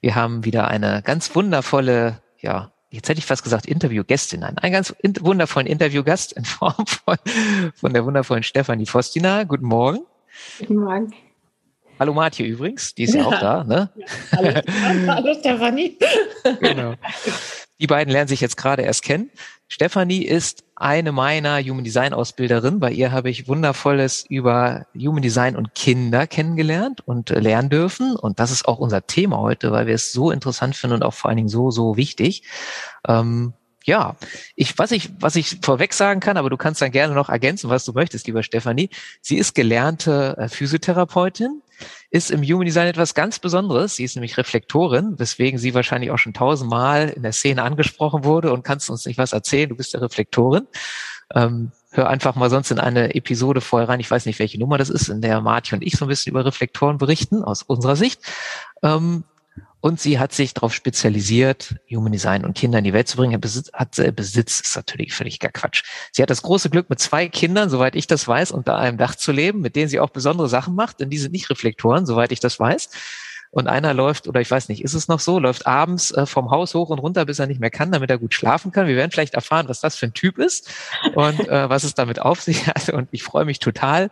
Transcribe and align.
Wir 0.00 0.14
haben 0.14 0.44
wieder 0.44 0.68
eine 0.68 1.02
ganz 1.02 1.34
wundervolle, 1.34 2.22
ja, 2.40 2.72
jetzt 2.88 3.08
hätte 3.10 3.18
ich 3.18 3.26
fast 3.26 3.44
gesagt 3.44 3.66
Interviewgästin, 3.66 4.40
nein, 4.40 4.56
einen 4.56 4.72
ganz 4.72 4.90
in 5.02 5.14
wundervollen 5.20 5.66
Interviewgast 5.66 6.32
in 6.32 6.44
Form 6.46 6.86
von, 6.86 7.16
von 7.74 7.92
der 7.92 8.04
wundervollen 8.06 8.42
Stefanie 8.42 8.86
Fostina. 8.86 9.44
Guten 9.44 9.66
Morgen. 9.66 10.00
Guten 10.58 10.76
Morgen. 10.76 11.14
Hallo 11.98 12.14
Martje 12.14 12.46
übrigens, 12.46 12.94
die 12.94 13.02
ist 13.02 13.14
ja, 13.14 13.20
ja 13.20 13.26
auch 13.26 13.40
da, 13.40 13.64
ne? 13.64 13.90
Ja, 13.94 14.06
hallo, 14.36 14.62
hallo 15.06 15.34
Stefanie. 15.34 15.98
genau. 16.60 16.94
Die 17.80 17.86
beiden 17.86 18.12
lernen 18.12 18.28
sich 18.28 18.40
jetzt 18.40 18.56
gerade 18.56 18.82
erst 18.82 19.02
kennen. 19.02 19.30
Stefanie 19.66 20.24
ist 20.24 20.64
eine 20.76 21.12
meiner 21.12 21.60
Human 21.60 21.84
Design 21.84 22.12
Ausbilderinnen. 22.12 22.78
Bei 22.78 22.90
ihr 22.90 23.10
habe 23.10 23.30
ich 23.30 23.48
wundervolles 23.48 24.24
über 24.28 24.86
Human 24.94 25.22
Design 25.22 25.56
und 25.56 25.74
Kinder 25.74 26.26
kennengelernt 26.26 27.00
und 27.06 27.30
äh, 27.30 27.40
lernen 27.40 27.70
dürfen. 27.70 28.16
Und 28.16 28.38
das 28.38 28.50
ist 28.50 28.66
auch 28.66 28.78
unser 28.78 29.06
Thema 29.06 29.38
heute, 29.38 29.72
weil 29.72 29.86
wir 29.86 29.94
es 29.94 30.12
so 30.12 30.30
interessant 30.30 30.76
finden 30.76 30.96
und 30.96 31.02
auch 31.02 31.14
vor 31.14 31.28
allen 31.28 31.36
Dingen 31.36 31.48
so, 31.48 31.70
so 31.70 31.96
wichtig. 31.96 32.42
Ähm, 33.08 33.54
ja, 33.84 34.16
ich, 34.56 34.78
was 34.78 34.90
ich, 34.90 35.10
was 35.18 35.36
ich 35.36 35.58
vorweg 35.62 35.94
sagen 35.94 36.20
kann, 36.20 36.36
aber 36.36 36.50
du 36.50 36.58
kannst 36.58 36.82
dann 36.82 36.92
gerne 36.92 37.14
noch 37.14 37.30
ergänzen, 37.30 37.70
was 37.70 37.84
du 37.84 37.92
möchtest, 37.92 38.26
lieber 38.26 38.42
Stefanie. 38.42 38.90
Sie 39.22 39.38
ist 39.38 39.54
gelernte 39.54 40.36
äh, 40.38 40.48
Physiotherapeutin 40.48 41.62
ist 42.10 42.30
im 42.30 42.42
Human 42.42 42.66
Design 42.66 42.88
etwas 42.88 43.14
ganz 43.14 43.38
Besonderes. 43.38 43.96
Sie 43.96 44.04
ist 44.04 44.16
nämlich 44.16 44.36
Reflektorin, 44.36 45.14
weswegen 45.18 45.58
sie 45.58 45.74
wahrscheinlich 45.74 46.10
auch 46.10 46.18
schon 46.18 46.34
tausendmal 46.34 47.08
in 47.08 47.22
der 47.22 47.32
Szene 47.32 47.62
angesprochen 47.62 48.24
wurde 48.24 48.52
und 48.52 48.64
kannst 48.64 48.90
uns 48.90 49.06
nicht 49.06 49.18
was 49.18 49.32
erzählen. 49.32 49.68
Du 49.68 49.76
bist 49.76 49.92
ja 49.92 50.00
Reflektorin. 50.00 50.66
Ähm, 51.34 51.70
hör 51.92 52.08
einfach 52.08 52.34
mal 52.34 52.50
sonst 52.50 52.72
in 52.72 52.80
eine 52.80 53.14
Episode 53.14 53.60
vorher 53.60 53.88
rein. 53.88 54.00
Ich 54.00 54.10
weiß 54.10 54.26
nicht, 54.26 54.40
welche 54.40 54.58
Nummer 54.58 54.78
das 54.78 54.90
ist, 54.90 55.08
in 55.08 55.20
der 55.20 55.40
Marti 55.40 55.74
und 55.74 55.82
ich 55.82 55.96
so 55.96 56.04
ein 56.04 56.08
bisschen 56.08 56.32
über 56.32 56.44
Reflektoren 56.44 56.98
berichten, 56.98 57.44
aus 57.44 57.62
unserer 57.62 57.94
Sicht. 57.94 58.20
Ähm, 58.82 59.22
und 59.80 59.98
sie 59.98 60.18
hat 60.18 60.32
sich 60.32 60.52
darauf 60.52 60.74
spezialisiert, 60.74 61.76
Human 61.90 62.12
Design 62.12 62.44
und 62.44 62.56
Kinder 62.56 62.78
in 62.78 62.84
die 62.84 62.92
Welt 62.92 63.08
zu 63.08 63.16
bringen. 63.16 63.40
Besitz, 63.40 63.70
hat 63.72 63.98
äh, 63.98 64.12
Besitz 64.12 64.60
ist 64.60 64.76
natürlich 64.76 65.14
völlig 65.14 65.38
gar 65.38 65.50
Quatsch. 65.50 65.84
Sie 66.12 66.22
hat 66.22 66.28
das 66.28 66.42
große 66.42 66.68
Glück, 66.68 66.90
mit 66.90 67.00
zwei 67.00 67.28
Kindern, 67.28 67.70
soweit 67.70 67.96
ich 67.96 68.06
das 68.06 68.28
weiß, 68.28 68.52
unter 68.52 68.76
einem 68.76 68.98
Dach 68.98 69.14
zu 69.14 69.32
leben, 69.32 69.60
mit 69.60 69.76
denen 69.76 69.88
sie 69.88 70.00
auch 70.00 70.10
besondere 70.10 70.48
Sachen 70.48 70.74
macht, 70.74 71.00
denn 71.00 71.08
die 71.08 71.18
sind 71.18 71.32
nicht 71.32 71.48
Reflektoren, 71.48 72.04
soweit 72.04 72.30
ich 72.30 72.40
das 72.40 72.60
weiß. 72.60 72.90
Und 73.52 73.66
einer 73.66 73.94
läuft, 73.94 74.28
oder 74.28 74.40
ich 74.40 74.50
weiß 74.50 74.68
nicht, 74.68 74.84
ist 74.84 74.94
es 74.94 75.08
noch 75.08 75.18
so, 75.18 75.40
läuft 75.40 75.66
abends 75.66 76.12
äh, 76.12 76.24
vom 76.24 76.50
Haus 76.50 76.74
hoch 76.74 76.90
und 76.90 77.00
runter, 77.00 77.24
bis 77.24 77.40
er 77.40 77.48
nicht 77.48 77.60
mehr 77.60 77.70
kann, 77.70 77.90
damit 77.90 78.10
er 78.10 78.18
gut 78.18 78.34
schlafen 78.34 78.70
kann. 78.70 78.86
Wir 78.86 78.96
werden 78.96 79.10
vielleicht 79.10 79.34
erfahren, 79.34 79.68
was 79.68 79.80
das 79.80 79.96
für 79.96 80.06
ein 80.06 80.14
Typ 80.14 80.38
ist 80.38 80.70
und 81.14 81.48
äh, 81.48 81.68
was 81.68 81.82
es 81.84 81.94
damit 81.94 82.20
auf 82.20 82.42
sich 82.42 82.66
hat. 82.68 82.90
Und 82.90 83.08
ich 83.10 83.24
freue 83.24 83.44
mich 83.44 83.58
total. 83.58 84.10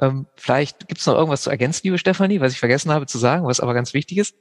Ähm, 0.00 0.26
vielleicht 0.36 0.88
gibt 0.88 1.00
es 1.00 1.06
noch 1.06 1.14
irgendwas 1.14 1.42
zu 1.42 1.50
ergänzen, 1.50 1.82
liebe 1.84 1.98
Stefanie, 1.98 2.40
was 2.40 2.52
ich 2.52 2.58
vergessen 2.58 2.92
habe 2.92 3.06
zu 3.06 3.16
sagen, 3.16 3.46
was 3.46 3.60
aber 3.60 3.74
ganz 3.74 3.94
wichtig 3.94 4.18
ist. 4.18 4.34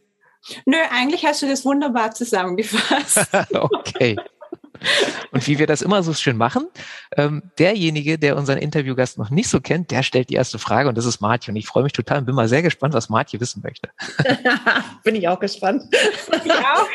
Nö, 0.66 0.78
eigentlich 0.92 1.26
hast 1.26 1.42
du 1.42 1.48
das 1.48 1.66
wunderbar 1.66 2.12
zusammengefasst. 2.12 3.28
okay. 3.54 4.16
Und 5.32 5.48
wie 5.48 5.60
wir 5.60 5.68
das 5.68 5.82
immer 5.82 6.04
so 6.04 6.14
schön 6.14 6.38
machen, 6.38 6.68
ähm, 7.16 7.44
derjenige, 7.58 8.20
der 8.20 8.36
unseren 8.36 8.58
Interviewgast 8.58 9.18
noch 9.18 9.30
nicht 9.30 9.50
so 9.50 9.62
kennt, 9.62 9.92
der 9.92 10.03
stellt 10.03 10.30
die 10.30 10.36
erste 10.36 10.59
Frage 10.59 10.90
und 10.90 10.98
das 10.98 11.06
ist 11.06 11.22
Martje. 11.22 11.52
Und 11.52 11.56
ich 11.58 11.68
freue 11.68 11.84
mich 11.84 11.94
total 11.94 12.20
und 12.20 12.26
bin 12.26 12.36
mal 12.36 12.48
sehr 12.48 12.62
gespannt, 12.62 12.94
was 12.94 13.09
Martje 13.09 13.40
wissen 13.40 13.62
möchte. 13.64 13.90
bin 15.03 15.16
ich 15.16 15.28
auch 15.28 15.40
gespannt. 15.40 15.84
Ich 16.44 16.52
auch. 16.52 16.88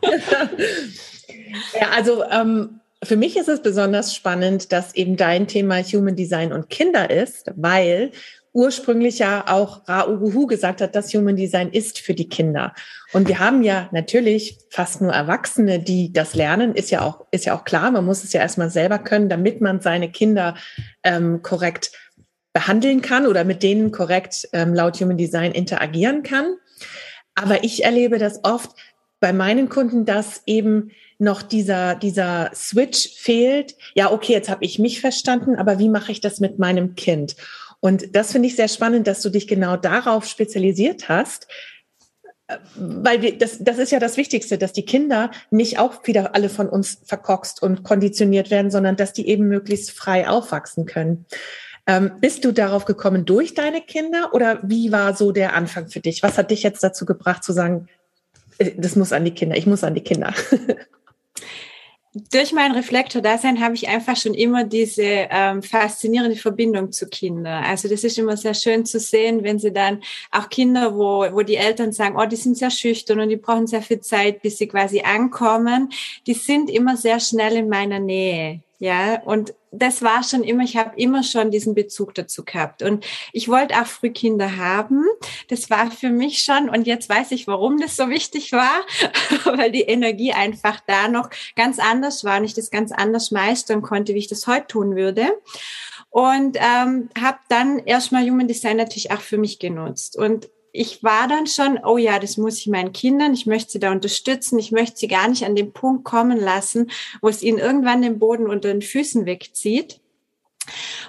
ja, 1.80 1.90
also 1.94 2.22
ähm, 2.24 2.80
für 3.02 3.16
mich 3.16 3.36
ist 3.36 3.48
es 3.48 3.62
besonders 3.62 4.14
spannend, 4.14 4.72
dass 4.72 4.94
eben 4.94 5.16
dein 5.16 5.46
Thema 5.46 5.82
Human 5.82 6.16
Design 6.16 6.52
und 6.52 6.70
Kinder 6.70 7.10
ist, 7.10 7.50
weil 7.56 8.10
ursprünglich 8.56 9.18
ja 9.18 9.44
auch 9.48 9.86
Ra 9.86 10.08
Uruhu 10.08 10.46
gesagt 10.46 10.80
hat, 10.80 10.96
dass 10.96 11.12
Human 11.12 11.36
Design 11.36 11.68
ist 11.68 11.98
für 11.98 12.14
die 12.14 12.28
Kinder. 12.28 12.74
Und 13.12 13.28
wir 13.28 13.38
haben 13.38 13.62
ja 13.62 13.88
natürlich 13.92 14.58
fast 14.70 15.02
nur 15.02 15.12
Erwachsene, 15.12 15.78
die 15.78 16.10
das 16.10 16.34
lernen, 16.34 16.74
ist 16.74 16.90
ja 16.90 17.02
auch, 17.02 17.26
ist 17.30 17.44
ja 17.44 17.54
auch 17.54 17.64
klar. 17.64 17.90
Man 17.90 18.06
muss 18.06 18.24
es 18.24 18.32
ja 18.32 18.40
erstmal 18.40 18.70
selber 18.70 18.98
können, 18.98 19.28
damit 19.28 19.60
man 19.60 19.82
seine 19.82 20.10
Kinder 20.10 20.56
ähm, 21.04 21.42
korrekt 21.42 21.92
behandeln 22.54 23.02
kann 23.02 23.26
oder 23.26 23.44
mit 23.44 23.62
denen 23.62 23.92
korrekt 23.92 24.48
ähm, 24.54 24.72
laut 24.72 24.98
Human 25.00 25.18
Design 25.18 25.52
interagieren 25.52 26.22
kann. 26.22 26.56
Aber 27.34 27.62
ich 27.62 27.84
erlebe 27.84 28.16
das 28.16 28.42
oft 28.42 28.70
bei 29.20 29.34
meinen 29.34 29.68
Kunden, 29.68 30.06
dass 30.06 30.42
eben 30.46 30.92
noch 31.18 31.42
dieser, 31.42 31.94
dieser 31.94 32.50
Switch 32.54 33.10
fehlt. 33.16 33.74
Ja, 33.94 34.12
okay, 34.12 34.32
jetzt 34.32 34.48
habe 34.48 34.64
ich 34.64 34.78
mich 34.78 35.02
verstanden, 35.02 35.56
aber 35.56 35.78
wie 35.78 35.90
mache 35.90 36.12
ich 36.12 36.20
das 36.20 36.40
mit 36.40 36.58
meinem 36.58 36.94
Kind? 36.94 37.36
Und 37.80 38.14
das 38.16 38.32
finde 38.32 38.48
ich 38.48 38.56
sehr 38.56 38.68
spannend, 38.68 39.06
dass 39.06 39.22
du 39.22 39.30
dich 39.30 39.46
genau 39.46 39.76
darauf 39.76 40.26
spezialisiert 40.26 41.08
hast, 41.08 41.46
weil 42.76 43.22
wir, 43.22 43.36
das, 43.36 43.58
das 43.60 43.78
ist 43.78 43.90
ja 43.90 43.98
das 43.98 44.16
Wichtigste, 44.16 44.56
dass 44.56 44.72
die 44.72 44.84
Kinder 44.84 45.30
nicht 45.50 45.78
auch 45.78 46.06
wieder 46.06 46.34
alle 46.34 46.48
von 46.48 46.68
uns 46.68 47.00
verkorkst 47.04 47.60
und 47.60 47.82
konditioniert 47.82 48.50
werden, 48.50 48.70
sondern 48.70 48.96
dass 48.96 49.12
die 49.12 49.28
eben 49.28 49.48
möglichst 49.48 49.90
frei 49.90 50.28
aufwachsen 50.28 50.86
können. 50.86 51.26
Ähm, 51.88 52.12
bist 52.20 52.44
du 52.44 52.52
darauf 52.52 52.84
gekommen 52.84 53.24
durch 53.24 53.54
deine 53.54 53.80
Kinder 53.80 54.30
oder 54.32 54.60
wie 54.62 54.92
war 54.92 55.14
so 55.16 55.32
der 55.32 55.54
Anfang 55.54 55.88
für 55.88 56.00
dich? 56.00 56.22
Was 56.22 56.38
hat 56.38 56.50
dich 56.50 56.62
jetzt 56.62 56.82
dazu 56.82 57.04
gebracht 57.04 57.42
zu 57.42 57.52
sagen, 57.52 57.88
äh, 58.58 58.72
das 58.76 58.96
muss 58.96 59.12
an 59.12 59.24
die 59.24 59.34
Kinder, 59.34 59.56
ich 59.56 59.66
muss 59.66 59.84
an 59.84 59.94
die 59.94 60.02
Kinder? 60.02 60.32
durch 62.30 62.52
mein 62.52 62.72
Reflektor-Dasein 62.72 63.60
habe 63.60 63.74
ich 63.74 63.88
einfach 63.88 64.16
schon 64.16 64.32
immer 64.32 64.64
diese 64.64 65.02
ähm, 65.02 65.62
faszinierende 65.62 66.36
Verbindung 66.36 66.90
zu 66.90 67.08
Kindern. 67.08 67.64
Also 67.64 67.88
das 67.88 68.04
ist 68.04 68.18
immer 68.18 68.36
sehr 68.36 68.54
schön 68.54 68.86
zu 68.86 68.98
sehen, 68.98 69.44
wenn 69.44 69.58
sie 69.58 69.72
dann 69.72 70.02
auch 70.30 70.48
Kinder, 70.48 70.96
wo, 70.96 71.26
wo 71.32 71.42
die 71.42 71.56
Eltern 71.56 71.92
sagen, 71.92 72.16
oh, 72.18 72.24
die 72.24 72.36
sind 72.36 72.56
sehr 72.56 72.70
schüchtern 72.70 73.20
und 73.20 73.28
die 73.28 73.36
brauchen 73.36 73.66
sehr 73.66 73.82
viel 73.82 74.00
Zeit, 74.00 74.40
bis 74.40 74.56
sie 74.58 74.66
quasi 74.66 75.00
ankommen, 75.00 75.90
die 76.26 76.34
sind 76.34 76.70
immer 76.70 76.96
sehr 76.96 77.20
schnell 77.20 77.56
in 77.56 77.68
meiner 77.68 77.98
Nähe. 77.98 78.60
Ja, 78.78 79.22
und 79.22 79.54
das 79.78 80.02
war 80.02 80.22
schon 80.22 80.44
immer, 80.44 80.64
ich 80.64 80.76
habe 80.76 80.92
immer 80.96 81.22
schon 81.22 81.50
diesen 81.50 81.74
Bezug 81.74 82.14
dazu 82.14 82.44
gehabt. 82.44 82.82
Und 82.82 83.04
ich 83.32 83.48
wollte 83.48 83.74
auch 83.74 83.86
früh 83.86 84.10
Kinder 84.10 84.56
haben. 84.56 85.04
Das 85.48 85.70
war 85.70 85.90
für 85.90 86.10
mich 86.10 86.40
schon, 86.40 86.68
und 86.68 86.86
jetzt 86.86 87.08
weiß 87.08 87.32
ich, 87.32 87.46
warum 87.46 87.78
das 87.78 87.96
so 87.96 88.08
wichtig 88.08 88.52
war, 88.52 88.82
weil 89.56 89.70
die 89.70 89.82
Energie 89.82 90.32
einfach 90.32 90.80
da 90.86 91.08
noch 91.08 91.30
ganz 91.54 91.78
anders 91.78 92.24
war 92.24 92.38
und 92.38 92.44
ich 92.44 92.54
das 92.54 92.70
ganz 92.70 92.92
anders 92.92 93.30
meistern 93.30 93.82
konnte, 93.82 94.14
wie 94.14 94.18
ich 94.18 94.28
das 94.28 94.46
heute 94.46 94.66
tun 94.66 94.96
würde. 94.96 95.32
Und 96.10 96.56
ähm, 96.56 97.10
habe 97.20 97.38
dann 97.48 97.78
erstmal 97.80 98.24
Human 98.28 98.48
Design 98.48 98.78
natürlich 98.78 99.10
auch 99.10 99.20
für 99.20 99.36
mich 99.36 99.58
genutzt. 99.58 100.16
Und 100.16 100.48
ich 100.76 101.02
war 101.02 101.28
dann 101.28 101.46
schon, 101.46 101.78
oh 101.84 101.96
ja, 101.96 102.18
das 102.18 102.36
muss 102.36 102.58
ich 102.58 102.66
meinen 102.66 102.92
Kindern, 102.92 103.34
ich 103.34 103.46
möchte 103.46 103.72
sie 103.72 103.78
da 103.78 103.92
unterstützen, 103.92 104.58
ich 104.58 104.72
möchte 104.72 104.98
sie 104.98 105.08
gar 105.08 105.28
nicht 105.28 105.44
an 105.44 105.56
den 105.56 105.72
Punkt 105.72 106.04
kommen 106.04 106.38
lassen, 106.38 106.90
wo 107.20 107.28
es 107.28 107.42
ihnen 107.42 107.58
irgendwann 107.58 108.02
den 108.02 108.18
Boden 108.18 108.48
unter 108.48 108.68
den 108.68 108.82
Füßen 108.82 109.26
wegzieht 109.26 110.00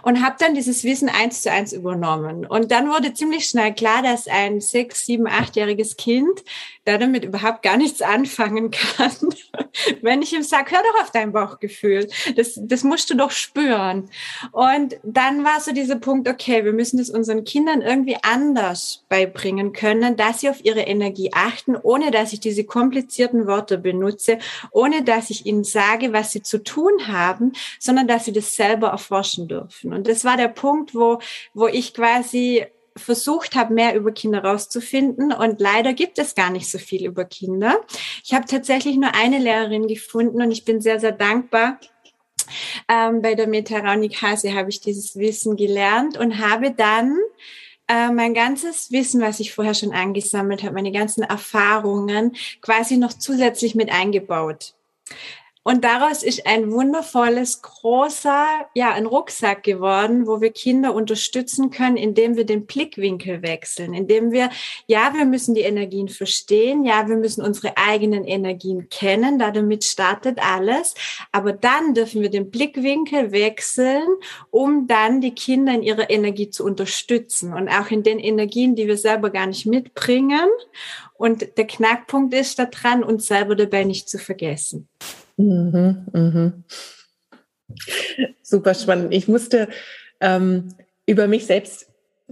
und 0.03 0.23
habe 0.23 0.35
dann 0.39 0.55
dieses 0.55 0.83
Wissen 0.83 1.09
eins 1.09 1.41
zu 1.41 1.51
eins 1.51 1.73
übernommen. 1.73 2.45
Und 2.45 2.71
dann 2.71 2.89
wurde 2.89 3.13
ziemlich 3.13 3.45
schnell 3.45 3.73
klar, 3.73 4.01
dass 4.01 4.27
ein 4.27 4.61
sechs, 4.61 5.05
sieben, 5.05 5.27
achtjähriges 5.27 5.97
Kind 5.97 6.43
da 6.87 6.97
damit 6.97 7.25
überhaupt 7.25 7.63
gar 7.63 7.75
nichts 7.75 8.01
anfangen 8.01 8.71
kann. 8.71 9.11
Wenn 10.01 10.21
ich 10.21 10.33
ihm 10.33 10.43
sage, 10.43 10.71
hör 10.71 10.81
doch 10.81 11.01
auf 11.01 11.11
dein 11.11 11.33
Bauchgefühl, 11.33 12.07
das, 12.35 12.57
das 12.61 12.83
musst 12.83 13.09
du 13.09 13.15
doch 13.15 13.31
spüren. 13.31 14.09
Und 14.53 14.95
dann 15.03 15.43
war 15.43 15.59
so 15.59 15.73
dieser 15.73 15.97
Punkt, 15.97 16.29
okay, 16.29 16.63
wir 16.63 16.71
müssen 16.71 16.97
das 16.97 17.09
unseren 17.09 17.43
Kindern 17.43 17.81
irgendwie 17.81 18.17
anders 18.21 19.03
beibringen 19.09 19.73
können, 19.73 20.15
dass 20.15 20.41
sie 20.41 20.49
auf 20.49 20.63
ihre 20.63 20.81
Energie 20.81 21.31
achten, 21.33 21.75
ohne 21.75 22.11
dass 22.11 22.31
ich 22.31 22.39
diese 22.39 22.63
komplizierten 22.63 23.47
Worte 23.47 23.77
benutze, 23.77 24.39
ohne 24.71 25.03
dass 25.03 25.29
ich 25.29 25.45
ihnen 25.45 25.65
sage, 25.65 26.13
was 26.13 26.31
sie 26.31 26.41
zu 26.41 26.63
tun 26.63 27.07
haben, 27.07 27.51
sondern 27.79 28.07
dass 28.07 28.25
sie 28.25 28.33
das 28.33 28.55
selber 28.55 28.87
erforschen 28.87 29.46
dürfen. 29.47 29.93
Und 29.93 30.07
das 30.07 30.25
war 30.25 30.37
der 30.37 30.47
Punkt, 30.47 30.93
wo, 30.95 31.19
wo 31.53 31.67
ich 31.67 31.93
quasi 31.93 32.65
versucht 32.97 33.55
habe, 33.55 33.73
mehr 33.73 33.95
über 33.95 34.11
Kinder 34.11 34.43
rauszufinden. 34.43 35.31
Und 35.31 35.59
leider 35.59 35.93
gibt 35.93 36.19
es 36.19 36.35
gar 36.35 36.49
nicht 36.49 36.69
so 36.69 36.77
viel 36.77 37.05
über 37.05 37.25
Kinder. 37.25 37.79
Ich 38.23 38.33
habe 38.33 38.45
tatsächlich 38.45 38.97
nur 38.97 39.13
eine 39.13 39.37
Lehrerin 39.37 39.87
gefunden 39.87 40.41
und 40.41 40.51
ich 40.51 40.65
bin 40.65 40.81
sehr, 40.81 40.99
sehr 40.99 41.11
dankbar. 41.11 41.79
Ähm, 42.89 43.21
bei 43.21 43.35
der 43.35 43.47
Meta 43.47 43.77
Raunik 43.77 44.21
Hase 44.21 44.53
habe 44.53 44.69
ich 44.69 44.79
dieses 44.81 45.15
Wissen 45.15 45.55
gelernt 45.57 46.17
und 46.17 46.39
habe 46.39 46.71
dann 46.71 47.17
äh, 47.87 48.09
mein 48.09 48.33
ganzes 48.33 48.91
Wissen, 48.91 49.21
was 49.21 49.39
ich 49.39 49.53
vorher 49.53 49.73
schon 49.73 49.91
angesammelt 49.91 50.63
habe, 50.63 50.73
meine 50.73 50.91
ganzen 50.91 51.23
Erfahrungen 51.23 52.35
quasi 52.61 52.97
noch 52.97 53.13
zusätzlich 53.13 53.75
mit 53.75 53.91
eingebaut. 53.91 54.75
Und 55.67 55.83
daraus 55.83 56.23
ist 56.23 56.47
ein 56.47 56.71
wundervolles, 56.71 57.61
großer, 57.61 58.45
ja, 58.73 58.93
ein 58.93 59.05
Rucksack 59.05 59.63
geworden, 59.63 60.25
wo 60.25 60.39
wir 60.39 60.51
Kinder 60.51 60.95
unterstützen 60.95 61.71
können, 61.71 61.97
indem 61.97 62.37
wir 62.37 62.45
den 62.45 62.65
Blickwinkel 62.65 63.41
wechseln, 63.41 63.93
indem 63.93 64.31
wir, 64.31 64.49
ja, 64.85 65.13
wir 65.13 65.25
müssen 65.25 65.55
die 65.55 65.63
Energien 65.63 66.07
verstehen, 66.07 66.85
ja, 66.85 67.09
wir 67.09 67.17
müssen 67.17 67.43
unsere 67.43 67.75
eigenen 67.75 68.23
Energien 68.23 68.87
kennen, 68.87 69.39
da 69.39 69.51
damit 69.51 69.83
startet 69.83 70.39
alles. 70.41 70.95
Aber 71.33 71.51
dann 71.51 71.93
dürfen 71.93 72.21
wir 72.21 72.29
den 72.29 72.49
Blickwinkel 72.49 73.33
wechseln, 73.33 74.07
um 74.49 74.87
dann 74.87 75.19
die 75.19 75.35
Kinder 75.35 75.73
in 75.73 75.83
ihrer 75.83 76.09
Energie 76.09 76.49
zu 76.49 76.63
unterstützen 76.63 77.51
und 77.51 77.67
auch 77.67 77.91
in 77.91 78.03
den 78.03 78.19
Energien, 78.19 78.77
die 78.77 78.87
wir 78.87 78.97
selber 78.97 79.31
gar 79.31 79.47
nicht 79.47 79.65
mitbringen. 79.65 80.47
Und 81.15 81.57
der 81.57 81.67
Knackpunkt 81.67 82.33
ist 82.33 82.57
daran, 82.57 83.03
uns 83.03 83.27
selber 83.27 83.57
dabei 83.57 83.83
nicht 83.83 84.07
zu 84.07 84.17
vergessen. 84.17 84.87
Mhm, 85.37 86.05
mhm. 86.13 86.63
Super 88.41 88.73
spannend. 88.73 89.13
Ich 89.13 89.27
musste 89.27 89.69
ähm, 90.19 90.73
über 91.05 91.27
mich 91.27 91.45
selbst 91.45 91.87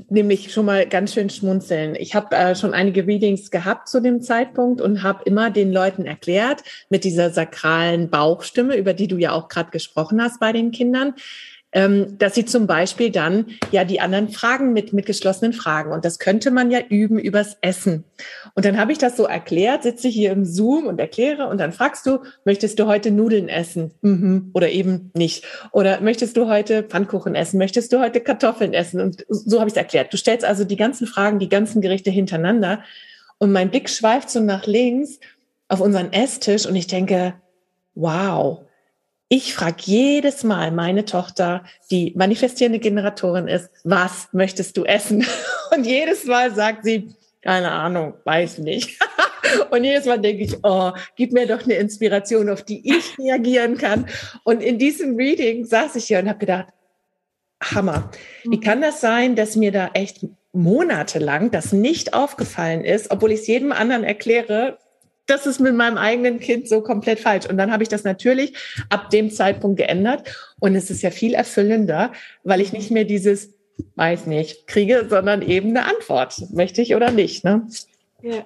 nämlich 0.09 0.51
schon 0.51 0.65
mal 0.65 0.87
ganz 0.87 1.13
schön 1.13 1.29
schmunzeln. 1.29 1.95
Ich 1.95 2.15
habe 2.15 2.35
äh, 2.35 2.55
schon 2.55 2.73
einige 2.73 3.07
Readings 3.07 3.49
gehabt 3.49 3.87
zu 3.87 4.01
dem 4.01 4.21
Zeitpunkt 4.21 4.81
und 4.81 5.03
habe 5.03 5.23
immer 5.23 5.49
den 5.51 5.71
Leuten 5.71 6.05
erklärt, 6.05 6.63
mit 6.89 7.05
dieser 7.05 7.29
sakralen 7.29 8.09
Bauchstimme, 8.09 8.75
über 8.75 8.93
die 8.93 9.07
du 9.07 9.17
ja 9.17 9.31
auch 9.31 9.47
gerade 9.47 9.71
gesprochen 9.71 10.21
hast 10.21 10.39
bei 10.39 10.51
den 10.51 10.71
Kindern, 10.71 11.13
ähm, 11.75 12.17
dass 12.17 12.33
sie 12.33 12.45
zum 12.45 12.67
Beispiel 12.67 13.11
dann 13.11 13.47
ja 13.69 13.83
die 13.83 13.99
anderen 13.99 14.29
Fragen 14.29 14.71
mit, 14.71 14.93
mit 14.93 15.05
geschlossenen 15.05 15.51
Fragen. 15.51 15.91
Und 15.91 16.05
das 16.05 16.19
könnte 16.19 16.49
man 16.49 16.71
ja 16.71 16.79
üben 16.79 17.19
übers 17.19 17.57
Essen. 17.59 18.05
Und 18.53 18.63
dann 18.63 18.79
habe 18.79 18.93
ich 18.93 18.97
das 18.97 19.17
so 19.17 19.25
erklärt, 19.25 19.83
sitze 19.83 20.07
hier 20.07 20.31
im 20.31 20.45
Zoom 20.45 20.87
und 20.87 21.01
erkläre 21.01 21.47
und 21.47 21.59
dann 21.59 21.73
fragst 21.73 22.05
du, 22.05 22.19
möchtest 22.45 22.79
du 22.79 22.87
heute 22.87 23.11
Nudeln 23.11 23.49
essen? 23.49 23.91
Mhm. 24.01 24.51
Oder 24.53 24.69
eben 24.69 25.11
nicht. 25.13 25.43
Oder 25.73 25.99
möchtest 25.99 26.37
du 26.37 26.47
heute 26.47 26.81
Pfannkuchen 26.81 27.35
essen? 27.35 27.57
Möchtest 27.57 27.91
du 27.91 27.99
heute 27.99 28.21
Kartoffeln 28.21 28.73
essen? 28.73 29.01
Und 29.01 29.25
so 29.27 29.59
habe 29.59 29.67
ich 29.67 29.73
es 29.73 29.77
erklärt. 29.77 30.13
Du 30.13 30.17
stellst 30.17 30.45
also 30.45 30.63
die 30.63 30.77
ganzen 30.77 31.07
Fragen, 31.07 31.39
die 31.39 31.49
ganzen 31.49 31.81
Gerichte 31.81 32.09
hintereinander. 32.09 32.83
Und 33.37 33.51
mein 33.51 33.69
Blick 33.69 33.89
schweift 33.89 34.29
so 34.29 34.39
nach 34.39 34.65
links 34.65 35.19
auf 35.67 35.81
unseren 35.81 36.13
Esstisch 36.13 36.65
und 36.65 36.77
ich 36.77 36.87
denke, 36.87 37.33
wow, 37.95 38.61
ich 39.27 39.53
frage 39.53 39.77
jedes 39.85 40.43
Mal 40.43 40.71
meine 40.71 41.05
Tochter, 41.05 41.63
die 41.89 42.13
manifestierende 42.15 42.79
Generatorin 42.79 43.47
ist, 43.47 43.69
was 43.83 44.29
möchtest 44.33 44.77
du 44.77 44.83
essen? 44.83 45.25
Und 45.75 45.85
jedes 45.85 46.25
Mal 46.25 46.53
sagt 46.53 46.83
sie, 46.83 47.15
keine 47.41 47.71
Ahnung, 47.71 48.13
weiß 48.23 48.59
nicht. 48.59 48.99
Und 49.71 49.83
jedes 49.83 50.05
Mal 50.05 50.19
denke 50.19 50.43
ich, 50.43 50.55
oh, 50.63 50.91
gib 51.15 51.31
mir 51.31 51.47
doch 51.47 51.63
eine 51.63 51.75
Inspiration, 51.75 52.49
auf 52.49 52.63
die 52.63 52.87
ich 52.87 53.17
reagieren 53.17 53.77
kann. 53.77 54.07
Und 54.43 54.61
in 54.61 54.77
diesem 54.77 55.15
Reading 55.15 55.65
saß 55.65 55.95
ich 55.95 56.05
hier 56.05 56.19
und 56.19 56.29
habe 56.29 56.39
gedacht, 56.39 56.67
Hammer. 57.63 58.11
Wie 58.43 58.59
kann 58.59 58.81
das 58.81 59.01
sein, 59.01 59.35
dass 59.35 59.55
mir 59.55 59.71
da 59.71 59.89
echt 59.93 60.25
monatelang 60.51 61.51
das 61.51 61.73
nicht 61.73 62.13
aufgefallen 62.13 62.83
ist, 62.83 63.11
obwohl 63.11 63.31
ich 63.31 63.41
es 63.41 63.47
jedem 63.47 63.71
anderen 63.71 64.03
erkläre, 64.03 64.77
das 65.27 65.45
ist 65.45 65.59
mit 65.59 65.75
meinem 65.75 65.97
eigenen 65.97 66.39
Kind 66.39 66.67
so 66.67 66.81
komplett 66.81 67.19
falsch. 67.19 67.47
Und 67.47 67.57
dann 67.57 67.71
habe 67.71 67.83
ich 67.83 67.89
das 67.89 68.03
natürlich 68.03 68.53
ab 68.89 69.09
dem 69.09 69.31
Zeitpunkt 69.31 69.77
geändert. 69.77 70.53
Und 70.59 70.75
es 70.75 70.89
ist 70.89 71.01
ja 71.01 71.11
viel 71.11 71.33
erfüllender, 71.33 72.11
weil 72.43 72.61
ich 72.61 72.73
nicht 72.73 72.91
mehr 72.91 73.05
dieses, 73.05 73.53
weiß 73.95 74.27
nicht, 74.27 74.67
kriege, 74.67 75.07
sondern 75.09 75.41
eben 75.41 75.69
eine 75.69 75.85
Antwort. 75.85 76.41
Möchte 76.51 76.81
ich 76.81 76.95
oder 76.95 77.11
nicht, 77.11 77.43
ne? 77.43 77.67
Ja. 78.21 78.45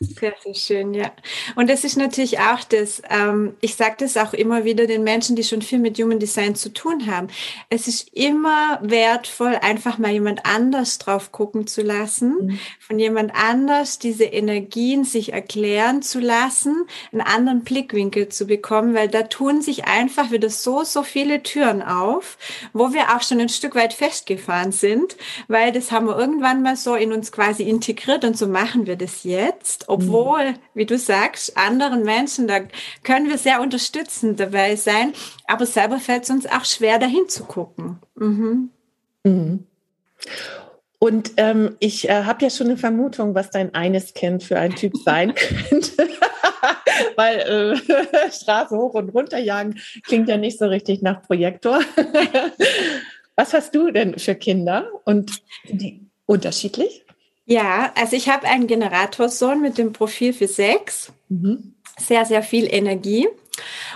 Sehr, 0.00 0.32
sehr 0.44 0.54
schön, 0.54 0.94
ja. 0.94 1.10
Und 1.56 1.68
das 1.68 1.82
ist 1.82 1.96
natürlich 1.96 2.38
auch 2.38 2.62
das, 2.62 3.02
ähm, 3.10 3.56
ich 3.60 3.74
sage 3.74 3.96
das 3.98 4.16
auch 4.16 4.32
immer 4.32 4.62
wieder 4.62 4.86
den 4.86 5.02
Menschen, 5.02 5.34
die 5.34 5.42
schon 5.42 5.60
viel 5.60 5.80
mit 5.80 5.98
Human 5.98 6.20
Design 6.20 6.54
zu 6.54 6.72
tun 6.72 7.08
haben. 7.08 7.26
Es 7.68 7.88
ist 7.88 8.14
immer 8.14 8.78
wertvoll, 8.80 9.56
einfach 9.60 9.98
mal 9.98 10.12
jemand 10.12 10.46
anders 10.46 10.98
drauf 10.98 11.32
gucken 11.32 11.66
zu 11.66 11.82
lassen, 11.82 12.36
mhm. 12.46 12.60
von 12.78 13.00
jemand 13.00 13.32
anders 13.34 13.98
diese 13.98 14.22
Energien 14.22 15.02
sich 15.02 15.32
erklären 15.32 16.00
zu 16.00 16.20
lassen, 16.20 16.86
einen 17.10 17.22
anderen 17.22 17.64
Blickwinkel 17.64 18.28
zu 18.28 18.46
bekommen, 18.46 18.94
weil 18.94 19.08
da 19.08 19.24
tun 19.24 19.62
sich 19.62 19.86
einfach 19.86 20.30
wieder 20.30 20.48
so, 20.48 20.84
so 20.84 21.02
viele 21.02 21.42
Türen 21.42 21.82
auf, 21.82 22.38
wo 22.72 22.92
wir 22.92 23.16
auch 23.16 23.22
schon 23.22 23.40
ein 23.40 23.48
Stück 23.48 23.74
weit 23.74 23.94
festgefahren 23.94 24.70
sind, 24.70 25.16
weil 25.48 25.72
das 25.72 25.90
haben 25.90 26.06
wir 26.06 26.16
irgendwann 26.16 26.62
mal 26.62 26.76
so 26.76 26.94
in 26.94 27.12
uns 27.12 27.32
quasi 27.32 27.64
integriert 27.64 28.24
und 28.24 28.38
so 28.38 28.46
machen 28.46 28.86
wir 28.86 28.94
das 28.94 29.24
jetzt 29.24 29.87
obwohl, 29.88 30.54
wie 30.74 30.84
du 30.86 30.98
sagst, 30.98 31.56
anderen 31.56 32.02
Menschen, 32.02 32.46
da 32.46 32.60
können 33.02 33.28
wir 33.28 33.38
sehr 33.38 33.60
unterstützend 33.60 34.38
dabei 34.38 34.76
sein, 34.76 35.14
aber 35.46 35.64
selber 35.64 35.98
fällt 35.98 36.24
es 36.24 36.30
uns 36.30 36.46
auch 36.46 36.64
schwer, 36.64 36.98
dahin 36.98 37.28
zu 37.28 37.44
gucken. 37.44 37.98
Mhm. 38.14 38.70
Mhm. 39.24 39.64
Und 40.98 41.32
ähm, 41.36 41.76
ich 41.78 42.08
äh, 42.08 42.24
habe 42.24 42.44
ja 42.44 42.50
schon 42.50 42.66
eine 42.66 42.76
Vermutung, 42.76 43.34
was 43.34 43.50
dein 43.50 43.74
eines 43.74 44.12
Kind 44.14 44.42
für 44.42 44.58
ein 44.58 44.74
Typ 44.74 44.94
sein 44.96 45.34
könnte. 45.68 46.08
Weil 47.16 47.38
äh, 47.38 48.30
Straße 48.32 48.76
hoch 48.76 48.94
und 48.94 49.10
runter 49.10 49.38
jagen 49.38 49.80
klingt 50.04 50.28
ja 50.28 50.36
nicht 50.36 50.58
so 50.58 50.66
richtig 50.66 51.00
nach 51.00 51.22
Projektor. 51.22 51.80
was 53.36 53.54
hast 53.54 53.74
du 53.74 53.90
denn 53.90 54.18
für 54.18 54.34
Kinder 54.34 54.90
und 55.04 55.42
die 55.64 56.02
unterschiedlich? 56.26 57.06
Ja, 57.50 57.92
also 57.94 58.14
ich 58.14 58.28
habe 58.28 58.46
einen 58.46 58.66
Generatorsohn 58.66 59.62
mit 59.62 59.78
dem 59.78 59.94
Profil 59.94 60.34
für 60.34 60.46
sechs. 60.46 61.10
Mhm. 61.30 61.76
Sehr, 61.98 62.26
sehr 62.26 62.42
viel 62.42 62.68
Energie. 62.70 63.26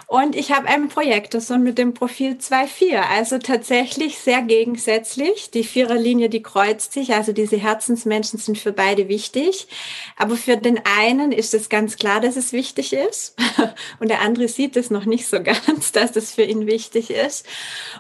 Und 0.07 0.37
ich 0.37 0.53
habe 0.53 0.69
einen 0.69 0.89
Projektorsohn 0.89 1.63
mit 1.63 1.79
dem 1.79 1.95
Profil 1.95 2.33
2.4, 2.33 3.01
also 3.11 3.39
tatsächlich 3.39 4.19
sehr 4.19 4.43
gegensätzlich. 4.43 5.51
Die 5.51 5.65
Viererlinie, 5.65 6.29
die 6.29 6.43
kreuzt 6.43 6.93
sich, 6.93 7.15
also 7.15 7.33
diese 7.33 7.57
Herzensmenschen 7.57 8.39
sind 8.39 8.59
für 8.59 8.73
beide 8.73 9.09
wichtig. 9.09 9.69
Aber 10.17 10.37
für 10.37 10.57
den 10.57 10.81
einen 10.99 11.33
ist 11.33 11.55
es 11.55 11.69
ganz 11.69 11.97
klar, 11.97 12.21
dass 12.21 12.37
es 12.37 12.53
wichtig 12.53 12.93
ist. 12.93 13.37
Und 14.01 14.11
der 14.11 14.21
andere 14.21 14.49
sieht 14.49 14.77
es 14.77 14.91
noch 14.91 15.07
nicht 15.07 15.27
so 15.27 15.43
ganz, 15.43 15.93
dass 15.93 16.13
das 16.13 16.33
für 16.33 16.43
ihn 16.43 16.67
wichtig 16.67 17.11
ist. 17.11 17.47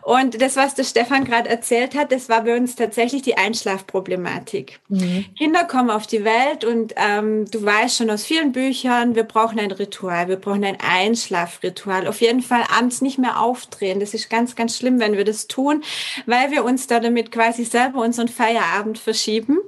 Und 0.02 0.40
das, 0.42 0.56
was 0.56 0.74
der 0.74 0.84
Stefan 0.84 1.24
gerade 1.24 1.48
erzählt 1.48 1.94
hat, 1.94 2.12
das 2.12 2.28
war 2.28 2.44
bei 2.44 2.56
uns 2.56 2.76
tatsächlich 2.76 3.22
die 3.22 3.38
Einschlafproblematik. 3.38 4.80
Mhm. 4.88 5.24
Kinder 5.38 5.64
kommen 5.64 5.90
auf 5.90 6.06
die 6.06 6.24
Welt 6.24 6.64
und 6.64 6.94
ähm, 6.96 7.50
du 7.50 7.64
weißt 7.64 7.96
schon 7.96 8.10
aus 8.10 8.24
vielen 8.24 8.52
Büchern, 8.52 9.14
wir 9.14 9.24
brauchen 9.24 9.58
ein 9.58 9.70
Ritual, 9.70 10.28
wir 10.28 10.36
brauchen 10.36 10.64
ein 10.64 10.78
Einschlafritual 10.80 11.51
mal 11.60 12.06
auf 12.06 12.20
jeden 12.20 12.42
Fall 12.42 12.64
abends 12.76 13.00
nicht 13.00 13.18
mehr 13.18 13.40
aufdrehen. 13.40 14.00
Das 14.00 14.14
ist 14.14 14.30
ganz, 14.30 14.56
ganz 14.56 14.76
schlimm, 14.76 15.00
wenn 15.00 15.16
wir 15.16 15.24
das 15.24 15.46
tun, 15.46 15.82
weil 16.26 16.50
wir 16.50 16.64
uns 16.64 16.86
da 16.86 17.00
damit 17.00 17.30
quasi 17.32 17.64
selber 17.64 18.00
unseren 18.00 18.28
Feierabend 18.28 18.98
verschieben. 18.98 19.58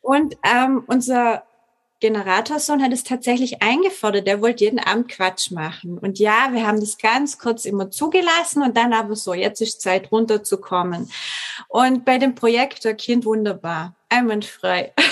Und 0.00 0.36
ähm, 0.44 0.84
unser 0.86 1.42
Generatorsohn 2.00 2.82
hat 2.82 2.92
es 2.92 3.02
tatsächlich 3.02 3.62
eingefordert. 3.62 4.26
Der 4.26 4.40
wollte 4.40 4.64
jeden 4.64 4.78
Abend 4.78 5.08
Quatsch 5.08 5.50
machen. 5.50 5.98
Und 5.98 6.18
ja, 6.18 6.50
wir 6.52 6.66
haben 6.66 6.80
das 6.80 6.98
ganz 6.98 7.38
kurz 7.38 7.64
immer 7.64 7.90
zugelassen 7.90 8.62
und 8.62 8.76
dann 8.76 8.92
aber 8.92 9.16
so, 9.16 9.34
jetzt 9.34 9.60
ist 9.60 9.80
Zeit 9.80 10.12
runterzukommen. 10.12 11.10
Und 11.68 12.04
bei 12.04 12.18
dem 12.18 12.34
Projektorkind 12.34 13.24
wunderbar 13.24 13.94
einwandfrei. 14.08 14.92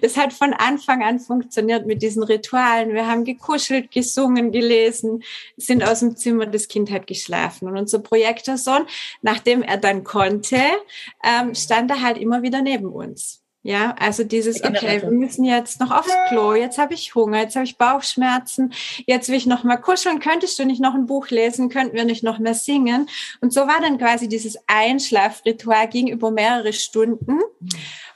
Das 0.00 0.16
hat 0.16 0.32
von 0.32 0.52
Anfang 0.52 1.02
an 1.02 1.20
funktioniert 1.20 1.86
mit 1.86 2.02
diesen 2.02 2.22
Ritualen. 2.24 2.94
Wir 2.94 3.06
haben 3.06 3.24
gekuschelt, 3.24 3.92
gesungen, 3.92 4.50
gelesen, 4.50 5.22
sind 5.56 5.84
aus 5.84 6.00
dem 6.00 6.16
Zimmer, 6.16 6.46
das 6.46 6.68
Kind 6.68 6.90
hat 6.90 7.06
geschlafen. 7.06 7.68
Und 7.68 7.76
unser 7.76 8.00
Projektorsohn, 8.00 8.86
nachdem 9.22 9.62
er 9.62 9.76
dann 9.76 10.02
konnte, 10.02 10.58
ähm, 11.22 11.54
stand 11.54 11.90
er 11.90 12.02
halt 12.02 12.18
immer 12.18 12.42
wieder 12.42 12.60
neben 12.60 12.86
uns. 12.86 13.43
Ja, 13.66 13.94
also 13.98 14.24
dieses, 14.24 14.62
okay, 14.62 15.00
wir 15.00 15.10
müssen 15.10 15.42
jetzt 15.42 15.80
noch 15.80 15.90
aufs 15.90 16.12
Klo, 16.28 16.52
jetzt 16.52 16.76
habe 16.76 16.92
ich 16.92 17.14
Hunger, 17.14 17.40
jetzt 17.40 17.56
habe 17.56 17.64
ich 17.64 17.78
Bauchschmerzen, 17.78 18.74
jetzt 19.06 19.30
will 19.30 19.36
ich 19.36 19.46
noch 19.46 19.64
mal 19.64 19.78
kuscheln, 19.78 20.20
könntest 20.20 20.58
du 20.58 20.66
nicht 20.66 20.82
noch 20.82 20.92
ein 20.92 21.06
Buch 21.06 21.30
lesen, 21.30 21.70
könnten 21.70 21.96
wir 21.96 22.04
nicht 22.04 22.22
noch 22.22 22.38
mehr 22.38 22.52
singen? 22.52 23.08
Und 23.40 23.54
so 23.54 23.62
war 23.62 23.80
dann 23.80 23.96
quasi 23.96 24.28
dieses 24.28 24.58
Einschlafritual 24.66 25.88
ging 25.88 26.08
über 26.08 26.30
mehrere 26.30 26.74
Stunden. 26.74 27.40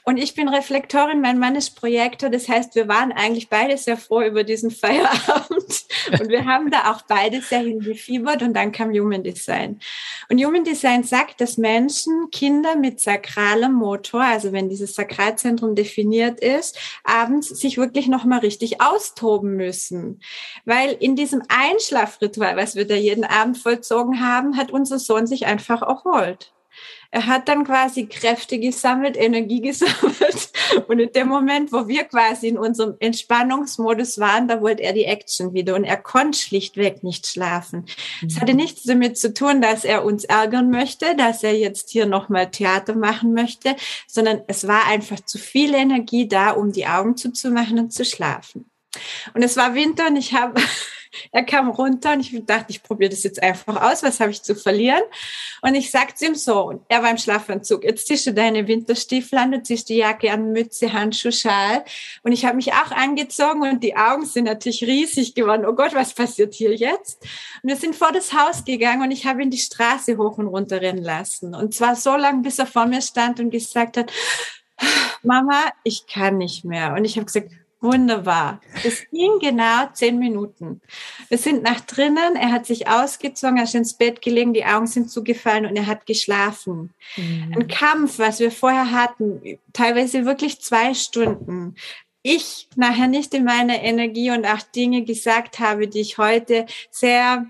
Und 0.03 0.17
ich 0.17 0.35
bin 0.35 0.49
Reflektorin, 0.49 1.19
mein 1.19 1.39
Mann 1.39 1.55
ist 1.55 1.71
Projektor. 1.71 2.29
Das 2.29 2.47
heißt, 2.47 2.75
wir 2.75 2.87
waren 2.87 3.11
eigentlich 3.11 3.49
beide 3.49 3.75
sehr 3.77 3.97
froh 3.97 4.21
über 4.21 4.43
diesen 4.43 4.69
Feierabend. 4.69 5.85
Und 6.11 6.29
wir 6.29 6.45
haben 6.45 6.71
da 6.71 6.91
auch 6.91 7.01
beide 7.03 7.41
sehr 7.41 7.59
hingefiebert. 7.59 8.41
Und 8.41 8.53
dann 8.53 8.71
kam 8.71 8.91
Human 8.91 9.23
Design. 9.23 9.79
Und 10.29 10.43
Human 10.43 10.63
Design 10.63 11.03
sagt, 11.03 11.41
dass 11.41 11.57
Menschen, 11.57 12.29
Kinder 12.31 12.75
mit 12.75 12.99
sakralem 12.99 13.73
Motor, 13.73 14.21
also 14.21 14.51
wenn 14.51 14.69
dieses 14.69 14.95
Sakralzentrum 14.95 15.75
definiert 15.75 16.39
ist, 16.39 16.77
abends 17.03 17.49
sich 17.49 17.77
wirklich 17.77 18.07
nochmal 18.07 18.39
richtig 18.39 18.81
austoben 18.81 19.55
müssen. 19.55 20.21
Weil 20.65 20.95
in 20.99 21.15
diesem 21.15 21.41
Einschlafritual, 21.47 22.57
was 22.57 22.75
wir 22.75 22.85
da 22.85 22.95
jeden 22.95 23.23
Abend 23.23 23.57
vollzogen 23.57 24.19
haben, 24.19 24.57
hat 24.57 24.71
unser 24.71 24.99
Sohn 24.99 25.27
sich 25.27 25.45
einfach 25.45 25.81
erholt. 25.81 26.53
Er 27.11 27.25
hat 27.25 27.47
dann 27.47 27.63
quasi 27.63 28.05
Kräfte 28.05 28.59
gesammelt, 28.59 29.17
Energie 29.17 29.61
gesammelt. 29.69 30.51
Und 30.87 30.99
in 30.99 31.11
dem 31.11 31.27
Moment, 31.27 31.71
wo 31.71 31.87
wir 31.87 32.03
quasi 32.03 32.47
in 32.47 32.57
unserem 32.57 32.95
Entspannungsmodus 32.99 34.19
waren, 34.19 34.47
da 34.47 34.61
wollte 34.61 34.83
er 34.83 34.93
die 34.93 35.05
Action 35.05 35.53
wieder. 35.53 35.75
Und 35.75 35.83
er 35.83 35.97
konnte 35.97 36.37
schlichtweg 36.37 37.03
nicht 37.03 37.25
schlafen. 37.25 37.85
Es 38.25 38.35
mhm. 38.35 38.41
hatte 38.41 38.53
nichts 38.53 38.83
damit 38.83 39.17
zu 39.17 39.33
tun, 39.33 39.61
dass 39.61 39.83
er 39.83 40.05
uns 40.05 40.23
ärgern 40.23 40.69
möchte, 40.69 41.15
dass 41.15 41.43
er 41.43 41.57
jetzt 41.57 41.89
hier 41.89 42.05
nochmal 42.05 42.51
Theater 42.51 42.95
machen 42.95 43.33
möchte, 43.33 43.75
sondern 44.07 44.41
es 44.47 44.67
war 44.67 44.85
einfach 44.85 45.19
zu 45.21 45.39
viel 45.39 45.73
Energie 45.73 46.27
da, 46.27 46.51
um 46.51 46.71
die 46.71 46.85
Augen 46.85 47.17
zuzumachen 47.17 47.79
und 47.79 47.91
zu 47.91 48.05
schlafen. 48.05 48.68
Und 49.33 49.43
es 49.43 49.57
war 49.57 49.75
Winter 49.75 50.07
und 50.07 50.15
ich 50.15 50.33
habe 50.33 50.59
er 51.31 51.43
kam 51.43 51.69
runter 51.69 52.13
und 52.13 52.21
ich 52.21 52.45
dachte, 52.45 52.67
ich 52.69 52.83
probiere 52.83 53.11
das 53.11 53.23
jetzt 53.23 53.41
einfach 53.41 53.81
aus. 53.81 54.03
Was 54.03 54.19
habe 54.19 54.31
ich 54.31 54.41
zu 54.41 54.55
verlieren? 54.55 55.01
Und 55.61 55.75
ich 55.75 55.91
sagte 55.91 56.25
ihm 56.25 56.35
so, 56.35 56.61
und 56.67 56.81
er 56.87 57.03
war 57.03 57.11
im 57.11 57.17
Schlafanzug, 57.17 57.83
jetzt 57.83 58.07
ziehst 58.07 58.27
du 58.27 58.33
deine 58.33 58.67
Winterstiefel 58.67 59.37
an, 59.37 59.51
du 59.51 59.63
ziehst 59.63 59.89
die 59.89 59.97
Jacke 59.97 60.31
an, 60.31 60.51
Mütze, 60.51 60.93
Handschuh, 60.93 61.31
Schal. 61.31 61.83
Und 62.23 62.31
ich 62.31 62.45
habe 62.45 62.55
mich 62.55 62.73
auch 62.73 62.91
angezogen 62.91 63.61
und 63.63 63.83
die 63.83 63.95
Augen 63.95 64.25
sind 64.25 64.45
natürlich 64.45 64.83
riesig 64.83 65.35
geworden. 65.35 65.65
Oh 65.65 65.73
Gott, 65.73 65.93
was 65.93 66.13
passiert 66.13 66.53
hier 66.53 66.75
jetzt? 66.75 67.21
Und 67.63 67.69
wir 67.69 67.75
sind 67.75 67.95
vor 67.95 68.11
das 68.11 68.33
Haus 68.33 68.63
gegangen 68.63 69.01
und 69.01 69.11
ich 69.11 69.25
habe 69.25 69.41
ihn 69.41 69.51
die 69.51 69.57
Straße 69.57 70.17
hoch 70.17 70.37
und 70.37 70.47
runter 70.47 70.81
rennen 70.81 71.03
lassen. 71.03 71.55
Und 71.55 71.73
zwar 71.73 71.95
so 71.95 72.15
lange, 72.15 72.41
bis 72.41 72.59
er 72.59 72.67
vor 72.67 72.85
mir 72.85 73.01
stand 73.01 73.39
und 73.39 73.49
gesagt 73.49 73.97
hat, 73.97 74.11
Mama, 75.23 75.65
ich 75.83 76.07
kann 76.07 76.37
nicht 76.37 76.63
mehr. 76.63 76.93
Und 76.93 77.03
ich 77.03 77.17
habe 77.17 77.25
gesagt, 77.25 77.51
Wunderbar. 77.81 78.59
Es 78.83 79.05
ging 79.09 79.39
genau 79.39 79.87
zehn 79.93 80.19
Minuten. 80.19 80.81
Wir 81.29 81.37
sind 81.37 81.63
nach 81.63 81.79
drinnen, 81.79 82.35
er 82.35 82.51
hat 82.51 82.65
sich 82.65 82.89
ausgezogen, 82.89 83.55
er 83.55 83.63
ist 83.63 83.75
ins 83.75 83.93
Bett 83.93 84.21
gelegen, 84.21 84.53
die 84.53 84.65
Augen 84.65 84.87
sind 84.87 85.09
zugefallen 85.09 85.65
und 85.65 85.77
er 85.77 85.87
hat 85.87 86.05
geschlafen. 86.05 86.93
Mhm. 87.15 87.53
Ein 87.55 87.67
Kampf, 87.69 88.19
was 88.19 88.41
wir 88.41 88.51
vorher 88.51 88.91
hatten, 88.91 89.59
teilweise 89.71 90.25
wirklich 90.25 90.59
zwei 90.59 90.93
Stunden. 90.93 91.75
Ich 92.21 92.67
nachher 92.75 93.07
nicht 93.07 93.33
in 93.33 93.45
meiner 93.45 93.81
Energie 93.81 94.31
und 94.31 94.45
auch 94.45 94.61
Dinge 94.61 95.03
gesagt 95.05 95.59
habe, 95.59 95.87
die 95.87 96.01
ich 96.01 96.17
heute 96.17 96.65
sehr 96.91 97.45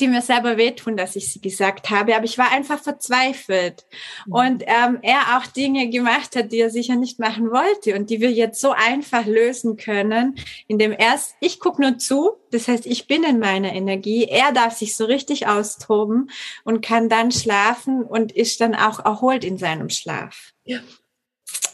die 0.00 0.08
mir 0.08 0.22
selber 0.22 0.56
wehtun, 0.56 0.96
dass 0.96 1.16
ich 1.16 1.32
sie 1.32 1.40
gesagt 1.40 1.90
habe, 1.90 2.14
aber 2.14 2.24
ich 2.24 2.38
war 2.38 2.50
einfach 2.50 2.80
verzweifelt. 2.80 3.84
Mhm. 4.26 4.32
Und 4.32 4.62
ähm, 4.66 4.98
er 5.02 5.38
auch 5.38 5.46
Dinge 5.46 5.88
gemacht 5.88 6.36
hat, 6.36 6.52
die 6.52 6.60
er 6.60 6.70
sicher 6.70 6.96
nicht 6.96 7.18
machen 7.18 7.50
wollte 7.50 7.94
und 7.94 8.10
die 8.10 8.20
wir 8.20 8.30
jetzt 8.30 8.60
so 8.60 8.72
einfach 8.72 9.26
lösen 9.26 9.76
können, 9.76 10.36
indem 10.66 10.92
erst, 10.92 11.36
ich 11.40 11.60
gucke 11.60 11.82
nur 11.82 11.98
zu, 11.98 12.32
das 12.50 12.68
heißt, 12.68 12.86
ich 12.86 13.06
bin 13.06 13.24
in 13.24 13.38
meiner 13.38 13.72
Energie, 13.72 14.24
er 14.24 14.52
darf 14.52 14.76
sich 14.76 14.96
so 14.96 15.04
richtig 15.04 15.46
austoben 15.46 16.30
und 16.64 16.84
kann 16.84 17.08
dann 17.08 17.32
schlafen 17.32 18.02
und 18.02 18.32
ist 18.32 18.60
dann 18.60 18.74
auch 18.74 19.04
erholt 19.04 19.44
in 19.44 19.58
seinem 19.58 19.90
Schlaf. 19.90 20.52
Ja. 20.64 20.80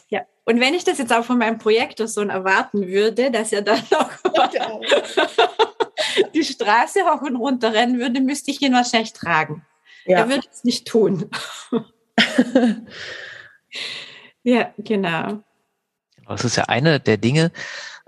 Ja. 0.09 0.21
Und 0.43 0.59
wenn 0.59 0.73
ich 0.73 0.83
das 0.83 0.97
jetzt 0.97 1.13
auch 1.13 1.23
von 1.23 1.37
meinem 1.37 1.57
Projektorsohn 1.57 2.29
erwarten 2.29 2.87
würde, 2.87 3.31
dass 3.31 3.53
er 3.53 3.61
dann 3.61 3.81
noch 3.91 4.09
die 6.41 6.53
Straße 6.53 7.01
hoch 7.05 7.21
und 7.21 7.35
runter 7.35 7.73
rennen 7.73 7.99
würde, 7.99 8.21
müsste 8.21 8.51
ich 8.51 8.61
ihn 8.61 8.73
wahrscheinlich 8.73 9.13
tragen. 9.13 9.65
Ja. 10.05 10.19
Er 10.19 10.29
würde 10.29 10.47
es 10.51 10.63
nicht 10.63 10.87
tun. 10.87 11.29
ja, 14.43 14.73
genau. 14.77 15.43
Das 16.27 16.45
ist 16.45 16.55
ja 16.55 16.65
eine 16.65 16.99
der 16.99 17.17
Dinge, 17.17 17.51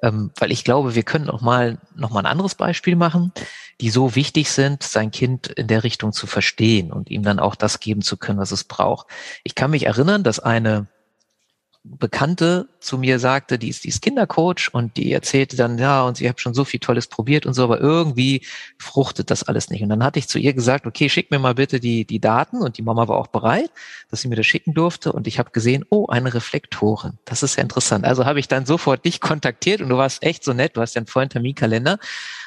ähm, 0.02 0.32
weil 0.40 0.52
ich 0.52 0.64
glaube, 0.64 0.96
wir 0.96 1.04
können 1.04 1.26
noch 1.26 1.42
mal, 1.42 1.80
noch 1.96 2.10
mal 2.10 2.20
ein 2.22 2.26
anderes 2.26 2.56
Beispiel 2.56 2.96
machen, 2.96 3.32
die 3.82 3.90
so 3.90 4.16
wichtig 4.16 4.52
sind, 4.52 4.84
sein 4.84 5.12
Kind 5.12 5.48
in 5.48 5.68
der 5.68 5.84
Richtung 5.84 6.14
zu 6.14 6.28
verstehen 6.28 6.92
und 6.92 7.10
ihm 7.10 7.24
dann 7.24 7.40
auch 7.40 7.56
das 7.56 7.80
geben 7.80 8.02
zu 8.02 8.18
können, 8.18 8.40
was 8.40 8.52
es 8.52 8.64
braucht. 8.64 9.08
Ich 9.44 9.56
kann 9.56 9.72
mich 9.72 9.86
erinnern, 9.86 10.24
dass 10.24 10.40
eine 10.40 10.88
Bekannte 11.86 12.70
zu 12.80 12.98
mir 12.98 13.20
sagte, 13.20 13.60
die 13.60 13.68
ist, 13.68 13.84
die 13.84 13.90
ist 13.90 14.02
Kindercoach 14.02 14.70
und 14.72 14.96
die 14.96 15.12
erzählte 15.12 15.58
dann, 15.58 15.78
ja, 15.78 16.04
und 16.04 16.16
sie 16.16 16.30
hat 16.30 16.40
schon 16.40 16.54
so 16.54 16.64
viel 16.64 16.80
Tolles 16.80 17.08
probiert 17.08 17.46
und 17.46 17.54
so, 17.54 17.64
aber 17.64 17.82
irgendwie 17.82 18.46
fruchtet 18.78 19.30
das 19.30 19.44
alles 19.44 19.70
nicht. 19.70 19.84
Und 19.84 19.90
dann 19.90 20.04
hatte 20.04 20.18
ich 20.18 20.30
zu 20.30 20.40
ihr 20.40 20.54
gesagt, 20.54 20.88
okay, 20.88 21.10
schick 21.10 21.30
mir 21.30 21.40
mal 21.40 21.56
bitte 21.56 21.82
die, 21.82 22.06
die 22.06 22.22
Daten 22.22 22.62
und 22.62 22.78
die 22.78 22.84
Mama 22.84 23.10
war 23.10 23.18
auch 23.18 23.28
bereit, 23.28 23.70
dass 24.10 24.22
sie 24.22 24.30
mir 24.30 24.38
das 24.38 24.46
schicken 24.46 24.74
durfte 24.74 25.12
und 25.12 25.28
ich 25.28 25.40
habe 25.40 25.52
gesehen, 25.52 25.84
oh, 25.90 26.08
eine 26.08 26.34
Reflektorin. 26.34 27.18
Das 27.26 27.44
ist 27.44 27.58
ja 27.58 27.64
interessant. 27.64 28.06
Also 28.06 28.26
habe 28.26 28.40
ich 28.40 28.48
dann 28.48 28.66
sofort 28.66 29.04
dich 29.04 29.20
kontaktiert 29.20 29.82
und 29.82 29.90
du 29.90 29.98
warst 29.98 30.24
echt 30.24 30.46
so 30.46 30.54
nett, 30.54 30.78
du 30.78 30.82
hast 30.82 30.96
ja 30.96 31.00
einen 31.00 31.08
vollen 31.08 31.30
Terminkalender 31.30 32.00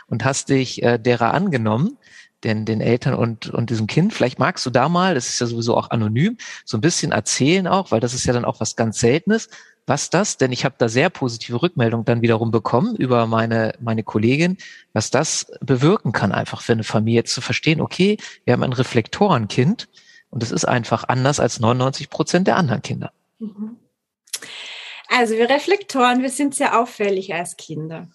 und 0.07 0.25
hast 0.25 0.49
dich 0.49 0.83
äh, 0.83 0.99
derer 0.99 1.35
angenommen 1.35 1.99
den, 2.47 2.65
den 2.65 2.81
Eltern 2.81 3.15
und, 3.15 3.49
und 3.51 3.71
diesem 3.71 3.87
Kind. 3.87 4.15
Vielleicht 4.15 4.39
magst 4.39 4.65
du 4.65 4.71
da 4.71 4.89
mal, 4.89 5.15
das 5.15 5.29
ist 5.29 5.41
ja 5.41 5.47
sowieso 5.47 5.77
auch 5.77 5.91
anonym, 5.91 6.39
so 6.65 6.77
ein 6.79 6.81
bisschen 6.81 7.13
erzählen 7.13 7.67
auch, 7.67 7.91
weil 7.91 8.01
das 8.01 8.15
ist 8.15 8.25
ja 8.25 8.33
dann 8.33 8.45
auch 8.45 8.61
was 8.61 8.77
ganz 8.77 9.01
Seltenes. 9.01 9.49
Was 9.89 10.11
das, 10.11 10.37
denn 10.37 10.51
ich 10.51 10.65
habe 10.65 10.75
da 10.79 10.89
sehr 10.89 11.11
positive 11.11 11.63
Rückmeldungen 11.63 12.05
dann 12.05 12.21
wiederum 12.21 12.51
bekommen 12.51 12.97
über 12.97 13.27
meine, 13.27 13.75
meine 13.81 14.03
Kollegin, 14.03 14.57
was 14.93 15.11
das 15.11 15.47
bewirken 15.61 16.11
kann, 16.11 16.33
einfach 16.33 16.61
für 16.61 16.73
eine 16.73 16.83
Familie 16.83 17.23
zu 17.23 17.41
verstehen, 17.41 17.81
okay, 17.81 18.17
wir 18.45 18.53
haben 18.53 18.65
ein 18.65 18.73
Reflektorenkind 18.73 19.89
und 20.31 20.43
es 20.43 20.51
ist 20.51 20.65
einfach 20.65 21.05
anders 21.07 21.39
als 21.39 21.61
99 21.61 22.11
Prozent 22.11 22.49
der 22.49 22.57
anderen 22.57 22.83
Kinder. 22.83 23.13
Mhm. 23.39 23.77
Also 25.09 25.35
wir 25.35 25.49
Reflektoren, 25.49 26.21
wir 26.21 26.31
sind 26.31 26.55
sehr 26.55 26.81
auffällig 26.81 27.33
als 27.33 27.57
Kinder. 27.57 28.09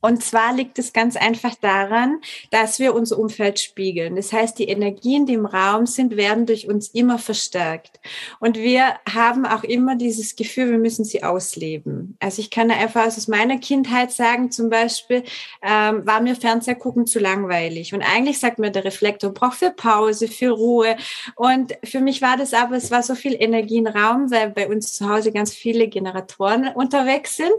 Und 0.00 0.22
zwar 0.22 0.54
liegt 0.54 0.78
es 0.78 0.92
ganz 0.92 1.16
einfach 1.16 1.54
daran, 1.56 2.20
dass 2.50 2.78
wir 2.78 2.94
unser 2.94 3.18
Umfeld 3.18 3.58
spiegeln. 3.58 4.16
Das 4.16 4.32
heißt, 4.32 4.58
die 4.58 4.68
Energien, 4.68 5.26
die 5.26 5.34
im 5.34 5.46
Raum 5.46 5.86
sind, 5.86 6.16
werden 6.16 6.46
durch 6.46 6.68
uns 6.68 6.88
immer 6.88 7.18
verstärkt. 7.18 8.00
Und 8.38 8.56
wir 8.56 8.94
haben 9.12 9.44
auch 9.44 9.64
immer 9.64 9.96
dieses 9.96 10.36
Gefühl, 10.36 10.70
wir 10.70 10.78
müssen 10.78 11.04
sie 11.04 11.24
ausleben. 11.24 12.16
Also 12.20 12.40
ich 12.40 12.50
kann 12.50 12.70
einfach 12.70 13.06
aus 13.06 13.26
meiner 13.26 13.58
Kindheit 13.58 14.12
sagen, 14.12 14.50
zum 14.50 14.70
Beispiel, 14.70 15.24
ähm, 15.62 16.06
war 16.06 16.20
mir 16.20 16.36
Fernseher 16.36 16.76
gucken 16.76 17.06
zu 17.06 17.18
langweilig. 17.18 17.92
Und 17.92 18.02
eigentlich 18.02 18.38
sagt 18.38 18.58
mir 18.58 18.70
der 18.70 18.84
Reflektor, 18.84 19.32
braucht 19.32 19.58
für 19.58 19.70
Pause, 19.70 20.28
für 20.28 20.50
Ruhe. 20.50 20.96
Und 21.34 21.74
für 21.84 22.00
mich 22.00 22.22
war 22.22 22.36
das 22.36 22.54
aber, 22.54 22.76
es 22.76 22.90
war 22.90 23.02
so 23.02 23.14
viel 23.14 23.36
Energie 23.38 23.78
im 23.78 23.86
Raum, 23.86 24.30
weil 24.30 24.50
bei 24.50 24.68
uns 24.68 24.94
zu 24.94 25.08
Hause 25.08 25.32
ganz 25.32 25.54
viele 25.54 25.88
Generatoren 25.88 26.68
unterwegs 26.68 27.36
sind, 27.36 27.52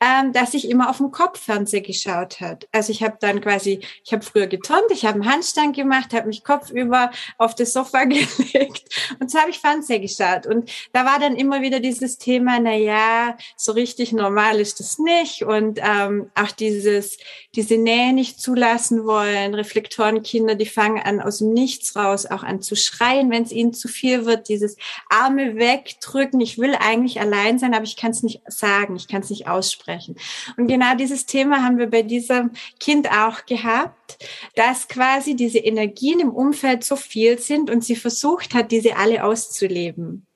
ähm, 0.00 0.32
dass 0.32 0.54
ich 0.54 0.68
immer 0.68 0.90
auf 0.90 0.98
dem 0.98 1.10
Kopf 1.10 1.48
Fernsehen 1.64 1.82
geschaut 1.82 2.40
hat. 2.40 2.68
Also 2.72 2.92
ich 2.92 3.02
habe 3.02 3.16
dann 3.20 3.40
quasi, 3.40 3.80
ich 4.04 4.12
habe 4.12 4.24
früher 4.24 4.46
geturnt, 4.46 4.90
ich 4.90 5.04
habe 5.04 5.14
einen 5.14 5.30
Handstand 5.30 5.74
gemacht, 5.74 6.12
habe 6.12 6.28
mich 6.28 6.44
kopfüber 6.44 7.10
auf 7.38 7.54
das 7.54 7.72
Sofa 7.72 8.04
gelegt 8.04 9.16
und 9.20 9.30
so 9.30 9.38
habe 9.38 9.50
ich 9.50 9.58
Fernseher 9.58 10.00
geschaut. 10.00 10.46
Und 10.46 10.70
da 10.92 11.04
war 11.04 11.18
dann 11.18 11.36
immer 11.36 11.62
wieder 11.62 11.80
dieses 11.80 12.18
Thema, 12.18 12.58
na 12.60 12.74
ja, 12.74 13.36
so 13.56 13.72
richtig 13.72 14.12
normal 14.12 14.60
ist 14.60 14.80
das 14.80 14.98
nicht 14.98 15.42
und 15.42 15.80
ähm, 15.82 16.30
auch 16.34 16.50
dieses, 16.50 17.18
diese 17.54 17.76
Nähe 17.76 18.12
nicht 18.12 18.40
zulassen 18.40 19.04
wollen. 19.04 19.54
Reflektorenkinder, 19.54 20.54
die 20.54 20.66
fangen 20.66 21.02
an 21.02 21.20
aus 21.20 21.38
dem 21.38 21.52
Nichts 21.52 21.96
raus 21.96 22.26
auch 22.26 22.42
an 22.42 22.60
zu 22.62 22.76
schreien, 22.76 23.30
wenn 23.30 23.44
es 23.44 23.52
ihnen 23.52 23.72
zu 23.72 23.88
viel 23.88 24.26
wird. 24.26 24.48
Dieses 24.48 24.76
Arme 25.08 25.56
wegdrücken. 25.56 26.40
Ich 26.40 26.58
will 26.58 26.74
eigentlich 26.74 27.20
allein 27.20 27.58
sein, 27.58 27.74
aber 27.74 27.84
ich 27.84 27.96
kann 27.96 28.10
es 28.10 28.22
nicht 28.22 28.40
sagen, 28.46 28.96
ich 28.96 29.08
kann 29.08 29.22
es 29.22 29.30
nicht 29.30 29.48
aussprechen. 29.48 30.16
Und 30.56 30.66
genau 30.66 30.94
dieses 30.96 31.26
Thema 31.26 31.53
haben 31.62 31.78
wir 31.78 31.88
bei 31.88 32.02
diesem 32.02 32.52
Kind 32.80 33.10
auch 33.10 33.46
gehabt, 33.46 34.18
dass 34.54 34.88
quasi 34.88 35.36
diese 35.36 35.58
Energien 35.58 36.20
im 36.20 36.30
Umfeld 36.30 36.84
so 36.84 36.96
viel 36.96 37.38
sind 37.38 37.70
und 37.70 37.84
sie 37.84 37.96
versucht 37.96 38.54
hat, 38.54 38.70
diese 38.70 38.96
alle 38.96 39.24
auszuleben. 39.24 40.26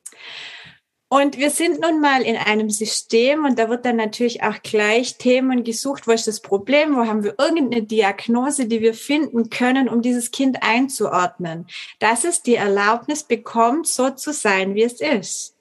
Und 1.11 1.39
wir 1.39 1.49
sind 1.49 1.81
nun 1.81 2.01
mal 2.01 2.21
in 2.21 2.35
einem 2.37 2.69
System 2.69 3.43
und 3.43 3.57
da 3.57 3.67
wird 3.67 3.83
dann 3.83 3.95
natürlich 3.95 4.43
auch 4.43 4.61
gleich 4.61 5.17
Themen 5.17 5.63
gesucht, 5.63 6.05
wo 6.05 6.11
ist 6.11 6.27
das 6.27 6.39
Problem, 6.39 6.95
wo 6.95 7.07
haben 7.07 7.23
wir 7.23 7.33
irgendeine 7.39 7.81
Diagnose, 7.81 8.67
die 8.67 8.79
wir 8.81 8.93
finden 8.93 9.49
können, 9.49 9.89
um 9.89 10.03
dieses 10.03 10.29
Kind 10.29 10.61
einzuordnen, 10.61 11.65
dass 11.97 12.25
es 12.25 12.43
die 12.43 12.55
Erlaubnis 12.55 13.23
bekommt, 13.23 13.87
so 13.87 14.11
zu 14.11 14.31
sein, 14.31 14.75
wie 14.75 14.83
es 14.83 15.01
ist. 15.01 15.55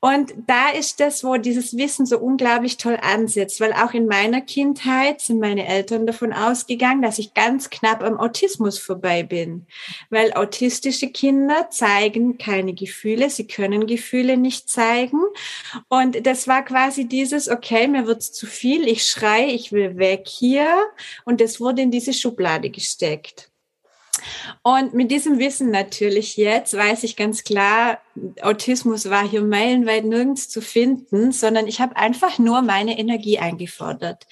Und 0.00 0.32
da 0.46 0.70
ist 0.70 0.98
das, 0.98 1.22
wo 1.22 1.36
dieses 1.36 1.76
Wissen 1.76 2.06
so 2.06 2.18
unglaublich 2.18 2.78
toll 2.78 2.98
ansetzt, 3.02 3.60
weil 3.60 3.74
auch 3.74 3.92
in 3.92 4.06
meiner 4.06 4.40
Kindheit 4.40 5.20
sind 5.20 5.40
meine 5.40 5.66
Eltern 5.66 6.06
davon 6.06 6.32
ausgegangen, 6.32 7.02
dass 7.02 7.18
ich 7.18 7.34
ganz 7.34 7.68
knapp 7.68 8.02
am 8.02 8.18
Autismus 8.18 8.78
vorbei 8.78 9.22
bin, 9.22 9.66
weil 10.08 10.32
autistische 10.32 11.08
Kinder 11.08 11.68
zeigen 11.68 12.38
keine 12.38 12.72
Gefühle, 12.72 13.28
sie 13.28 13.46
können 13.46 13.86
Gefühle 13.86 14.38
nicht 14.38 14.70
zeigen. 14.70 15.20
Und 15.88 16.26
das 16.26 16.48
war 16.48 16.64
quasi 16.64 17.06
dieses, 17.06 17.50
okay, 17.50 17.86
mir 17.86 18.06
wird's 18.06 18.32
zu 18.32 18.46
viel, 18.46 18.88
ich 18.88 19.04
schreie, 19.04 19.48
ich 19.48 19.70
will 19.70 19.98
weg 19.98 20.26
hier. 20.26 20.78
Und 21.26 21.42
das 21.42 21.60
wurde 21.60 21.82
in 21.82 21.90
diese 21.90 22.14
Schublade 22.14 22.70
gesteckt. 22.70 23.49
Und 24.62 24.94
mit 24.94 25.10
diesem 25.10 25.38
Wissen 25.38 25.70
natürlich 25.70 26.36
jetzt 26.36 26.76
weiß 26.76 27.04
ich 27.04 27.16
ganz 27.16 27.44
klar, 27.44 28.00
Autismus 28.42 29.08
war 29.08 29.28
hier 29.28 29.42
meilenweit 29.42 30.04
nirgends 30.04 30.48
zu 30.48 30.60
finden, 30.60 31.32
sondern 31.32 31.66
ich 31.66 31.80
habe 31.80 31.96
einfach 31.96 32.38
nur 32.38 32.62
meine 32.62 32.98
Energie 32.98 33.38
eingefordert. 33.38 34.26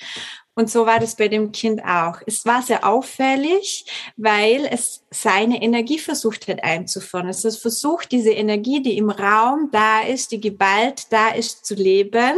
Und 0.59 0.69
so 0.69 0.87
war 0.87 0.99
das 0.99 1.15
bei 1.15 1.29
dem 1.29 1.53
Kind 1.53 1.85
auch. 1.85 2.21
Es 2.27 2.45
war 2.45 2.63
sehr 2.63 2.85
auffällig, 2.85 3.87
weil 4.17 4.67
es 4.69 5.05
seine 5.09 5.63
Energie 5.63 6.01
versucht 6.01 6.49
hat 6.49 6.65
einzuführen. 6.65 7.29
Es 7.29 7.45
hat 7.45 7.55
versucht, 7.55 8.11
diese 8.11 8.33
Energie, 8.33 8.83
die 8.83 8.99
im 8.99 9.09
Raum 9.09 9.69
da 9.71 10.01
ist, 10.01 10.33
die 10.33 10.41
geballt 10.41 11.13
da 11.13 11.29
ist, 11.29 11.65
zu 11.65 11.77
leben, 11.77 12.37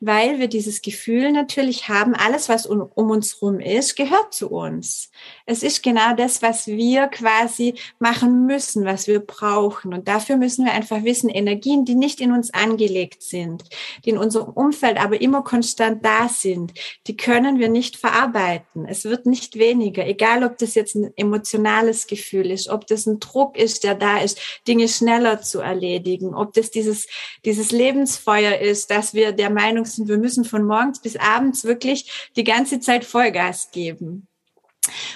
weil 0.00 0.38
wir 0.38 0.48
dieses 0.48 0.82
Gefühl 0.82 1.32
natürlich 1.32 1.88
haben, 1.88 2.14
alles, 2.14 2.50
was 2.50 2.66
um, 2.66 2.90
um 2.94 3.08
uns 3.08 3.40
rum 3.40 3.58
ist, 3.58 3.96
gehört 3.96 4.34
zu 4.34 4.50
uns. 4.50 5.10
Es 5.46 5.62
ist 5.62 5.82
genau 5.82 6.14
das, 6.14 6.42
was 6.42 6.66
wir 6.66 7.06
quasi 7.06 7.74
machen 7.98 8.44
müssen, 8.44 8.84
was 8.84 9.06
wir 9.06 9.20
brauchen. 9.20 9.94
Und 9.94 10.08
dafür 10.08 10.36
müssen 10.36 10.66
wir 10.66 10.72
einfach 10.72 11.04
wissen, 11.04 11.30
Energien, 11.30 11.86
die 11.86 11.94
nicht 11.94 12.20
in 12.20 12.32
uns 12.32 12.52
angelegt 12.52 13.22
sind, 13.22 13.64
die 14.04 14.10
in 14.10 14.18
unserem 14.18 14.50
Umfeld 14.50 15.02
aber 15.02 15.22
immer 15.22 15.42
konstant 15.42 16.04
da 16.04 16.28
sind, 16.28 16.74
die 17.06 17.16
können 17.16 17.58
wir 17.58 17.61
nicht 17.68 17.96
verarbeiten. 17.96 18.86
Es 18.86 19.04
wird 19.04 19.26
nicht 19.26 19.58
weniger, 19.58 20.06
egal 20.06 20.44
ob 20.44 20.58
das 20.58 20.74
jetzt 20.74 20.94
ein 20.94 21.12
emotionales 21.16 22.06
Gefühl 22.06 22.50
ist, 22.50 22.68
ob 22.68 22.86
das 22.86 23.06
ein 23.06 23.20
Druck 23.20 23.56
ist, 23.56 23.84
der 23.84 23.94
da 23.94 24.18
ist, 24.18 24.40
Dinge 24.66 24.88
schneller 24.88 25.40
zu 25.40 25.60
erledigen, 25.60 26.34
ob 26.34 26.52
das 26.54 26.70
dieses, 26.70 27.06
dieses 27.44 27.70
Lebensfeuer 27.70 28.58
ist, 28.58 28.90
dass 28.90 29.14
wir 29.14 29.32
der 29.32 29.50
Meinung 29.50 29.84
sind, 29.84 30.08
wir 30.08 30.18
müssen 30.18 30.44
von 30.44 30.64
morgens 30.64 31.00
bis 31.00 31.16
abends 31.16 31.64
wirklich 31.64 32.30
die 32.36 32.44
ganze 32.44 32.80
Zeit 32.80 33.04
Vollgas 33.04 33.70
geben. 33.70 34.28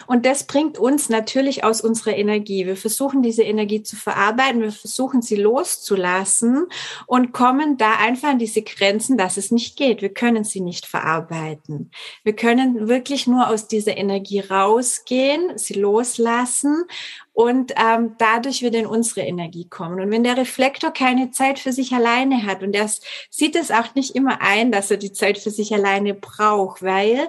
Und 0.07 0.25
das 0.25 0.45
bringt 0.45 0.79
uns 0.79 1.09
natürlich 1.09 1.65
aus 1.65 1.81
unserer 1.81 2.17
Energie. 2.17 2.67
Wir 2.67 2.77
versuchen 2.77 3.23
diese 3.23 3.43
Energie 3.43 3.83
zu 3.83 3.97
verarbeiten, 3.97 4.63
wir 4.63 4.71
versuchen 4.71 5.23
sie 5.23 5.37
loszulassen 5.37 6.67
und 7.07 7.33
kommen 7.33 7.77
da 7.77 7.95
einfach 7.95 8.31
an 8.31 8.39
diese 8.39 8.63
Grenzen, 8.63 9.19
dass 9.19 9.37
es 9.37 9.51
nicht 9.51 9.77
geht. 9.77 10.03
Wir 10.03 10.15
können 10.15 10.45
sie 10.45 10.61
nicht 10.61 10.87
verarbeiten. 10.87 11.91
Wir 12.23 12.37
können 12.37 12.89
wirklich 12.89 13.27
nur 13.27 13.49
aus 13.49 13.67
dieser 13.67 13.97
Energie 13.97 14.41
rausgehen, 14.41 15.59
sie 15.59 15.75
loslassen 15.75 16.85
und 17.33 17.75
ähm, 17.77 18.15
dadurch 18.19 18.63
wieder 18.63 18.79
in 18.79 18.87
unsere 18.87 19.23
Energie 19.23 19.69
kommen. 19.69 20.01
Und 20.01 20.11
wenn 20.11 20.25
der 20.25 20.37
Reflektor 20.37 20.93
keine 20.93 21.33
Zeit 21.33 21.59
für 21.59 21.73
sich 21.73 21.93
alleine 21.93 22.47
hat 22.47 22.63
und 22.63 22.75
er 22.75 22.89
sieht 23.31 23.57
es 23.57 23.71
auch 23.71 23.95
nicht 23.95 24.15
immer 24.15 24.41
ein, 24.41 24.71
dass 24.71 24.91
er 24.91 24.97
die 24.97 25.13
Zeit 25.13 25.39
für 25.39 25.51
sich 25.51 25.75
alleine 25.75 26.15
braucht, 26.15 26.83
weil 26.83 27.29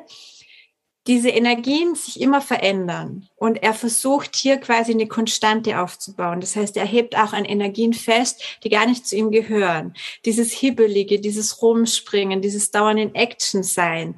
diese 1.07 1.29
Energien 1.29 1.95
sich 1.95 2.19
immer 2.19 2.41
verändern 2.41 3.27
und 3.37 3.63
er 3.63 3.73
versucht 3.73 4.35
hier 4.35 4.57
quasi 4.57 4.91
eine 4.91 5.07
Konstante 5.07 5.79
aufzubauen. 5.79 6.41
Das 6.41 6.55
heißt, 6.55 6.75
er 6.75 6.85
hebt 6.85 7.17
auch 7.17 7.33
an 7.33 7.45
Energien 7.45 7.93
fest, 7.93 8.59
die 8.63 8.69
gar 8.69 8.85
nicht 8.85 9.07
zu 9.07 9.15
ihm 9.15 9.31
gehören. 9.31 9.93
Dieses 10.25 10.51
Hibbelige, 10.51 11.19
dieses 11.19 11.61
Rumspringen, 11.61 12.41
dieses 12.41 12.71
Dauern 12.71 12.97
in 12.97 13.15
Action 13.15 13.63
sein, 13.63 14.17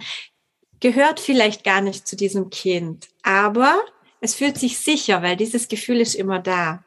gehört 0.80 1.20
vielleicht 1.20 1.64
gar 1.64 1.82
nicht 1.82 2.08
zu 2.08 2.16
diesem 2.16 2.50
Kind, 2.50 3.08
aber 3.22 3.80
es 4.22 4.36
fühlt 4.36 4.58
sich 4.58 4.80
sicher, 4.80 5.22
weil 5.22 5.38
dieses 5.38 5.68
Gefühl 5.68 6.02
ist 6.02 6.16
immer 6.16 6.40
da. 6.40 6.84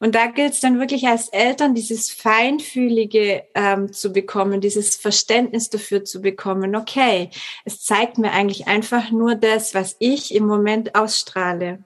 Und 0.00 0.14
da 0.14 0.26
gilt 0.26 0.52
es 0.52 0.60
dann 0.60 0.78
wirklich 0.78 1.06
als 1.06 1.28
Eltern, 1.28 1.74
dieses 1.74 2.10
Feinfühlige 2.10 3.44
ähm, 3.54 3.92
zu 3.92 4.12
bekommen, 4.12 4.60
dieses 4.60 4.96
Verständnis 4.96 5.70
dafür 5.70 6.04
zu 6.04 6.20
bekommen. 6.20 6.76
Okay, 6.76 7.30
es 7.64 7.80
zeigt 7.80 8.18
mir 8.18 8.32
eigentlich 8.32 8.66
einfach 8.66 9.10
nur 9.10 9.34
das, 9.34 9.74
was 9.74 9.96
ich 9.98 10.34
im 10.34 10.46
Moment 10.46 10.94
ausstrahle. 10.94 11.84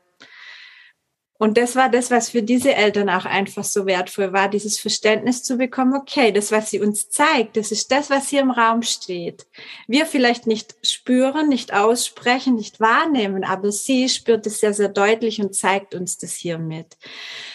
Und 1.38 1.56
das 1.56 1.76
war 1.76 1.88
das, 1.88 2.10
was 2.10 2.30
für 2.30 2.42
diese 2.42 2.74
Eltern 2.74 3.08
auch 3.08 3.24
einfach 3.24 3.62
so 3.62 3.86
wertvoll 3.86 4.32
war, 4.32 4.48
dieses 4.48 4.80
Verständnis 4.80 5.44
zu 5.44 5.56
bekommen, 5.56 5.94
okay, 5.94 6.32
das, 6.32 6.50
was 6.50 6.70
sie 6.70 6.80
uns 6.80 7.10
zeigt, 7.10 7.56
das 7.56 7.70
ist 7.70 7.92
das, 7.92 8.10
was 8.10 8.28
hier 8.28 8.40
im 8.40 8.50
Raum 8.50 8.82
steht. 8.82 9.46
Wir 9.86 10.04
vielleicht 10.04 10.48
nicht 10.48 10.74
spüren, 10.82 11.48
nicht 11.48 11.72
aussprechen, 11.72 12.56
nicht 12.56 12.80
wahrnehmen, 12.80 13.44
aber 13.44 13.70
sie 13.70 14.08
spürt 14.08 14.48
es 14.48 14.58
sehr, 14.58 14.74
sehr 14.74 14.88
deutlich 14.88 15.40
und 15.40 15.54
zeigt 15.54 15.94
uns 15.94 16.18
das 16.18 16.34
hiermit. 16.34 16.96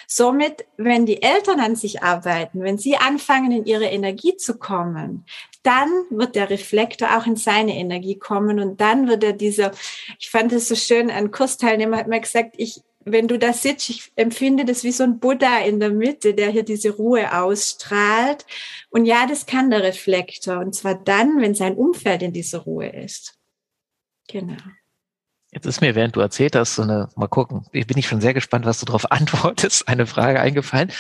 Somit, 0.08 0.66
wenn 0.78 1.06
die 1.06 1.22
Eltern 1.22 1.60
an 1.60 1.76
sich 1.76 2.04
arbeiten, 2.04 2.62
wenn 2.62 2.78
sie 2.78 2.96
anfangen, 2.96 3.52
in 3.52 3.66
ihre 3.66 3.86
Energie 3.86 4.38
zu 4.38 4.58
kommen, 4.58 5.26
dann 5.64 5.90
wird 6.10 6.36
der 6.36 6.50
Reflektor 6.50 7.18
auch 7.18 7.26
in 7.26 7.38
seine 7.38 7.76
Energie 7.76 8.18
kommen 8.18 8.60
und 8.60 8.80
dann 8.82 9.08
wird 9.08 9.24
er 9.24 9.34
dieser, 9.34 9.72
ich 10.20 10.30
fand 10.30 10.52
es 10.52 10.68
so 10.68 10.76
schön, 10.76 11.10
ein 11.10 11.32
Kursteilnehmer 11.32 11.98
hat 11.98 12.08
mir 12.08 12.20
gesagt, 12.20 12.56
ich, 12.58 12.82
wenn 13.06 13.28
du 13.28 13.38
da 13.38 13.54
sitzt, 13.54 13.90
ich 13.90 14.12
empfinde 14.16 14.66
das 14.66 14.84
wie 14.84 14.92
so 14.92 15.04
ein 15.04 15.20
Buddha 15.20 15.60
in 15.60 15.80
der 15.80 15.92
Mitte, 15.92 16.34
der 16.34 16.50
hier 16.50 16.64
diese 16.64 16.92
Ruhe 16.92 17.38
ausstrahlt. 17.38 18.46
Und 18.90 19.06
ja, 19.06 19.26
das 19.28 19.46
kann 19.46 19.70
der 19.70 19.84
Reflektor. 19.84 20.60
Und 20.60 20.74
zwar 20.76 20.96
dann, 20.96 21.42
wenn 21.42 21.56
sein 21.56 21.76
Umfeld 21.76 22.22
in 22.22 22.34
dieser 22.34 22.60
Ruhe 22.60 22.88
ist. 22.88 23.38
Genau. 24.28 24.58
Jetzt 25.52 25.66
ist 25.68 25.82
mir, 25.82 25.94
während 25.94 26.16
du 26.16 26.20
erzählt 26.20 26.56
hast, 26.56 26.76
so 26.76 26.82
eine, 26.82 27.10
mal 27.16 27.28
gucken, 27.28 27.66
bin 27.72 27.98
ich 27.98 28.08
schon 28.08 28.22
sehr 28.22 28.34
gespannt, 28.34 28.66
was 28.66 28.80
du 28.80 28.86
darauf 28.86 29.12
antwortest, 29.12 29.88
eine 29.88 30.08
Frage 30.08 30.40
eingefallen. 30.40 30.92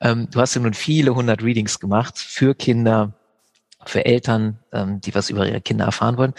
Ähm, 0.00 0.28
du 0.30 0.40
hast 0.40 0.54
ja 0.54 0.60
nun 0.60 0.74
viele 0.74 1.14
hundert 1.14 1.42
Readings 1.42 1.78
gemacht 1.78 2.18
für 2.18 2.54
Kinder, 2.54 3.12
für 3.84 4.04
Eltern, 4.04 4.58
ähm, 4.72 5.00
die 5.00 5.14
was 5.14 5.30
über 5.30 5.46
ihre 5.46 5.60
Kinder 5.60 5.84
erfahren 5.84 6.16
wollen. 6.16 6.34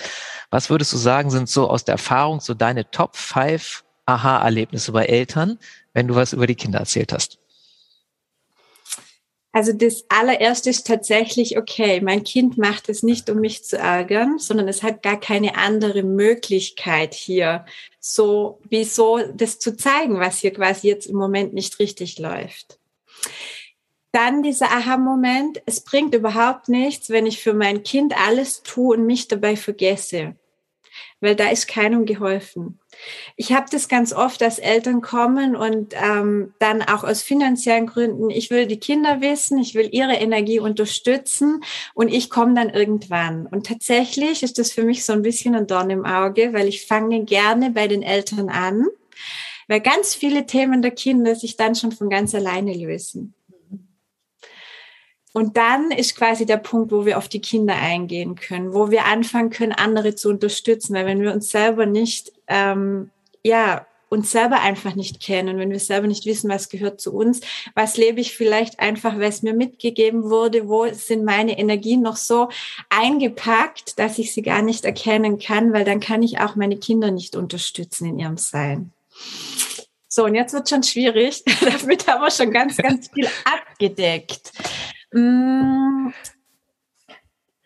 Was 0.49 0.69
würdest 0.69 0.91
du 0.93 0.97
sagen, 0.97 1.31
sind 1.31 1.49
so 1.49 1.69
aus 1.69 1.85
der 1.85 1.93
Erfahrung 1.93 2.41
so 2.41 2.53
deine 2.53 2.89
Top 2.91 3.15
5 3.15 3.82
Aha-Erlebnisse 4.05 4.91
bei 4.91 5.05
Eltern, 5.05 5.59
wenn 5.93 6.07
du 6.07 6.15
was 6.15 6.33
über 6.33 6.47
die 6.47 6.55
Kinder 6.55 6.79
erzählt 6.79 7.13
hast? 7.13 7.39
Also 9.55 9.71
das 9.71 10.05
allererste 10.09 10.71
ist 10.71 10.87
tatsächlich, 10.87 11.59
okay, 11.59 12.01
mein 12.01 12.23
Kind 12.23 12.57
macht 12.57 12.89
es 12.89 13.03
nicht, 13.03 13.29
um 13.29 13.39
mich 13.39 13.63
zu 13.63 13.77
ärgern, 13.77 14.39
sondern 14.39 14.67
es 14.67 14.81
hat 14.81 15.03
gar 15.03 15.19
keine 15.19 15.55
andere 15.57 16.01
Möglichkeit 16.01 17.13
hier, 17.13 17.63
so, 17.99 18.59
wieso 18.67 19.19
das 19.35 19.59
zu 19.59 19.77
zeigen, 19.77 20.19
was 20.19 20.39
hier 20.39 20.51
quasi 20.53 20.87
jetzt 20.87 21.05
im 21.05 21.17
Moment 21.17 21.53
nicht 21.53 21.77
richtig 21.77 22.17
läuft. 22.17 22.79
Dann 24.11 24.41
dieser 24.41 24.71
Aha-Moment, 24.71 25.61
es 25.67 25.81
bringt 25.81 26.15
überhaupt 26.15 26.67
nichts, 26.67 27.11
wenn 27.11 27.27
ich 27.27 27.39
für 27.39 27.53
mein 27.53 27.83
Kind 27.83 28.17
alles 28.17 28.63
tue 28.63 28.97
und 28.97 29.05
mich 29.05 29.27
dabei 29.27 29.55
vergesse 29.55 30.35
weil 31.23 31.35
da 31.35 31.49
ist 31.49 31.67
keinem 31.67 32.05
geholfen. 32.05 32.79
Ich 33.37 33.53
habe 33.53 33.65
das 33.71 33.87
ganz 33.87 34.13
oft, 34.13 34.41
dass 34.41 34.59
Eltern 34.59 35.01
kommen 35.01 35.55
und 35.55 35.95
ähm, 35.95 36.53
dann 36.59 36.81
auch 36.81 37.03
aus 37.03 37.23
finanziellen 37.23 37.87
Gründen, 37.87 38.29
ich 38.29 38.51
will 38.51 38.67
die 38.67 38.79
Kinder 38.79 39.21
wissen, 39.21 39.57
ich 39.57 39.73
will 39.73 39.89
ihre 39.91 40.13
Energie 40.13 40.59
unterstützen 40.59 41.63
und 41.93 42.09
ich 42.09 42.29
komme 42.29 42.53
dann 42.53 42.69
irgendwann. 42.69 43.47
Und 43.47 43.65
tatsächlich 43.65 44.43
ist 44.43 44.59
das 44.59 44.71
für 44.71 44.83
mich 44.83 45.05
so 45.05 45.13
ein 45.13 45.23
bisschen 45.23 45.55
ein 45.55 45.65
Dorn 45.65 45.89
im 45.89 46.05
Auge, 46.05 46.53
weil 46.53 46.67
ich 46.67 46.85
fange 46.85 47.23
gerne 47.23 47.71
bei 47.71 47.87
den 47.87 48.03
Eltern 48.03 48.49
an, 48.49 48.85
weil 49.67 49.79
ganz 49.79 50.13
viele 50.13 50.45
Themen 50.45 50.81
der 50.81 50.91
Kinder 50.91 51.35
sich 51.35 51.55
dann 51.55 51.73
schon 51.73 51.93
von 51.93 52.09
ganz 52.09 52.35
alleine 52.35 52.73
lösen. 52.73 53.33
Und 55.33 55.57
dann 55.57 55.89
ist 55.89 56.15
quasi 56.15 56.45
der 56.45 56.57
Punkt, 56.57 56.91
wo 56.91 57.05
wir 57.05 57.17
auf 57.17 57.27
die 57.27 57.41
Kinder 57.41 57.75
eingehen 57.75 58.35
können, 58.35 58.73
wo 58.73 58.91
wir 58.91 59.05
anfangen 59.05 59.49
können, 59.49 59.71
andere 59.71 60.15
zu 60.15 60.29
unterstützen. 60.29 60.93
Weil 60.93 61.07
wenn 61.07 61.21
wir 61.21 61.33
uns 61.33 61.49
selber 61.49 61.87
nicht, 61.87 62.31
ähm, 62.47 63.09
ja, 63.43 63.87
uns 64.09 64.31
selber 64.31 64.61
einfach 64.61 64.93
nicht 64.93 65.19
kennen, 65.19 65.57
wenn 65.57 65.71
wir 65.71 65.79
selber 65.79 66.05
nicht 66.05 66.27
wissen, 66.27 66.47
was 66.47 66.69
gehört 66.69 67.01
zu 67.01 67.11
uns, 67.13 67.41
was 67.73 67.97
lebe 67.97 68.21
ich 68.21 68.37
vielleicht 68.37 68.79
einfach, 68.79 69.15
weil 69.15 69.23
es 69.23 69.41
mir 69.41 69.55
mitgegeben 69.55 70.29
wurde, 70.29 70.69
wo 70.69 70.87
sind 70.93 71.25
meine 71.25 71.57
Energien 71.57 72.03
noch 72.03 72.15
so 72.15 72.49
eingepackt, 72.89 73.97
dass 73.97 74.19
ich 74.19 74.31
sie 74.31 74.43
gar 74.43 74.61
nicht 74.61 74.85
erkennen 74.85 75.39
kann, 75.39 75.73
weil 75.73 75.83
dann 75.83 75.99
kann 75.99 76.21
ich 76.21 76.39
auch 76.39 76.55
meine 76.55 76.77
Kinder 76.77 77.09
nicht 77.09 77.35
unterstützen 77.35 78.05
in 78.05 78.19
ihrem 78.19 78.37
Sein. 78.37 78.91
So, 80.07 80.25
und 80.25 80.35
jetzt 80.35 80.53
wird 80.53 80.69
schon 80.69 80.83
schwierig. 80.83 81.43
Damit 81.61 82.07
haben 82.07 82.21
wir 82.21 82.29
schon 82.29 82.51
ganz, 82.51 82.77
ganz 82.77 83.09
viel 83.11 83.27
abgedeckt. 83.45 84.51
Mm, 85.13 86.11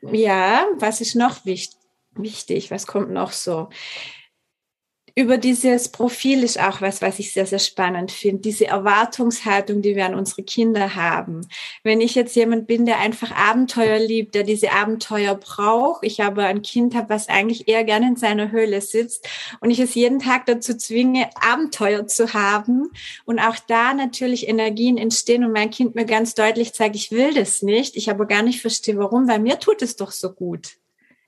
ja, 0.01 0.67
was 0.77 1.01
ist 1.01 1.15
noch 1.15 1.45
wichtig? 1.45 2.71
Was 2.71 2.87
kommt 2.87 3.11
noch 3.11 3.31
so? 3.31 3.69
Über 5.17 5.39
dieses 5.39 5.89
Profil 5.89 6.43
ist 6.43 6.59
auch 6.59 6.79
was, 6.79 7.01
was 7.01 7.17
ich 7.17 7.33
sehr, 7.33 7.47
sehr 7.47 7.57
spannend 7.57 8.11
finde. 8.11 8.43
Diese 8.43 8.67
Erwartungshaltung, 8.67 9.81
die 9.81 9.95
wir 9.95 10.05
an 10.05 10.13
unsere 10.13 10.43
Kinder 10.43 10.93
haben. 10.93 11.41
Wenn 11.81 12.01
ich 12.01 12.13
jetzt 12.13 12.35
jemand 12.35 12.67
bin, 12.67 12.85
der 12.85 12.99
einfach 12.99 13.31
Abenteuer 13.31 13.97
liebt, 13.97 14.35
der 14.35 14.43
diese 14.43 14.71
Abenteuer 14.71 15.33
braucht, 15.33 16.03
ich 16.03 16.21
aber 16.21 16.45
ein 16.45 16.61
Kind 16.61 16.93
habe, 16.93 17.09
was 17.09 17.29
eigentlich 17.29 17.67
eher 17.67 17.83
gerne 17.83 18.09
in 18.09 18.15
seiner 18.15 18.51
Höhle 18.51 18.79
sitzt 18.79 19.27
und 19.59 19.71
ich 19.71 19.79
es 19.79 19.95
jeden 19.95 20.19
Tag 20.19 20.45
dazu 20.45 20.77
zwinge, 20.77 21.31
Abenteuer 21.33 22.05
zu 22.05 22.35
haben 22.35 22.91
und 23.25 23.39
auch 23.39 23.55
da 23.67 23.95
natürlich 23.95 24.47
Energien 24.47 24.99
entstehen 24.99 25.43
und 25.43 25.51
mein 25.51 25.71
Kind 25.71 25.95
mir 25.95 26.05
ganz 26.05 26.35
deutlich 26.35 26.73
zeigt, 26.73 26.95
ich 26.95 27.09
will 27.09 27.33
das 27.33 27.63
nicht, 27.63 27.97
ich 27.97 28.11
aber 28.11 28.27
gar 28.27 28.43
nicht 28.43 28.61
verstehe, 28.61 28.99
warum, 28.99 29.27
weil 29.27 29.39
mir 29.39 29.57
tut 29.57 29.81
es 29.81 29.95
doch 29.95 30.11
so 30.11 30.31
gut. 30.31 30.77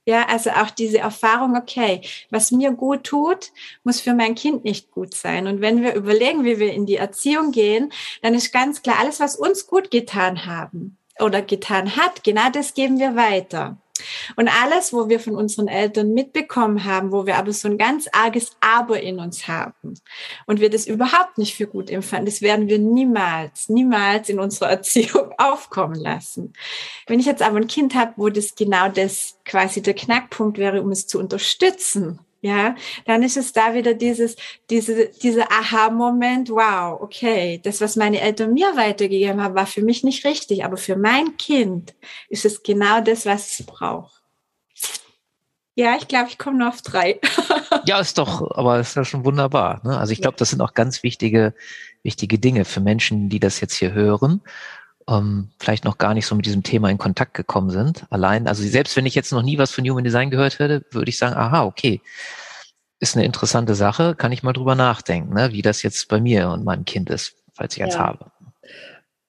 Ja, 0.10 0.26
also 0.28 0.50
auch 0.50 0.72
diese 0.72 0.98
Erfahrung, 0.98 1.56
okay, 1.56 2.02
was 2.32 2.50
mir 2.50 2.72
gut 2.72 3.04
tut, 3.04 3.52
muss 3.84 4.02
für 4.02 4.16
mein 4.16 4.34
Kind 4.34 4.64
nicht 4.64 4.90
gut 4.90 5.14
sein. 5.14 5.46
Und 5.46 5.62
wenn 5.62 5.84
wir 5.84 5.94
überlegen, 5.94 6.46
wie 6.46 6.58
wir 6.58 6.74
in 6.74 6.88
die 6.88 6.96
Erziehung 6.96 7.52
gehen, 7.52 7.92
dann 8.24 8.34
ist 8.34 8.52
ganz 8.52 8.82
klar, 8.82 8.96
alles, 9.00 9.20
was 9.20 9.36
uns 9.36 9.68
gut 9.68 9.92
getan 9.92 10.48
haben 10.48 10.98
oder 11.20 11.44
getan 11.44 11.96
hat, 11.96 12.24
genau 12.24 12.50
das 12.50 12.74
geben 12.74 12.98
wir 12.98 13.16
weiter. 13.16 13.78
Und 14.36 14.50
alles, 14.62 14.94
wo 14.94 15.10
wir 15.10 15.20
von 15.20 15.36
unseren 15.36 15.68
Eltern 15.68 16.14
mitbekommen 16.14 16.84
haben, 16.84 17.12
wo 17.12 17.26
wir 17.26 17.38
aber 17.38 17.54
so 17.54 17.68
ein 17.68 17.78
ganz 17.78 18.08
arges 18.12 18.52
Aber 18.60 19.02
in 19.02 19.20
uns 19.20 19.48
haben 19.48 19.94
und 20.46 20.60
wir 20.60 20.70
das 20.70 20.88
überhaupt 20.88 21.38
nicht 21.38 21.56
für 21.56 21.68
gut 21.68 21.90
empfanden, 21.90 22.26
das 22.26 22.42
werden 22.42 22.68
wir 22.68 22.80
niemals, 22.80 23.70
niemals 23.70 24.30
in 24.30 24.40
unserer 24.40 24.70
Erziehung 24.80 25.34
aufkommen 25.38 26.00
lassen. 26.00 26.54
Wenn 27.08 27.20
ich 27.20 27.26
jetzt 27.26 27.42
aber 27.42 27.58
ein 27.58 27.68
Kind 27.68 27.96
habe, 27.96 28.14
wo 28.18 28.30
das 28.30 28.56
genau 28.56 28.90
das 28.90 29.38
quasi 29.46 29.82
der 29.82 29.94
Knackpunkt 29.94 30.58
wäre, 30.58 30.82
um 30.82 30.92
es 30.92 31.08
zu 31.08 31.20
unterstützen, 31.20 32.20
ja, 32.42 32.76
dann 33.06 33.24
ist 33.24 33.38
es 33.38 33.52
da 33.52 33.74
wieder 33.74 33.94
dieses, 33.94 34.36
diese, 34.70 35.10
dieser 35.10 35.52
Aha-Moment, 35.52 36.50
wow, 36.50 37.00
okay, 37.02 37.60
das, 37.64 37.82
was 37.82 37.96
meine 37.96 38.22
Eltern 38.22 38.54
mir 38.54 38.76
weitergegeben 38.76 39.42
haben, 39.42 39.56
war 39.56 39.68
für 39.68 39.82
mich 39.82 40.04
nicht 40.04 40.26
richtig, 40.26 40.64
aber 40.64 40.78
für 40.78 40.96
mein 40.96 41.36
Kind 41.38 41.96
ist 42.30 42.46
es 42.46 42.64
genau 42.64 43.02
das, 43.02 43.26
was 43.26 43.60
es 43.60 43.66
braucht. 43.66 44.22
Ja, 45.76 45.96
ich 45.96 46.08
glaube, 46.08 46.30
ich 46.30 46.38
komme 46.38 46.58
nur 46.58 46.70
auf 46.70 46.82
drei. 46.82 47.20
ja, 47.86 48.00
ist 48.00 48.18
doch, 48.18 48.52
aber 48.52 48.80
ist 48.80 48.96
ja 48.96 49.06
schon 49.06 49.24
wunderbar. 49.24 49.82
Ne? 49.86 49.98
Also 49.98 50.12
ich 50.12 50.22
glaube, 50.22 50.36
das 50.38 50.50
sind 50.50 50.62
auch 50.62 50.74
ganz 50.74 51.04
wichtige, 51.04 51.54
wichtige 52.04 52.38
Dinge 52.38 52.66
für 52.66 52.82
Menschen, 52.82 53.30
die 53.30 53.40
das 53.40 53.62
jetzt 53.62 53.76
hier 53.76 53.94
hören 53.94 54.42
ähm, 55.10 55.50
vielleicht 55.60 55.86
noch 55.86 55.98
gar 55.98 56.14
nicht 56.14 56.26
so 56.26 56.36
mit 56.36 56.46
diesem 56.46 56.64
Thema 56.64 56.90
in 56.90 56.98
Kontakt 56.98 57.34
gekommen 57.34 57.70
sind. 57.70 58.06
Allein, 58.10 58.48
also 58.48 58.64
selbst 58.64 58.96
wenn 58.96 59.06
ich 59.06 59.16
jetzt 59.16 59.32
noch 59.32 59.42
nie 59.42 59.58
was 59.58 59.72
von 59.72 59.88
Human 59.88 60.04
Design 60.04 60.30
gehört 60.30 60.60
hätte, 60.60 60.86
würde 60.92 61.10
ich 61.10 61.18
sagen, 61.18 61.36
aha, 61.36 61.66
okay, 61.66 62.02
ist 63.00 63.16
eine 63.16 63.26
interessante 63.26 63.76
Sache, 63.76 64.16
kann 64.16 64.32
ich 64.32 64.44
mal 64.44 64.54
drüber 64.54 64.76
nachdenken, 64.76 65.34
ne, 65.34 65.52
wie 65.52 65.62
das 65.62 65.84
jetzt 65.84 66.08
bei 66.10 66.20
mir 66.20 66.50
und 66.50 66.66
meinem 66.66 66.86
Kind 66.86 67.10
ist, 67.10 67.36
falls 67.54 67.76
ich 67.76 67.84
eins 67.84 67.96
ja. 67.96 68.02
habe. 68.02 68.32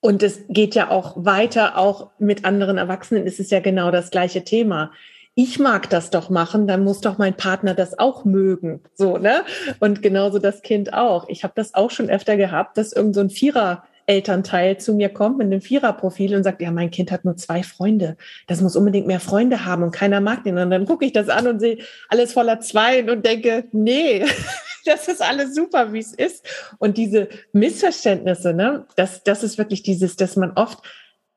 Und 0.01 0.23
es 0.23 0.41
geht 0.49 0.75
ja 0.75 0.91
auch 0.91 1.15
weiter, 1.17 1.77
auch 1.77 2.11
mit 2.19 2.45
anderen 2.45 2.79
Erwachsenen 2.79 3.27
ist 3.27 3.39
es 3.39 3.51
ja 3.51 3.61
genau 3.61 3.91
das 3.91 4.11
gleiche 4.11 4.45
Thema. 4.45 4.93
Ich 5.35 5.59
mag 5.59 5.89
das 5.91 6.11
doch 6.11 6.31
machen, 6.31 6.67
dann 6.67 6.83
muss 6.83 7.01
doch 7.01 7.19
mein 7.19 7.37
Partner 7.37 7.75
das 7.75 7.99
auch 7.99 8.25
mögen, 8.25 8.83
so 8.95 9.17
ne? 9.19 9.45
Und 9.79 10.03
genauso 10.03 10.39
das 10.39 10.63
Kind 10.63 10.93
auch. 10.93 11.29
Ich 11.29 11.45
habe 11.45 11.53
das 11.55 11.75
auch 11.75 11.91
schon 11.91 12.11
öfter 12.11 12.37
gehabt, 12.37 12.77
dass 12.77 12.93
irgend 12.93 13.15
so 13.15 13.21
ein 13.21 13.31
Vierer 13.31 13.85
Elternteil 14.07 14.79
zu 14.79 14.95
mir 14.95 15.09
kommt 15.09 15.39
mit 15.39 15.47
einem 15.47 15.61
Viererprofil 15.61 16.35
und 16.35 16.45
sagt, 16.45 16.61
ja, 16.61 16.71
mein 16.71 16.91
Kind 16.91 17.11
hat 17.13 17.25
nur 17.25 17.37
zwei 17.37 17.63
Freunde. 17.63 18.17
Das 18.47 18.61
muss 18.61 18.77
unbedingt 18.77 19.07
mehr 19.07 19.21
Freunde 19.21 19.65
haben 19.65 19.83
und 19.83 19.93
keiner 19.93 20.21
mag 20.21 20.45
den. 20.45 20.59
Und 20.59 20.71
dann 20.71 20.87
gucke 20.87 21.05
ich 21.05 21.13
das 21.13 21.29
an 21.29 21.47
und 21.47 21.61
sehe 21.61 21.79
alles 22.09 22.33
voller 22.33 22.61
Zweien 22.61 23.11
und 23.11 23.25
denke, 23.25 23.65
nee, 23.73 24.25
das 24.85 25.09
ist 25.09 25.23
alles 25.23 25.55
super, 25.55 25.93
wie 25.93 26.01
es 26.01 26.13
ist. 26.13 26.45
Und 26.79 26.97
diese 26.97 27.29
Missverständnisse, 27.53 28.53
ne, 28.53 28.87
das, 28.97 29.23
das 29.23 29.43
ist 29.43 29.59
wirklich 29.59 29.83
dieses, 29.83 30.17
dass 30.17 30.37
man 30.37 30.53
oft 30.53 30.83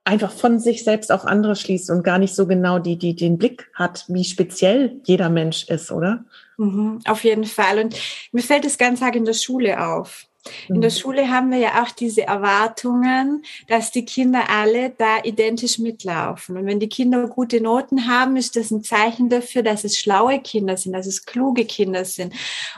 einfach 0.05 0.31
von 0.31 0.59
sich 0.59 0.83
selbst 0.83 1.11
auf 1.11 1.25
andere 1.25 1.55
schließt 1.55 1.89
und 1.89 2.03
gar 2.03 2.17
nicht 2.17 2.35
so 2.35 2.45
genau 2.45 2.79
die, 2.79 2.97
die 2.97 3.15
den 3.15 3.37
Blick 3.37 3.69
hat, 3.73 4.05
wie 4.07 4.25
speziell 4.25 4.99
jeder 5.05 5.29
Mensch 5.29 5.69
ist, 5.69 5.91
oder? 5.91 6.25
Mhm, 6.57 6.99
auf 7.05 7.23
jeden 7.23 7.45
Fall. 7.45 7.79
Und 7.79 7.95
mir 8.31 8.43
fällt 8.43 8.65
es 8.65 8.77
ganz 8.77 9.01
arg 9.01 9.15
in 9.15 9.25
der 9.25 9.33
Schule 9.33 9.85
auf. 9.85 10.27
In 10.67 10.81
der 10.81 10.91
mhm. 10.91 10.95
Schule 10.95 11.29
haben 11.29 11.51
wir 11.51 11.57
ja 11.57 11.83
auch 11.83 11.91
diese 11.91 12.23
Erwartungen, 12.23 13.43
dass 13.67 13.91
die 13.91 14.05
Kinder 14.05 14.49
alle 14.49 14.89
da 14.89 15.23
identisch 15.23 15.79
mitlaufen. 15.79 16.57
Und 16.57 16.65
wenn 16.65 16.79
die 16.79 16.89
Kinder 16.89 17.27
gute 17.27 17.61
Noten 17.61 18.07
haben, 18.07 18.35
ist 18.35 18.55
das 18.55 18.71
ein 18.71 18.83
Zeichen 18.83 19.29
dafür, 19.29 19.63
dass 19.63 19.83
es 19.83 19.97
schlaue 19.97 20.39
Kinder 20.41 20.75
sind, 20.75 20.93
dass 20.93 21.07
es 21.07 21.25
kluge 21.25 21.65
Kinder 21.65 22.03
sind. 22.03 22.33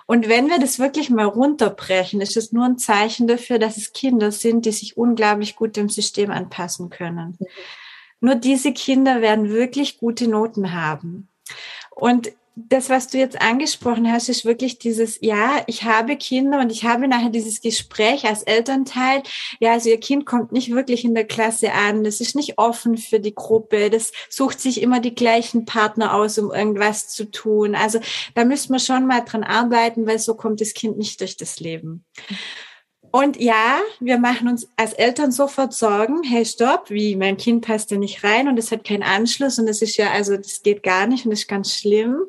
Und 0.05 0.29
wenn 0.29 0.47
wir 0.49 0.59
das 0.59 0.77
wirklich 0.77 1.09
mal 1.09 1.25
runterbrechen, 1.25 2.21
ist 2.21 2.37
es 2.37 2.51
nur 2.51 2.65
ein 2.65 2.77
Zeichen 2.77 3.27
dafür, 3.27 3.57
dass 3.57 3.77
es 3.77 3.93
Kinder 3.93 4.31
sind, 4.31 4.65
die 4.65 4.71
sich 4.71 4.97
unglaublich 4.97 5.55
gut 5.55 5.75
dem 5.75 5.89
System 5.89 6.31
anpassen 6.31 6.89
können. 6.89 7.37
Mhm. 7.39 7.45
Nur 8.21 8.35
diese 8.35 8.73
Kinder 8.73 9.21
werden 9.21 9.49
wirklich 9.49 9.97
gute 9.97 10.27
Noten 10.27 10.73
haben. 10.73 11.29
Und 11.91 12.31
das, 12.55 12.89
was 12.89 13.07
du 13.09 13.17
jetzt 13.17 13.41
angesprochen 13.41 14.09
hast, 14.09 14.29
ist 14.29 14.45
wirklich 14.45 14.79
dieses, 14.79 15.19
ja, 15.21 15.61
ich 15.67 15.83
habe 15.83 16.15
Kinder 16.15 16.59
und 16.59 16.71
ich 16.71 16.85
habe 16.85 17.07
nachher 17.07 17.29
dieses 17.29 17.61
Gespräch 17.61 18.25
als 18.25 18.43
Elternteil, 18.43 19.23
ja, 19.59 19.73
also 19.73 19.89
ihr 19.89 19.99
Kind 19.99 20.25
kommt 20.25 20.53
nicht 20.53 20.71
wirklich 20.71 21.03
in 21.03 21.15
der 21.15 21.25
Klasse 21.25 21.73
an, 21.73 22.03
das 22.05 22.21
ist 22.21 22.35
nicht 22.35 22.57
offen 22.57 22.97
für 22.97 23.19
die 23.19 23.35
Gruppe, 23.35 23.89
das 23.89 24.13
sucht 24.29 24.61
sich 24.61 24.81
immer 24.81 25.01
die 25.01 25.13
gleichen 25.15 25.65
Partner 25.65 26.13
aus, 26.13 26.37
um 26.37 26.51
irgendwas 26.51 27.09
zu 27.09 27.29
tun. 27.29 27.75
Also 27.75 27.99
da 28.35 28.45
müssen 28.45 28.71
wir 28.71 28.79
schon 28.79 29.05
mal 29.05 29.21
dran 29.21 29.43
arbeiten, 29.43 30.07
weil 30.07 30.19
so 30.19 30.35
kommt 30.35 30.61
das 30.61 30.73
Kind 30.73 30.97
nicht 30.97 31.19
durch 31.19 31.35
das 31.35 31.59
Leben. 31.59 32.05
Und 33.15 33.39
ja, 33.39 33.79
wir 34.01 34.17
machen 34.19 34.49
uns 34.49 34.67
als 34.75 34.91
Eltern 34.91 35.31
sofort 35.31 35.71
Sorgen, 35.71 36.21
hey, 36.23 36.43
stopp, 36.43 36.89
wie, 36.89 37.15
mein 37.15 37.37
Kind 37.37 37.65
passt 37.65 37.89
ja 37.91 37.97
nicht 37.97 38.25
rein 38.25 38.49
und 38.49 38.59
es 38.59 38.73
hat 38.73 38.83
keinen 38.83 39.03
Anschluss 39.03 39.57
und 39.57 39.69
es 39.69 39.81
ist 39.81 39.95
ja, 39.95 40.11
also 40.11 40.35
das 40.35 40.63
geht 40.63 40.83
gar 40.83 41.07
nicht 41.07 41.23
und 41.23 41.31
das 41.31 41.39
ist 41.39 41.47
ganz 41.47 41.73
schlimm. 41.73 42.23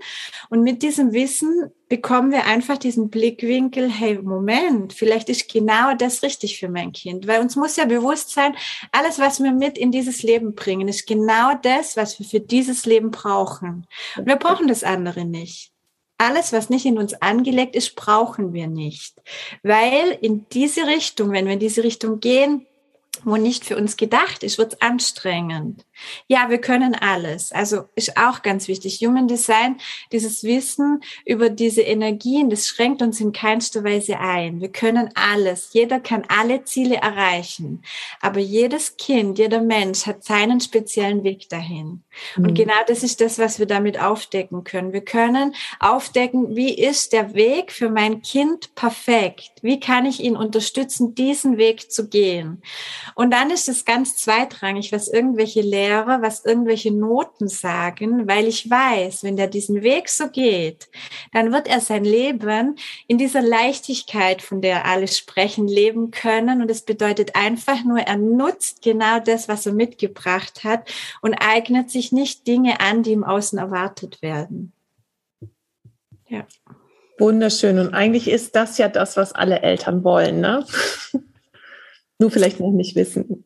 Und 0.49 0.63
mit 0.63 0.85
diesem 0.85 1.13
Wissen 1.13 1.73
bekommen 1.89 2.31
wir 2.31 2.45
einfach 2.45 2.79
diesen 2.79 3.11
Blickwinkel, 3.11 3.91
hey, 3.91 4.21
Moment, 4.23 4.93
vielleicht 4.93 5.29
ist 5.29 5.53
genau 5.53 5.97
das 5.97 6.23
richtig 6.23 6.61
für 6.61 6.69
mein 6.69 6.93
Kind. 6.93 7.27
Weil 7.27 7.41
uns 7.41 7.57
muss 7.57 7.75
ja 7.75 7.85
bewusst 7.87 8.31
sein, 8.31 8.55
alles, 8.93 9.19
was 9.19 9.43
wir 9.43 9.51
mit 9.51 9.77
in 9.79 9.91
dieses 9.91 10.23
Leben 10.23 10.55
bringen, 10.55 10.87
ist 10.87 11.09
genau 11.09 11.55
das, 11.63 11.97
was 11.97 12.17
wir 12.21 12.27
für 12.27 12.39
dieses 12.39 12.87
Leben 12.87 13.11
brauchen. 13.11 13.89
Und 14.17 14.27
wir 14.27 14.37
brauchen 14.37 14.69
das 14.69 14.85
andere 14.85 15.25
nicht. 15.25 15.73
Alles, 16.19 16.53
was 16.53 16.71
nicht 16.71 16.87
in 16.87 16.99
uns 16.99 17.15
angelegt 17.15 17.77
ist, 17.77 17.95
brauchen 17.95 18.53
wir 18.53 18.69
nicht. 18.69 19.21
Weil 19.63 20.17
in 20.21 20.47
diese 20.51 20.87
Richtung, 20.87 21.31
wenn 21.33 21.47
wir 21.47 21.55
in 21.55 21.59
diese 21.59 21.85
Richtung 21.85 22.21
gehen, 22.21 22.67
wo 23.25 23.37
nicht 23.37 23.65
für 23.65 23.77
uns 23.77 23.97
gedacht 23.97 24.43
ist, 24.43 24.59
wird 24.59 24.75
es 24.75 24.81
anstrengend. 24.81 25.85
Ja, 26.27 26.51
wir 26.51 26.59
können 26.59 26.95
alles. 26.95 27.53
Also 27.53 27.89
ist 27.95 28.17
auch 28.17 28.43
ganz 28.43 28.69
wichtig. 28.69 29.01
Human 29.01 29.29
Design, 29.29 29.77
dieses 30.13 30.45
Wissen 30.45 31.01
über 31.25 31.49
diese 31.49 31.83
Energien, 31.83 32.51
das 32.51 32.67
schränkt 32.67 33.03
uns 33.03 33.21
in 33.21 33.33
keinster 33.33 33.85
Weise 33.85 34.19
ein. 34.19 34.61
Wir 34.61 34.71
können 34.71 35.11
alles. 35.15 35.71
Jeder 35.73 36.01
kann 36.01 36.25
alle 36.29 36.65
Ziele 36.65 36.97
erreichen. 36.97 37.83
Aber 38.21 38.41
jedes 38.41 38.97
Kind, 38.97 39.39
jeder 39.39 39.61
Mensch 39.61 40.07
hat 40.07 40.25
seinen 40.25 40.61
speziellen 40.61 41.25
Weg 41.25 41.49
dahin. 41.49 42.03
Und 42.37 42.55
genau 42.55 42.75
das 42.87 43.03
ist 43.03 43.21
das, 43.21 43.39
was 43.39 43.59
wir 43.59 43.67
damit 43.67 44.01
aufdecken 44.01 44.65
können. 44.65 44.93
Wir 44.93 45.05
können 45.05 45.55
aufdecken, 45.81 46.57
wie 46.57 46.75
ist 46.75 47.13
der 47.13 47.35
Weg 47.35 47.73
für 47.73 47.91
mein 47.91 48.23
Kind 48.23 48.75
perfekt? 48.75 49.53
Wie 49.63 49.81
kann 49.81 50.07
ich 50.07 50.21
ihn 50.21 50.37
unterstützen, 50.37 51.15
diesen 51.15 51.57
Weg 51.57 51.91
zu 51.91 52.09
gehen? 52.09 52.63
Und 53.15 53.33
dann 53.33 53.51
ist 53.51 53.69
es 53.69 53.85
ganz 53.85 54.17
zweitrangig, 54.17 54.93
was 54.93 55.09
irgendwelche 55.09 55.61
Lehrer, 55.61 56.23
was 56.23 56.45
irgendwelche 56.45 56.93
Noten 56.93 57.49
sagen, 57.49 58.27
weil 58.29 58.47
ich 58.47 58.69
weiß, 58.69 59.23
wenn 59.25 59.37
der 59.37 59.49
diesen 59.49 59.83
Weg 59.83 60.09
so 60.09 60.29
geht, 60.29 60.89
dann 61.33 61.53
wird 61.53 61.69
er 61.69 61.81
sein 61.81 62.05
Leben 62.05 62.77
in 63.07 63.19
dieser 63.19 63.43
Leichtigkeit, 63.43 64.43
von 64.43 64.61
der 64.61 64.87
alle 64.87 65.09
sprechen, 65.09 65.69
leben 65.69 66.11
können. 66.11 66.63
Und 66.63 66.71
es 66.71 66.83
bedeutet 66.83 67.37
einfach 67.37 67.85
nur, 67.85 67.99
er 67.99 68.17
nutzt 68.17 68.83
genau 68.83 69.21
das, 69.21 69.49
was 69.49 69.67
er 69.67 69.73
mitgebracht 69.73 70.65
hat 70.65 70.89
und 71.23 71.35
eignet 71.35 71.91
sich 71.91 72.06
nicht 72.13 72.47
Dinge 72.47 72.81
an, 72.81 73.03
die 73.03 73.13
im 73.13 73.25
Außen 73.25 73.59
erwartet 73.59 74.23
werden. 74.23 74.73
Ja. 76.29 76.47
Wunderschön. 77.19 77.79
Und 77.79 77.95
eigentlich 77.95 78.29
ist 78.29 78.57
das 78.57 78.79
ja 78.79 78.89
das, 78.89 79.17
was 79.17 79.33
alle 79.33 79.61
Eltern 79.61 80.05
wollen, 80.05 80.41
ne? 80.41 80.65
nur 82.19 82.31
vielleicht 82.31 82.61
noch 82.61 82.73
nicht 82.73 82.95
wissen. 82.95 83.45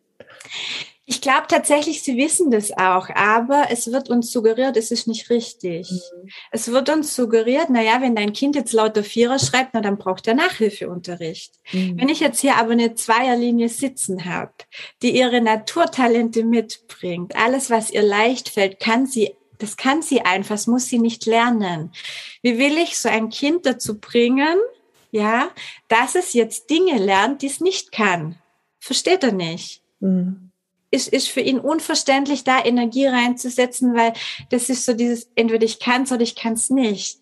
Ich 1.10 1.20
glaube 1.20 1.48
tatsächlich, 1.48 2.04
sie 2.04 2.16
wissen 2.16 2.52
das 2.52 2.70
auch, 2.70 3.10
aber 3.10 3.66
es 3.70 3.90
wird 3.90 4.08
uns 4.10 4.30
suggeriert, 4.30 4.76
es 4.76 4.92
ist 4.92 5.08
nicht 5.08 5.28
richtig. 5.28 5.90
Mhm. 5.90 6.30
Es 6.52 6.70
wird 6.70 6.88
uns 6.88 7.16
suggeriert, 7.16 7.66
na 7.68 7.82
ja, 7.82 8.00
wenn 8.00 8.14
dein 8.14 8.32
Kind 8.32 8.54
jetzt 8.54 8.72
lauter 8.72 9.02
Vierer 9.02 9.40
schreibt, 9.40 9.74
na 9.74 9.80
dann 9.80 9.98
braucht 9.98 10.28
er 10.28 10.34
Nachhilfeunterricht. 10.34 11.54
Mhm. 11.72 11.98
Wenn 11.98 12.08
ich 12.08 12.20
jetzt 12.20 12.38
hier 12.38 12.56
aber 12.56 12.70
eine 12.72 12.94
Zweierlinie 12.94 13.68
sitzen 13.68 14.24
habe, 14.24 14.52
die 15.02 15.10
ihre 15.16 15.40
Naturtalente 15.40 16.44
mitbringt, 16.44 17.34
alles, 17.34 17.70
was 17.70 17.90
ihr 17.90 18.02
leicht 18.02 18.48
fällt, 18.48 18.78
kann 18.78 19.06
sie 19.06 19.34
das 19.58 19.76
kann 19.76 20.00
sie 20.00 20.22
einfach, 20.22 20.54
das 20.54 20.66
muss 20.68 20.86
sie 20.86 20.98
nicht 20.98 21.26
lernen. 21.26 21.92
Wie 22.40 22.56
will 22.56 22.78
ich 22.78 22.96
so 22.96 23.10
ein 23.10 23.28
Kind 23.28 23.66
dazu 23.66 23.98
bringen, 23.98 24.56
ja, 25.10 25.50
dass 25.88 26.14
es 26.14 26.32
jetzt 26.32 26.70
Dinge 26.70 26.96
lernt, 26.96 27.42
die 27.42 27.48
es 27.48 27.60
nicht 27.60 27.92
kann? 27.92 28.36
versteht 28.80 29.22
er 29.22 29.32
nicht. 29.32 29.82
Mhm. 30.00 30.49
Ist, 30.90 31.08
ist 31.08 31.28
für 31.28 31.40
ihn 31.40 31.60
unverständlich, 31.60 32.42
da 32.42 32.64
Energie 32.64 33.06
reinzusetzen, 33.06 33.94
weil 33.94 34.12
das 34.50 34.70
ist 34.70 34.84
so 34.84 34.92
dieses, 34.92 35.30
entweder 35.36 35.64
ich 35.64 35.78
kann 35.78 36.02
es 36.02 36.12
oder 36.12 36.22
ich 36.22 36.34
kann 36.34 36.54
es 36.54 36.70
nicht. 36.70 37.20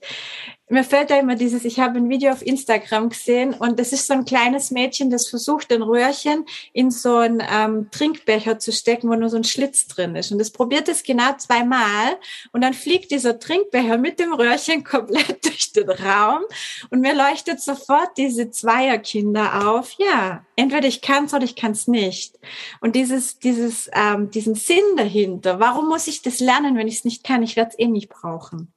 Mir 0.71 0.85
fällt 0.85 1.11
da 1.11 1.19
immer 1.19 1.35
dieses, 1.35 1.65
ich 1.65 1.81
habe 1.81 1.99
ein 1.99 2.11
Video 2.11 2.31
auf 2.31 2.45
Instagram 2.45 3.09
gesehen 3.09 3.55
und 3.55 3.79
das 3.79 3.93
ist 3.93 4.07
so 4.07 4.15
ein 4.15 4.25
kleines 4.25 4.71
Mädchen, 4.71 5.11
das 5.11 5.29
versucht, 5.29 5.73
ein 5.73 5.83
Röhrchen 5.83 6.45
in 6.73 6.91
so 6.91 7.17
einen 7.17 7.43
ähm, 7.51 7.89
Trinkbecher 7.91 8.59
zu 8.59 8.73
stecken, 8.73 9.09
wo 9.09 9.15
nur 9.15 9.31
so 9.31 9.37
ein 9.37 9.45
Schlitz 9.45 9.87
drin 9.87 10.15
ist. 10.15 10.31
Und 10.31 10.39
das 10.39 10.51
probiert 10.51 10.89
es 10.89 11.03
genau 11.03 11.35
zweimal 11.39 12.19
und 12.53 12.63
dann 12.63 12.75
fliegt 12.75 13.11
dieser 13.11 13.39
Trinkbecher 13.39 13.97
mit 13.99 14.19
dem 14.21 14.33
Röhrchen 14.33 14.85
komplett 14.99 15.45
durch 15.45 15.73
den 15.73 15.89
Raum 15.89 16.43
und 16.91 17.01
mir 17.01 17.15
leuchtet 17.15 17.61
sofort 17.61 18.11
diese 18.17 18.51
Zweierkinder 18.51 19.69
auf. 19.69 19.93
Ja, 19.99 20.45
entweder 20.57 20.89
ich 20.89 21.01
kann 21.01 21.25
es 21.25 21.35
oder 21.35 21.45
ich 21.45 21.57
kann 21.57 21.73
es 21.73 21.89
nicht. 21.89 22.39
Und 22.81 22.95
dieses, 22.95 23.39
dieses, 23.39 23.91
ähm, 23.95 24.31
diesen 24.31 24.55
Sinn 24.55 24.97
dahinter, 24.97 25.61
warum 25.61 25.89
muss 25.89 26.07
ich 26.07 26.23
das 26.23 26.41
lernen, 26.41 26.77
wenn 26.77 26.89
ich 26.89 26.97
es 26.97 27.05
nicht 27.05 27.25
kann? 27.25 27.43
Ich 27.43 27.57
werde 27.57 27.71
es 27.71 27.79
eh 27.79 27.87
nicht 27.87 28.09
brauchen. 28.09 28.73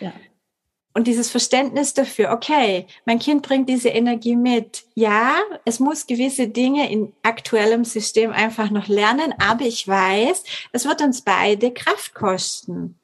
Ja. 0.00 0.12
Und 0.96 1.06
dieses 1.06 1.30
Verständnis 1.30 1.92
dafür, 1.92 2.32
okay, 2.32 2.86
mein 3.04 3.18
Kind 3.18 3.42
bringt 3.42 3.68
diese 3.68 3.90
Energie 3.90 4.34
mit. 4.34 4.84
Ja, 4.94 5.36
es 5.66 5.78
muss 5.78 6.06
gewisse 6.06 6.48
Dinge 6.48 6.90
in 6.90 7.12
aktuellem 7.22 7.84
System 7.84 8.32
einfach 8.32 8.70
noch 8.70 8.88
lernen, 8.88 9.34
aber 9.36 9.66
ich 9.66 9.86
weiß, 9.86 10.42
es 10.72 10.86
wird 10.86 11.02
uns 11.02 11.20
beide 11.20 11.70
Kraft 11.74 12.14
kosten. 12.14 12.98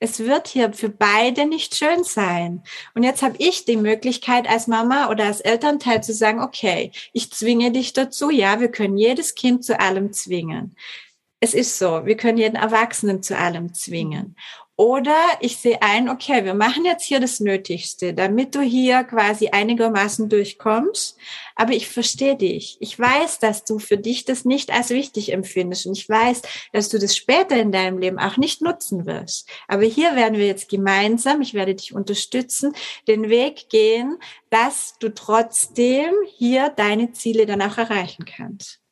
Es 0.00 0.18
wird 0.18 0.48
hier 0.48 0.72
für 0.72 0.88
beide 0.88 1.46
nicht 1.46 1.76
schön 1.76 2.02
sein. 2.02 2.64
Und 2.96 3.04
jetzt 3.04 3.22
habe 3.22 3.36
ich 3.38 3.64
die 3.64 3.76
Möglichkeit 3.76 4.48
als 4.48 4.66
Mama 4.66 5.08
oder 5.08 5.26
als 5.26 5.40
Elternteil 5.40 6.02
zu 6.02 6.14
sagen, 6.14 6.40
okay, 6.42 6.90
ich 7.12 7.32
zwinge 7.32 7.70
dich 7.70 7.92
dazu. 7.92 8.28
Ja, 8.28 8.58
wir 8.58 8.72
können 8.72 8.98
jedes 8.98 9.36
Kind 9.36 9.64
zu 9.64 9.78
allem 9.78 10.12
zwingen. 10.12 10.74
Es 11.38 11.54
ist 11.54 11.78
so, 11.78 12.06
wir 12.06 12.16
können 12.16 12.38
jeden 12.38 12.56
Erwachsenen 12.56 13.22
zu 13.22 13.38
allem 13.38 13.72
zwingen. 13.72 14.34
Oder 14.78 15.16
ich 15.40 15.56
sehe 15.56 15.80
ein, 15.80 16.10
okay, 16.10 16.44
wir 16.44 16.52
machen 16.52 16.84
jetzt 16.84 17.04
hier 17.04 17.18
das 17.18 17.40
Nötigste, 17.40 18.12
damit 18.12 18.54
du 18.54 18.60
hier 18.60 19.04
quasi 19.04 19.48
einigermaßen 19.48 20.28
durchkommst. 20.28 21.16
Aber 21.54 21.72
ich 21.72 21.88
verstehe 21.88 22.36
dich. 22.36 22.76
Ich 22.80 22.98
weiß, 22.98 23.38
dass 23.38 23.64
du 23.64 23.78
für 23.78 23.96
dich 23.96 24.26
das 24.26 24.44
nicht 24.44 24.70
als 24.70 24.90
wichtig 24.90 25.32
empfindest. 25.32 25.86
Und 25.86 25.96
ich 25.96 26.06
weiß, 26.06 26.42
dass 26.74 26.90
du 26.90 26.98
das 26.98 27.16
später 27.16 27.56
in 27.56 27.72
deinem 27.72 27.96
Leben 27.96 28.18
auch 28.18 28.36
nicht 28.36 28.60
nutzen 28.60 29.06
wirst. 29.06 29.48
Aber 29.66 29.84
hier 29.84 30.14
werden 30.14 30.36
wir 30.36 30.46
jetzt 30.46 30.68
gemeinsam, 30.68 31.40
ich 31.40 31.54
werde 31.54 31.74
dich 31.74 31.94
unterstützen, 31.94 32.74
den 33.08 33.30
Weg 33.30 33.70
gehen, 33.70 34.18
dass 34.50 34.98
du 34.98 35.08
trotzdem 35.14 36.12
hier 36.36 36.68
deine 36.68 37.12
Ziele 37.12 37.46
dann 37.46 37.62
auch 37.62 37.78
erreichen 37.78 38.26
kannst. 38.26 38.82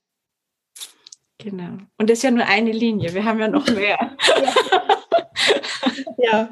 Genau. 1.37 1.77
Und 1.99 2.09
das 2.09 2.18
ist 2.18 2.23
ja 2.23 2.31
nur 2.31 2.47
eine 2.47 2.73
Linie. 2.73 3.12
Wir 3.12 3.27
haben 3.27 3.38
ja 3.38 3.49
noch 3.49 3.66
mehr. 3.66 4.16
Ja. 4.27 4.85
ja. 6.18 6.49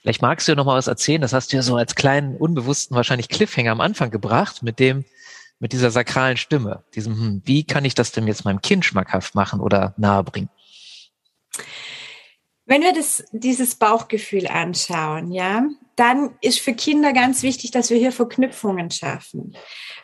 Vielleicht 0.00 0.22
magst 0.22 0.48
du 0.48 0.54
noch 0.54 0.64
mal 0.64 0.76
was 0.76 0.86
erzählen. 0.86 1.20
Das 1.20 1.32
hast 1.32 1.52
du 1.52 1.56
ja 1.56 1.62
so 1.62 1.76
als 1.76 1.94
kleinen, 1.94 2.36
unbewussten 2.36 2.96
wahrscheinlich 2.96 3.28
Cliffhanger 3.28 3.72
am 3.72 3.80
Anfang 3.80 4.10
gebracht 4.10 4.62
mit 4.62 4.78
dem, 4.78 5.04
mit 5.58 5.72
dieser 5.72 5.90
sakralen 5.90 6.36
Stimme. 6.36 6.84
Diesem, 6.94 7.14
hm, 7.14 7.42
wie 7.44 7.64
kann 7.64 7.84
ich 7.84 7.94
das 7.94 8.12
denn 8.12 8.26
jetzt 8.26 8.44
meinem 8.44 8.62
Kind 8.62 8.84
schmackhaft 8.84 9.34
machen 9.34 9.60
oder 9.60 9.94
nahebringen? 9.96 10.50
Wenn 12.64 12.82
wir 12.82 12.92
das, 12.92 13.24
dieses 13.32 13.74
Bauchgefühl 13.74 14.46
anschauen, 14.46 15.32
ja, 15.32 15.66
dann 15.98 16.36
ist 16.40 16.60
für 16.60 16.74
Kinder 16.74 17.12
ganz 17.12 17.42
wichtig, 17.42 17.70
dass 17.70 17.90
wir 17.90 17.98
hier 17.98 18.12
Verknüpfungen 18.12 18.90
schaffen. 18.90 19.56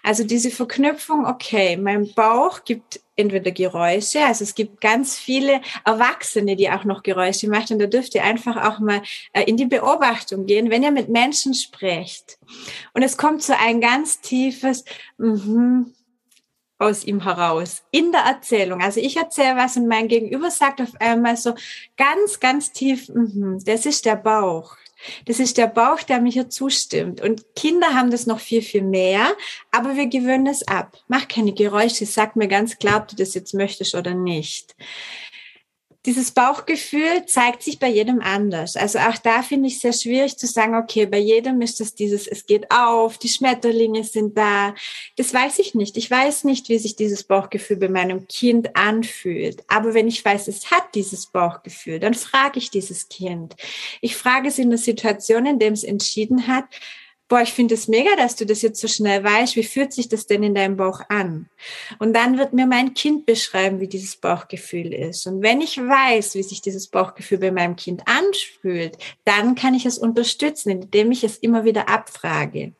Also 0.02 0.24
diese 0.24 0.50
Verknüpfung, 0.50 1.24
okay, 1.24 1.76
mein 1.76 2.12
Bauch 2.14 2.64
gibt 2.64 3.00
entweder 3.16 3.52
Geräusche, 3.52 4.20
also 4.24 4.42
es 4.42 4.54
gibt 4.54 4.80
ganz 4.80 5.16
viele 5.16 5.60
Erwachsene, 5.84 6.56
die 6.56 6.68
auch 6.70 6.84
noch 6.84 7.02
Geräusche 7.02 7.48
machen 7.48 7.74
und 7.74 7.78
da 7.78 7.86
dürft 7.86 8.14
ihr 8.14 8.24
einfach 8.24 8.56
auch 8.68 8.80
mal 8.80 9.02
äh, 9.32 9.44
in 9.44 9.56
die 9.56 9.66
Beobachtung 9.66 10.46
gehen, 10.46 10.68
wenn 10.68 10.82
ihr 10.82 10.90
mit 10.90 11.08
Menschen 11.08 11.54
sprecht 11.54 12.38
und 12.92 13.02
es 13.02 13.16
kommt 13.16 13.42
so 13.42 13.54
ein 13.58 13.80
ganz 13.80 14.20
tiefes 14.20 14.84
-hmm, 15.18 15.86
aus 16.78 17.04
ihm 17.04 17.22
heraus 17.22 17.82
in 17.90 18.12
der 18.12 18.22
Erzählung. 18.22 18.82
Also 18.82 19.00
ich 19.00 19.16
erzähle 19.16 19.56
was 19.56 19.76
und 19.76 19.86
mein 19.86 20.08
Gegenüber 20.08 20.50
sagt 20.50 20.80
auf 20.80 20.92
einmal 21.00 21.36
so 21.36 21.54
ganz, 21.96 22.40
ganz 22.40 22.72
tief, 22.72 23.08
mm 23.08 23.58
das 23.64 23.86
ist 23.86 24.04
der 24.04 24.16
Bauch. 24.16 24.76
Das 25.26 25.40
ist 25.40 25.58
der 25.58 25.66
Bauch, 25.66 26.02
der 26.02 26.20
mir 26.20 26.32
hier 26.32 26.50
zustimmt. 26.50 27.20
Und 27.20 27.44
Kinder 27.56 27.94
haben 27.94 28.10
das 28.10 28.26
noch 28.26 28.40
viel, 28.40 28.62
viel 28.62 28.82
mehr, 28.82 29.32
aber 29.70 29.96
wir 29.96 30.06
gewöhnen 30.06 30.46
es 30.46 30.66
ab. 30.66 30.96
Mach 31.08 31.28
keine 31.28 31.52
Geräusche, 31.52 32.06
sag 32.06 32.36
mir 32.36 32.48
ganz 32.48 32.78
klar, 32.78 33.02
ob 33.02 33.08
du 33.08 33.16
das 33.16 33.34
jetzt 33.34 33.54
möchtest 33.54 33.94
oder 33.94 34.14
nicht 34.14 34.74
dieses 36.06 36.32
Bauchgefühl 36.32 37.24
zeigt 37.26 37.62
sich 37.62 37.78
bei 37.78 37.88
jedem 37.88 38.20
anders. 38.20 38.76
Also 38.76 38.98
auch 38.98 39.16
da 39.16 39.42
finde 39.42 39.68
ich 39.68 39.76
es 39.76 39.80
sehr 39.80 39.92
schwierig 39.94 40.36
zu 40.36 40.46
sagen, 40.46 40.74
okay, 40.74 41.06
bei 41.06 41.18
jedem 41.18 41.62
ist 41.62 41.80
das 41.80 41.94
dieses, 41.94 42.26
es 42.26 42.44
geht 42.44 42.70
auf, 42.70 43.16
die 43.16 43.30
Schmetterlinge 43.30 44.04
sind 44.04 44.36
da. 44.36 44.74
Das 45.16 45.32
weiß 45.32 45.60
ich 45.60 45.74
nicht. 45.74 45.96
Ich 45.96 46.10
weiß 46.10 46.44
nicht, 46.44 46.68
wie 46.68 46.78
sich 46.78 46.96
dieses 46.96 47.24
Bauchgefühl 47.24 47.78
bei 47.78 47.88
meinem 47.88 48.28
Kind 48.28 48.76
anfühlt. 48.76 49.64
Aber 49.68 49.94
wenn 49.94 50.08
ich 50.08 50.22
weiß, 50.22 50.48
es 50.48 50.70
hat 50.70 50.94
dieses 50.94 51.26
Bauchgefühl, 51.26 52.00
dann 52.00 52.14
frage 52.14 52.58
ich 52.58 52.70
dieses 52.70 53.08
Kind. 53.08 53.56
Ich 54.02 54.16
frage 54.16 54.48
es 54.48 54.58
in 54.58 54.68
der 54.68 54.78
Situation, 54.78 55.46
in 55.46 55.58
dem 55.58 55.72
es 55.72 55.84
entschieden 55.84 56.46
hat, 56.46 56.66
boah, 57.28 57.42
ich 57.42 57.52
finde 57.52 57.74
es 57.74 57.88
mega, 57.88 58.14
dass 58.16 58.36
du 58.36 58.44
das 58.46 58.62
jetzt 58.62 58.80
so 58.80 58.88
schnell 58.88 59.24
weißt. 59.24 59.56
Wie 59.56 59.64
fühlt 59.64 59.92
sich 59.92 60.08
das 60.08 60.26
denn 60.26 60.42
in 60.42 60.54
deinem 60.54 60.76
Bauch 60.76 61.00
an? 61.08 61.48
Und 61.98 62.14
dann 62.14 62.38
wird 62.38 62.52
mir 62.52 62.66
mein 62.66 62.94
Kind 62.94 63.26
beschreiben, 63.26 63.80
wie 63.80 63.88
dieses 63.88 64.16
Bauchgefühl 64.16 64.92
ist. 64.92 65.26
Und 65.26 65.42
wenn 65.42 65.60
ich 65.60 65.78
weiß, 65.78 66.34
wie 66.34 66.42
sich 66.42 66.60
dieses 66.60 66.88
Bauchgefühl 66.88 67.38
bei 67.38 67.50
meinem 67.50 67.76
Kind 67.76 68.02
anfühlt, 68.06 68.98
dann 69.24 69.54
kann 69.54 69.74
ich 69.74 69.86
es 69.86 69.98
unterstützen, 69.98 70.70
indem 70.70 71.12
ich 71.12 71.24
es 71.24 71.38
immer 71.38 71.64
wieder 71.64 71.88
abfrage. 71.88 72.72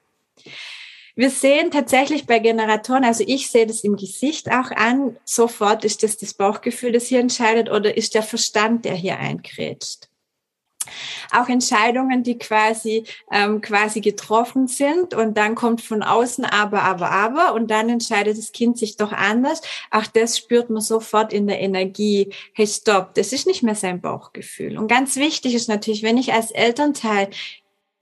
Wir 1.16 1.30
sehen 1.30 1.70
tatsächlich 1.70 2.26
bei 2.26 2.40
Generatoren, 2.40 3.04
also 3.04 3.22
ich 3.24 3.48
sehe 3.48 3.68
das 3.68 3.84
im 3.84 3.94
Gesicht 3.94 4.50
auch 4.50 4.72
an, 4.72 5.16
sofort 5.24 5.84
ist 5.84 6.02
das 6.02 6.16
das 6.16 6.34
Bauchgefühl, 6.34 6.90
das 6.90 7.06
hier 7.06 7.20
entscheidet 7.20 7.70
oder 7.70 7.96
ist 7.96 8.16
der 8.16 8.24
Verstand, 8.24 8.84
der 8.84 8.94
hier 8.94 9.16
einkrätscht 9.16 10.08
auch 11.30 11.48
Entscheidungen, 11.48 12.22
die 12.22 12.38
quasi 12.38 13.04
ähm, 13.30 13.60
quasi 13.60 14.00
getroffen 14.00 14.66
sind 14.66 15.14
und 15.14 15.36
dann 15.36 15.54
kommt 15.54 15.80
von 15.80 16.02
außen 16.02 16.44
aber, 16.44 16.82
aber, 16.82 17.10
aber 17.10 17.54
und 17.54 17.70
dann 17.70 17.88
entscheidet 17.88 18.38
das 18.38 18.52
Kind 18.52 18.78
sich 18.78 18.96
doch 18.96 19.12
anders. 19.12 19.62
Auch 19.90 20.06
das 20.06 20.38
spürt 20.38 20.70
man 20.70 20.82
sofort 20.82 21.32
in 21.32 21.46
der 21.46 21.60
Energie. 21.60 22.30
Hey, 22.52 22.66
stopp, 22.66 23.14
das 23.14 23.32
ist 23.32 23.46
nicht 23.46 23.62
mehr 23.62 23.74
sein 23.74 24.00
Bauchgefühl. 24.00 24.78
Und 24.78 24.88
ganz 24.88 25.16
wichtig 25.16 25.54
ist 25.54 25.68
natürlich, 25.68 26.02
wenn 26.02 26.18
ich 26.18 26.32
als 26.32 26.50
Elternteil 26.50 27.30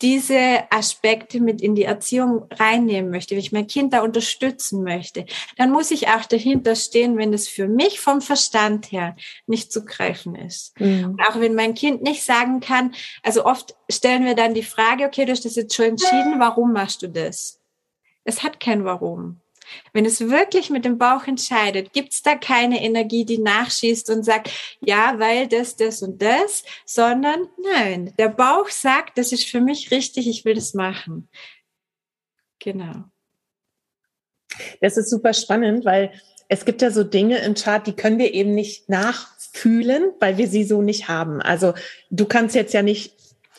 diese 0.03 0.65
Aspekte 0.71 1.41
mit 1.41 1.63
in 1.63 1.75
die 1.75 1.85
Erziehung 1.85 2.47
reinnehmen 2.51 3.11
möchte, 3.11 3.35
wenn 3.35 3.41
ich 3.41 3.53
mein 3.53 3.67
Kind 3.67 3.93
da 3.93 4.03
unterstützen 4.03 4.83
möchte, 4.83 5.25
dann 5.57 5.71
muss 5.71 5.91
ich 5.91 6.09
auch 6.09 6.25
dahinter 6.25 6.75
stehen, 6.75 7.17
wenn 7.17 7.33
es 7.33 7.49
für 7.49 7.69
mich 7.69 8.01
vom 8.01 8.21
Verstand 8.21 8.91
her 8.91 9.17
nicht 9.47 9.73
zu 9.73 9.85
greifen 9.85 10.35
ist. 10.35 10.79
Mhm. 10.81 11.11
Und 11.11 11.21
auch 11.29 11.39
wenn 11.41 11.55
mein 11.55 11.75
Kind 11.75 12.03
nicht 12.03 12.25
sagen 12.25 12.61
kann, 12.61 12.95
also 13.23 13.45
oft 13.45 13.77
stellen 13.89 14.25
wir 14.25 14.35
dann 14.35 14.55
die 14.55 14.63
Frage, 14.63 15.05
okay, 15.05 15.25
du 15.25 15.33
hast 15.33 15.45
das 15.45 15.57
jetzt 15.57 15.75
schon 15.75 15.87
entschieden, 15.87 16.39
warum 16.39 16.73
machst 16.73 17.03
du 17.03 17.09
das? 17.09 17.61
Es 18.25 18.43
hat 18.43 18.61
kein 18.61 18.85
Warum. 18.85 19.42
Wenn 19.93 20.05
es 20.05 20.29
wirklich 20.29 20.71
mit 20.71 20.85
dem 20.85 20.99
Bauch 20.99 21.27
entscheidet, 21.27 21.93
gibt 21.93 22.13
es 22.13 22.23
da 22.23 22.35
keine 22.35 22.83
Energie, 22.83 23.25
die 23.25 23.39
nachschießt 23.39 24.11
und 24.11 24.25
sagt, 24.25 24.51
ja, 24.81 25.19
weil 25.19 25.49
das, 25.49 25.77
das 25.77 26.03
und 26.03 26.21
das, 26.23 26.65
sondern 26.85 27.49
nein, 27.63 28.15
der 28.19 28.29
Bauch 28.29 28.69
sagt, 28.69 29.19
das 29.19 29.33
ist 29.33 29.45
für 29.45 29.61
mich 29.61 29.91
richtig, 29.91 30.29
ich 30.29 30.45
will 30.45 30.55
das 30.55 30.75
machen. 30.75 31.29
Genau. 32.59 33.05
Das 34.81 34.97
ist 34.97 35.11
super 35.11 35.33
spannend, 35.33 35.85
weil 35.85 36.13
es 36.49 36.65
gibt 36.65 36.83
ja 36.83 36.91
so 36.91 37.03
Dinge 37.03 37.39
im 37.39 37.55
Chart, 37.55 37.87
die 37.87 37.95
können 37.95 38.19
wir 38.19 38.35
eben 38.35 38.55
nicht 38.55 38.89
nachfühlen, 38.89 40.13
weil 40.21 40.37
wir 40.37 40.49
sie 40.49 40.65
so 40.65 40.83
nicht 40.83 41.09
haben. 41.09 41.41
Also 41.41 41.73
du 42.11 42.27
kannst 42.27 42.55
jetzt 42.55 42.75
ja 42.75 42.83
nicht 42.83 43.15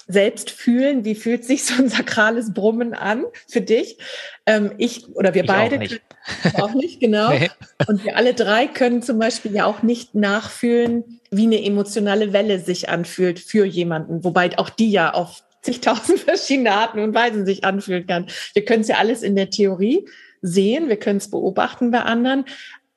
selbst 0.07 0.51
fühlen, 0.51 1.05
wie 1.05 1.15
fühlt 1.15 1.45
sich 1.45 1.63
so 1.65 1.75
ein 1.75 1.89
sakrales 1.89 2.53
Brummen 2.53 2.93
an 2.93 3.25
für 3.47 3.61
dich. 3.61 3.97
Ähm, 4.45 4.71
ich 4.77 5.07
oder 5.15 5.33
wir 5.33 5.43
ich 5.43 5.47
beide 5.47 5.75
auch 5.75 5.79
nicht, 5.79 6.01
können, 6.41 6.55
auch 6.55 6.73
nicht 6.73 6.99
genau. 6.99 7.29
Nee. 7.33 7.49
Und 7.87 8.03
wir 8.03 8.17
alle 8.17 8.33
drei 8.33 8.67
können 8.67 9.01
zum 9.01 9.19
Beispiel 9.19 9.53
ja 9.53 9.65
auch 9.65 9.81
nicht 9.81 10.15
nachfühlen, 10.15 11.19
wie 11.31 11.43
eine 11.43 11.63
emotionale 11.63 12.33
Welle 12.33 12.59
sich 12.59 12.89
anfühlt 12.89 13.39
für 13.39 13.65
jemanden, 13.65 14.23
wobei 14.23 14.57
auch 14.57 14.69
die 14.69 14.91
ja 14.91 15.13
auf 15.13 15.43
zigtausend 15.61 16.19
verschiedene 16.21 16.71
Arten 16.71 16.99
und 16.99 17.15
Weisen 17.15 17.45
sich 17.45 17.63
anfühlen 17.63 18.05
kann. 18.05 18.27
Wir 18.53 18.65
können 18.65 18.81
es 18.81 18.87
ja 18.87 18.97
alles 18.97 19.23
in 19.23 19.35
der 19.35 19.49
Theorie 19.49 20.07
sehen, 20.41 20.89
wir 20.89 20.97
können 20.97 21.17
es 21.17 21.31
beobachten 21.31 21.91
bei 21.91 22.01
anderen, 22.01 22.45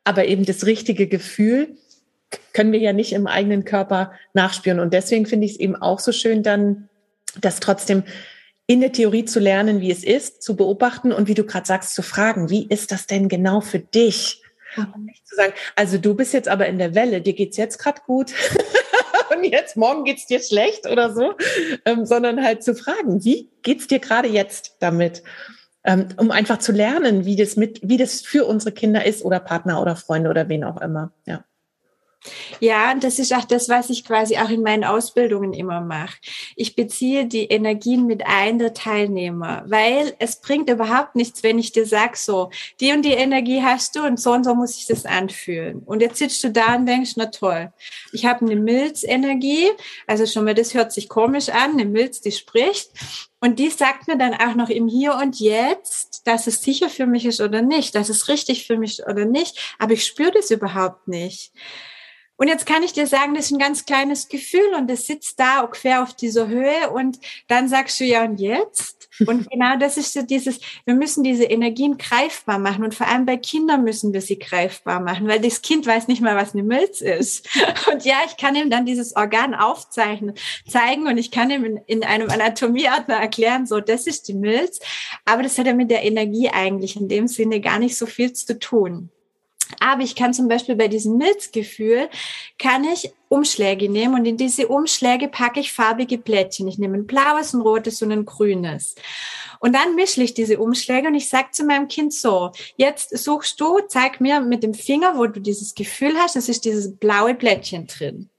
aber 0.05 0.27
eben 0.27 0.45
das 0.45 0.67
richtige 0.67 1.07
Gefühl 1.07 1.77
können 2.53 2.73
wir 2.73 2.81
ja 2.81 2.93
nicht 2.93 3.13
im 3.13 3.27
eigenen 3.27 3.65
Körper 3.65 4.13
nachspüren. 4.35 4.81
Und 4.81 4.93
deswegen 4.93 5.27
finde 5.27 5.47
ich 5.47 5.53
es 5.53 5.61
eben 5.61 5.77
auch 5.77 6.01
so 6.01 6.13
schön, 6.13 6.43
dann 6.43 6.89
das 7.41 7.61
trotzdem 7.61 8.05
in 8.67 8.81
der 8.81 8.93
Theorie 8.93 9.25
zu 9.25 9.39
lernen, 9.39 9.81
wie 9.81 9.91
es 9.91 10.03
ist, 10.03 10.43
zu 10.43 10.57
beobachten 10.57 11.13
und 11.13 11.29
wie 11.29 11.35
du 11.35 11.45
gerade 11.45 11.67
sagst, 11.67 11.95
zu 11.95 12.03
fragen, 12.03 12.51
wie 12.51 12.67
ist 12.67 12.91
das 12.91 13.07
denn 13.07 13.29
genau 13.29 13.61
für 13.61 13.79
dich? 13.79 14.43
Und 14.77 15.07
nicht 15.07 15.27
zu 15.27 15.37
sagen, 15.37 15.55
also 15.75 15.99
du 15.99 16.15
bist 16.15 16.35
jetzt 16.35 16.49
aber 16.49 16.67
in 16.67 16.79
der 16.79 16.95
Welle, 16.95 17.23
dir 17.23 17.33
geht's 17.33 17.57
jetzt 17.57 17.79
gerade 17.79 18.03
gut 18.07 18.33
und 19.35 19.45
jetzt, 19.45 19.77
morgen 19.77 20.05
geht's 20.05 20.27
dir 20.27 20.41
schlecht 20.41 20.87
oder 20.87 21.15
so, 21.15 21.33
ähm, 21.85 22.05
sondern 22.05 22.43
halt 22.43 22.63
zu 22.63 22.75
fragen, 22.75 23.25
wie 23.25 23.51
geht's 23.63 23.87
dir 23.87 24.01
gerade 24.01 24.29
jetzt 24.29 24.77
damit? 24.81 25.23
Ähm, 25.85 26.09
um 26.17 26.33
einfach 26.33 26.59
zu 26.59 26.73
lernen, 26.73 27.25
wie 27.25 27.37
das 27.37 27.57
mit, 27.57 27.81
wie 27.83 27.97
das 27.97 28.21
für 28.21 28.45
unsere 28.45 28.73
Kinder 28.73 29.07
ist 29.07 29.25
oder 29.25 29.39
Partner 29.39 29.81
oder 29.81 29.95
Freunde 29.95 30.29
oder 30.29 30.49
wen 30.49 30.65
auch 30.65 30.81
immer. 30.81 31.13
Ja. 31.27 31.45
Ja, 32.61 32.95
das 32.95 33.19
ist 33.19 33.35
auch 33.35 33.45
das, 33.45 33.69
was 33.69 33.91
ich 33.91 34.05
quasi 34.05 34.37
auch 34.39 34.49
in 34.49 34.63
meinen 34.63 34.85
Ausbildungen 34.85 35.53
immer 35.53 35.81
mache. 35.81 36.17
Ich 36.57 36.77
beziehe 36.77 37.27
die 37.27 37.45
Energien 37.45 38.07
mit 38.07 38.27
ein 38.27 38.59
der 38.59 38.75
Teilnehmer, 38.75 39.65
weil 39.67 40.15
es 40.19 40.41
bringt 40.41 40.71
überhaupt 40.71 41.17
nichts, 41.17 41.43
wenn 41.43 41.59
ich 41.59 41.73
dir 41.73 41.87
sag, 41.87 42.17
so, 42.17 42.51
die 42.81 42.93
und 42.93 43.03
die 43.03 43.13
Energie 43.13 43.63
hast 43.63 43.97
du 43.97 44.05
und 44.05 44.21
so 44.21 44.33
und 44.33 44.45
so 44.45 44.55
muss 44.55 44.77
ich 44.77 44.87
das 44.87 45.05
anfühlen. 45.05 45.83
Und 45.85 46.03
jetzt 46.03 46.19
sitzt 46.19 46.43
du 46.45 46.51
da 46.51 46.77
und 46.77 46.87
denkst, 46.87 47.13
na 47.17 47.27
toll, 47.27 47.73
ich 48.13 48.25
habe 48.27 48.45
eine 48.45 48.57
Milzenergie, 48.57 49.69
also 50.07 50.27
schon 50.27 50.45
mal, 50.45 50.55
das 50.55 50.75
hört 50.75 50.93
sich 50.93 51.09
komisch 51.09 51.49
an, 51.49 51.73
eine 51.73 51.85
Milz, 51.85 52.21
die 52.21 52.33
spricht. 52.33 52.91
Und 53.41 53.59
die 53.59 53.71
sagt 53.71 54.09
mir 54.09 54.17
dann 54.17 54.35
auch 54.35 54.55
noch 54.55 54.71
im 54.71 54.89
Hier 54.89 55.15
und 55.15 55.39
Jetzt, 55.39 56.27
dass 56.27 56.47
es 56.47 56.63
sicher 56.63 56.89
für 56.89 57.07
mich 57.07 57.27
ist 57.27 57.41
oder 57.41 57.63
nicht, 57.63 57.95
dass 57.95 58.09
es 58.09 58.29
richtig 58.29 58.67
für 58.67 58.79
mich 58.79 59.07
oder 59.07 59.25
nicht, 59.25 59.77
aber 59.79 59.93
ich 59.93 60.05
spüre 60.05 60.33
das 60.33 60.51
überhaupt 60.51 61.07
nicht. 61.07 61.53
Und 62.37 62.49
jetzt 62.49 62.67
kann 62.67 62.83
ich 62.83 62.93
dir 62.93 63.07
sagen, 63.07 63.35
das 63.35 63.47
ist 63.47 63.53
ein 63.53 63.59
ganz 63.59 63.87
kleines 63.87 64.29
Gefühl 64.29 64.75
und 64.77 64.91
es 64.91 65.07
sitzt 65.07 65.41
da 65.41 65.67
quer 65.71 66.03
auf 66.03 66.15
dieser 66.15 66.49
Höhe 66.49 66.91
und 66.91 67.19
dann 67.49 67.69
sagst 67.69 67.99
du 67.99 68.05
ja 68.05 68.25
und 68.25 68.39
jetzt? 68.39 69.09
Und 69.27 69.49
genau 69.51 69.79
das 69.79 69.97
ist 69.97 70.13
so 70.13 70.23
dieses, 70.23 70.61
wir 70.85 70.95
müssen 70.95 71.25
diese 71.25 71.45
Energien 71.45 71.97
greifbar 71.97 72.59
machen 72.59 72.85
und 72.85 72.95
vor 72.95 73.09
allem 73.09 73.25
bei 73.25 73.39
Kindern 73.39 73.85
müssen 73.85 74.13
wir 74.13 74.21
sie 74.21 74.39
greifbar 74.39 75.01
machen, 75.01 75.27
weil 75.29 75.41
das 75.41 75.63
Kind 75.63 75.87
weiß 75.87 76.09
nicht 76.09 76.21
mal, 76.21 76.37
was 76.37 76.53
eine 76.53 76.63
Milz 76.63 77.01
ist. 77.01 77.49
Und 77.93 78.05
ja, 78.05 78.17
ich 78.27 78.37
kann 78.37 78.55
ihm 78.55 78.71
dann 78.71 78.87
dieses 78.87 79.15
Organ 79.15 79.55
aufzeichnen, 79.55 80.35
zeigen 80.69 81.07
und 81.07 81.19
ich 81.19 81.31
kann 81.31 81.51
ihm 81.51 81.65
in, 81.65 81.77
in 81.87 82.05
einem 82.05 82.29
Anatomieordner 82.29 83.17
erklären, 83.17 83.67
so, 83.67 83.81
das 83.81 84.07
ist 84.07 84.29
die 84.29 84.35
Milz. 84.35 84.81
Aber 85.25 85.43
das 85.43 85.59
hat 85.59 85.67
ja 85.67 85.75
mit 85.75 85.91
der 85.91 86.05
Energie 86.05 86.49
eigentlich 86.49 86.97
in 86.97 87.09
dem 87.09 87.29
Sinne 87.29 87.61
gar 87.61 87.79
nicht 87.79 87.97
so 87.97 88.07
viel 88.07 88.33
zu 88.33 88.59
tun. 88.59 89.11
Aber 89.81 90.03
ich 90.03 90.15
kann 90.15 90.35
zum 90.35 90.49
Beispiel 90.49 90.77
bei 90.77 90.89
diesem 90.89 91.17
Milzgefühl, 91.17 92.09
kann 92.59 92.85
ich 92.85 93.13
Umschläge 93.29 93.89
nehmen 93.89 94.15
und 94.15 94.25
in 94.25 94.37
diese 94.37 94.69
Umschläge 94.69 95.29
packe 95.29 95.61
ich 95.61 95.73
farbige 95.73 96.19
Plättchen. 96.19 96.69
Ich 96.69 96.79
nehme 96.79 96.97
ein 96.97 97.07
blaues, 97.07 97.53
ein 97.53 97.61
rotes 97.61 98.03
und 98.03 98.13
ein 98.13 98.25
grünes. 98.25 98.95
Und 99.59 99.75
dann 99.75 99.95
mische 99.95 100.23
ich 100.23 100.35
diese 100.35 100.59
Umschläge 100.59 101.09
und 101.09 101.15
ich 101.15 101.29
sage 101.29 101.51
zu 101.51 101.65
meinem 101.65 101.89
Kind 101.89 102.13
so, 102.13 102.53
jetzt 102.77 103.17
suchst 103.17 103.61
du, 103.61 103.81
zeig 103.89 104.21
mir 104.21 104.41
mit 104.41 104.63
dem 104.63 104.75
Finger, 104.75 105.17
wo 105.17 105.27
du 105.27 105.41
dieses 105.41 105.75
Gefühl 105.75 106.17
hast, 106.19 106.37
es 106.37 106.49
ist 106.49 106.65
dieses 106.65 106.97
blaue 106.97 107.35
Plättchen 107.35 107.87
drin. 107.87 108.31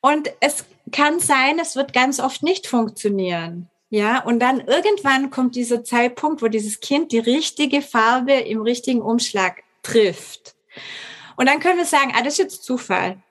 Und 0.00 0.30
es 0.40 0.64
kann 0.92 1.20
sein, 1.20 1.58
es 1.58 1.76
wird 1.76 1.92
ganz 1.92 2.20
oft 2.20 2.42
nicht 2.42 2.66
funktionieren. 2.66 3.68
Ja, 3.92 4.22
und 4.22 4.38
dann 4.38 4.60
irgendwann 4.60 5.30
kommt 5.30 5.56
dieser 5.56 5.82
Zeitpunkt, 5.82 6.42
wo 6.42 6.48
dieses 6.48 6.78
Kind 6.78 7.10
die 7.10 7.18
richtige 7.18 7.82
Farbe 7.82 8.34
im 8.34 8.62
richtigen 8.62 9.02
Umschlag 9.02 9.64
trifft. 9.82 10.54
Und 11.36 11.46
dann 11.46 11.60
können 11.60 11.78
wir 11.78 11.86
sagen, 11.86 12.12
ah, 12.14 12.22
das 12.22 12.34
ist 12.34 12.38
jetzt 12.38 12.64
Zufall. 12.64 13.22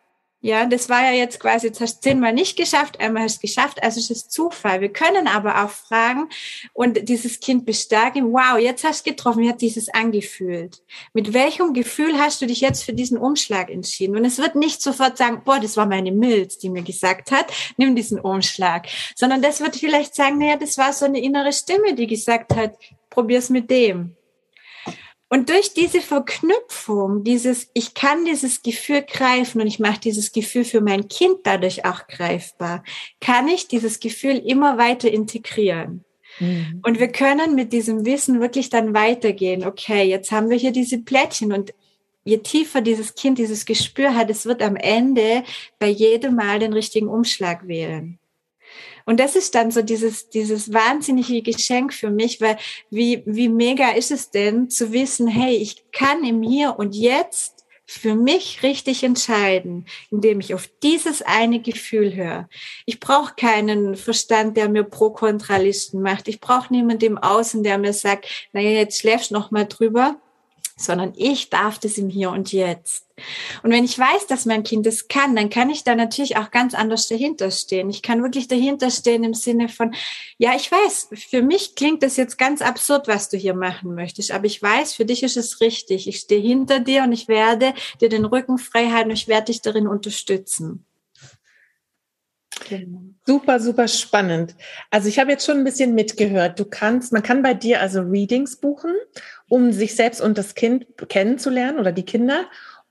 Ja, 0.41 0.65
das 0.65 0.87
war 0.87 1.03
ja 1.03 1.11
jetzt 1.11 1.41
quasi, 1.41 1.67
jetzt 1.67 1.81
hast 1.81 1.97
du 1.97 2.09
zehnmal 2.09 2.31
nicht 2.31 2.57
geschafft, 2.57 3.01
einmal 3.01 3.23
hast 3.23 3.43
du 3.43 3.45
es 3.45 3.53
geschafft, 3.55 3.83
also 3.83 3.99
ist 3.99 4.09
es 4.09 4.29
Zufall. 4.29 4.79
Wir 4.79 4.87
können 4.87 5.27
aber 5.27 5.65
auch 5.65 5.69
fragen 5.69 6.29
und 6.71 7.09
dieses 7.09 7.41
Kind 7.41 7.65
bestärken, 7.65 8.31
wow, 8.31 8.57
jetzt 8.57 8.85
hast 8.85 9.05
du 9.05 9.09
getroffen, 9.09 9.43
wie 9.43 9.49
hat 9.49 9.59
dieses 9.59 9.89
angefühlt? 9.89 10.81
Mit 11.11 11.33
welchem 11.33 11.73
Gefühl 11.73 12.17
hast 12.17 12.41
du 12.41 12.45
dich 12.45 12.61
jetzt 12.61 12.83
für 12.83 12.93
diesen 12.93 13.17
Umschlag 13.17 13.69
entschieden? 13.69 14.15
Und 14.15 14.23
es 14.23 14.37
wird 14.37 14.55
nicht 14.55 14.81
sofort 14.81 15.17
sagen, 15.17 15.41
boah, 15.43 15.59
das 15.59 15.75
war 15.75 15.85
meine 15.85 16.13
Milz, 16.13 16.57
die 16.57 16.69
mir 16.69 16.83
gesagt 16.83 17.31
hat, 17.31 17.51
nimm 17.75 17.97
diesen 17.97 18.17
Umschlag, 18.17 18.87
sondern 19.15 19.41
das 19.41 19.59
wird 19.59 19.75
vielleicht 19.75 20.15
sagen, 20.15 20.37
naja, 20.37 20.55
das 20.55 20.77
war 20.77 20.93
so 20.93 21.03
eine 21.03 21.19
innere 21.19 21.51
Stimme, 21.51 21.95
die 21.95 22.07
gesagt 22.07 22.55
hat, 22.55 22.77
probier's 23.09 23.49
mit 23.49 23.69
dem. 23.69 24.15
Und 25.29 25.49
durch 25.49 25.75
diese 25.75 26.01
Verknüpfung, 26.01 27.23
dieses, 27.23 27.69
ich 27.75 27.93
kann 27.93 28.25
dieses 28.25 28.63
Gefühl 28.63 29.03
greifen 29.03 29.61
und 29.61 29.67
ich 29.67 29.79
mache 29.79 29.99
dieses 29.99 30.31
Gefühl 30.31 30.65
für 30.65 30.81
mein 30.81 31.07
Kind 31.07 31.37
dadurch 31.43 31.85
auch 31.85 32.07
greifbar, 32.07 32.83
kann 33.21 33.47
ich 33.47 33.67
dieses 33.67 33.99
Gefühl 33.99 34.37
immer 34.37 34.79
weiter 34.79 35.11
integrieren. 35.11 36.03
Mhm. 36.39 36.81
Und 36.83 36.99
wir 36.99 37.09
können 37.09 37.53
mit 37.53 37.73
diesem 37.73 38.05
Wissen 38.05 38.41
wirklich 38.41 38.69
dann 38.69 38.95
weitergehen. 38.95 39.63
Okay, 39.63 40.03
jetzt 40.03 40.31
haben 40.31 40.49
wir 40.49 40.57
hier 40.57 40.71
diese 40.71 40.97
Plättchen 40.97 41.53
und 41.53 41.75
je 42.23 42.37
tiefer 42.39 42.81
dieses 42.81 43.13
Kind 43.13 43.37
dieses 43.37 43.65
Gespür 43.65 44.15
hat, 44.15 44.31
es 44.31 44.47
wird 44.47 44.63
am 44.63 44.75
Ende 44.75 45.43
bei 45.77 45.87
jedem 45.87 46.35
Mal 46.35 46.57
den 46.59 46.73
richtigen 46.73 47.07
Umschlag 47.07 47.67
wählen. 47.67 48.17
Und 49.09 49.19
das 49.19 49.35
ist 49.35 49.55
dann 49.55 49.71
so 49.71 49.81
dieses, 49.81 50.29
dieses 50.29 50.71
wahnsinnige 50.71 51.41
Geschenk 51.41 51.95
für 51.95 52.11
mich, 52.11 52.41
weil 52.41 52.57
wie, 52.91 53.23
wie 53.25 53.49
mega 53.49 53.89
ist 53.89 54.11
es 54.11 54.29
denn 54.29 54.69
zu 54.69 54.93
wissen, 54.93 55.27
hey, 55.27 55.55
ich 55.55 55.83
kann 55.91 56.23
im 56.23 56.43
Hier 56.43 56.77
und 56.77 56.95
Jetzt 56.95 57.65
für 57.87 58.13
mich 58.13 58.61
richtig 58.61 59.03
entscheiden, 59.03 59.87
indem 60.11 60.39
ich 60.41 60.53
auf 60.53 60.69
dieses 60.83 61.23
eine 61.23 61.59
Gefühl 61.59 62.15
höre. 62.15 62.49
Ich 62.85 62.99
brauche 62.99 63.33
keinen 63.33 63.95
Verstand, 63.95 64.57
der 64.57 64.69
mir 64.69 64.83
Pro-Kontralisten 64.83 66.03
macht. 66.03 66.27
Ich 66.27 66.39
brauche 66.39 66.71
niemanden 66.71 67.05
im 67.05 67.17
Außen, 67.17 67.63
der 67.63 67.79
mir 67.79 67.93
sagt, 67.93 68.27
naja, 68.53 68.69
jetzt 68.69 68.99
schläfst 68.99 69.31
noch 69.31 69.49
mal 69.49 69.65
drüber 69.65 70.17
sondern 70.79 71.13
ich 71.15 71.49
darf 71.49 71.77
das 71.79 71.97
im 71.97 72.09
Hier 72.09 72.31
und 72.31 72.51
Jetzt. 72.51 73.05
Und 73.63 73.71
wenn 73.71 73.83
ich 73.83 73.99
weiß, 73.99 74.27
dass 74.27 74.45
mein 74.45 74.63
Kind 74.63 74.85
das 74.85 75.07
kann, 75.07 75.35
dann 75.35 75.49
kann 75.49 75.69
ich 75.69 75.83
da 75.83 75.95
natürlich 75.95 76.37
auch 76.37 76.51
ganz 76.51 76.73
anders 76.73 77.07
dahinter 77.07 77.51
stehen. 77.51 77.89
Ich 77.89 78.01
kann 78.01 78.23
wirklich 78.23 78.47
dahinter 78.47 78.89
stehen 78.89 79.23
im 79.23 79.33
Sinne 79.33 79.67
von, 79.69 79.93
ja, 80.37 80.55
ich 80.55 80.71
weiß, 80.71 81.09
für 81.29 81.41
mich 81.41 81.75
klingt 81.75 82.01
das 82.01 82.17
jetzt 82.17 82.37
ganz 82.37 82.61
absurd, 82.61 83.07
was 83.07 83.29
du 83.29 83.37
hier 83.37 83.53
machen 83.53 83.93
möchtest, 83.93 84.31
aber 84.31 84.45
ich 84.45 84.61
weiß, 84.61 84.93
für 84.93 85.05
dich 85.05 85.23
ist 85.23 85.37
es 85.37 85.59
richtig. 85.61 86.07
Ich 86.07 86.19
stehe 86.19 86.41
hinter 86.41 86.79
dir 86.79 87.03
und 87.03 87.11
ich 87.11 87.27
werde 87.27 87.73
dir 87.99 88.09
den 88.09 88.25
Rücken 88.25 88.57
frei 88.57 88.89
halten 88.89 89.09
und 89.09 89.17
ich 89.17 89.27
werde 89.27 89.45
dich 89.45 89.61
darin 89.61 89.87
unterstützen. 89.87 90.85
Genau. 92.69 93.01
Super, 93.25 93.59
super 93.59 93.87
spannend. 93.87 94.55
Also 94.91 95.07
ich 95.07 95.19
habe 95.19 95.31
jetzt 95.31 95.45
schon 95.45 95.57
ein 95.57 95.63
bisschen 95.63 95.95
mitgehört. 95.95 96.59
Du 96.59 96.65
kannst, 96.65 97.11
man 97.11 97.23
kann 97.23 97.41
bei 97.41 97.53
dir 97.53 97.81
also 97.81 98.01
Readings 98.01 98.57
buchen, 98.57 98.93
um 99.49 99.71
sich 99.71 99.95
selbst 99.95 100.21
und 100.21 100.37
das 100.37 100.55
Kind 100.55 100.85
kennenzulernen 101.09 101.79
oder 101.79 101.91
die 101.91 102.05
Kinder. 102.05 102.45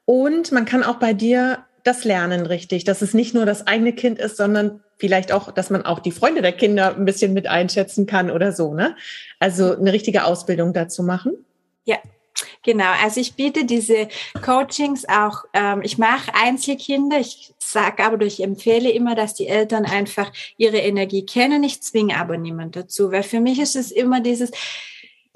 Und 0.05 0.53
man 0.53 0.65
kann 0.65 0.83
auch 0.83 0.97
bei 0.97 1.15
dir 1.15 1.65
das 1.85 2.05
lernen 2.05 2.47
richtig, 2.47 2.85
dass 2.85 3.03
es 3.03 3.15
nicht 3.15 3.35
nur 3.35 3.47
das 3.47 3.67
eigene 3.67 3.93
Kind 3.93 4.19
ist, 4.19 4.37
sondern 4.37 4.83
vielleicht 4.99 5.33
auch, 5.33 5.53
dass 5.53 5.71
man 5.71 5.85
auch 5.85 6.01
die 6.01 6.11
Freunde 6.11 6.43
der 6.43 6.53
Kinder 6.53 6.95
ein 6.95 7.05
bisschen 7.05 7.33
mit 7.33 7.47
einschätzen 7.47 8.07
kann 8.07 8.31
oder 8.31 8.53
so, 8.53 8.75
ne? 8.75 8.97
Also 9.39 9.77
eine 9.77 9.93
richtige 9.93 10.25
Ausbildung 10.25 10.73
dazu 10.73 11.03
machen. 11.03 11.45
Ja, 11.85 11.97
Genau, 12.69 12.93
also 13.03 13.19
ich 13.19 13.33
biete 13.33 13.65
diese 13.65 14.09
Coachings 14.45 15.09
auch, 15.09 15.45
ähm, 15.55 15.81
ich 15.83 15.97
mache 15.97 16.35
Einzelkinder, 16.35 17.19
ich 17.19 17.55
sage 17.59 18.05
aber, 18.05 18.23
ich 18.27 18.43
empfehle 18.43 18.91
immer, 18.91 19.15
dass 19.15 19.33
die 19.33 19.47
Eltern 19.47 19.87
einfach 19.87 20.31
ihre 20.59 20.77
Energie 20.77 21.25
kennen. 21.25 21.65
Ich 21.65 21.81
zwinge 21.81 22.19
aber 22.19 22.37
niemand 22.37 22.77
dazu, 22.77 23.11
weil 23.11 23.23
für 23.23 23.41
mich 23.41 23.59
ist 23.59 23.75
es 23.75 23.91
immer 23.91 24.21
dieses, 24.21 24.51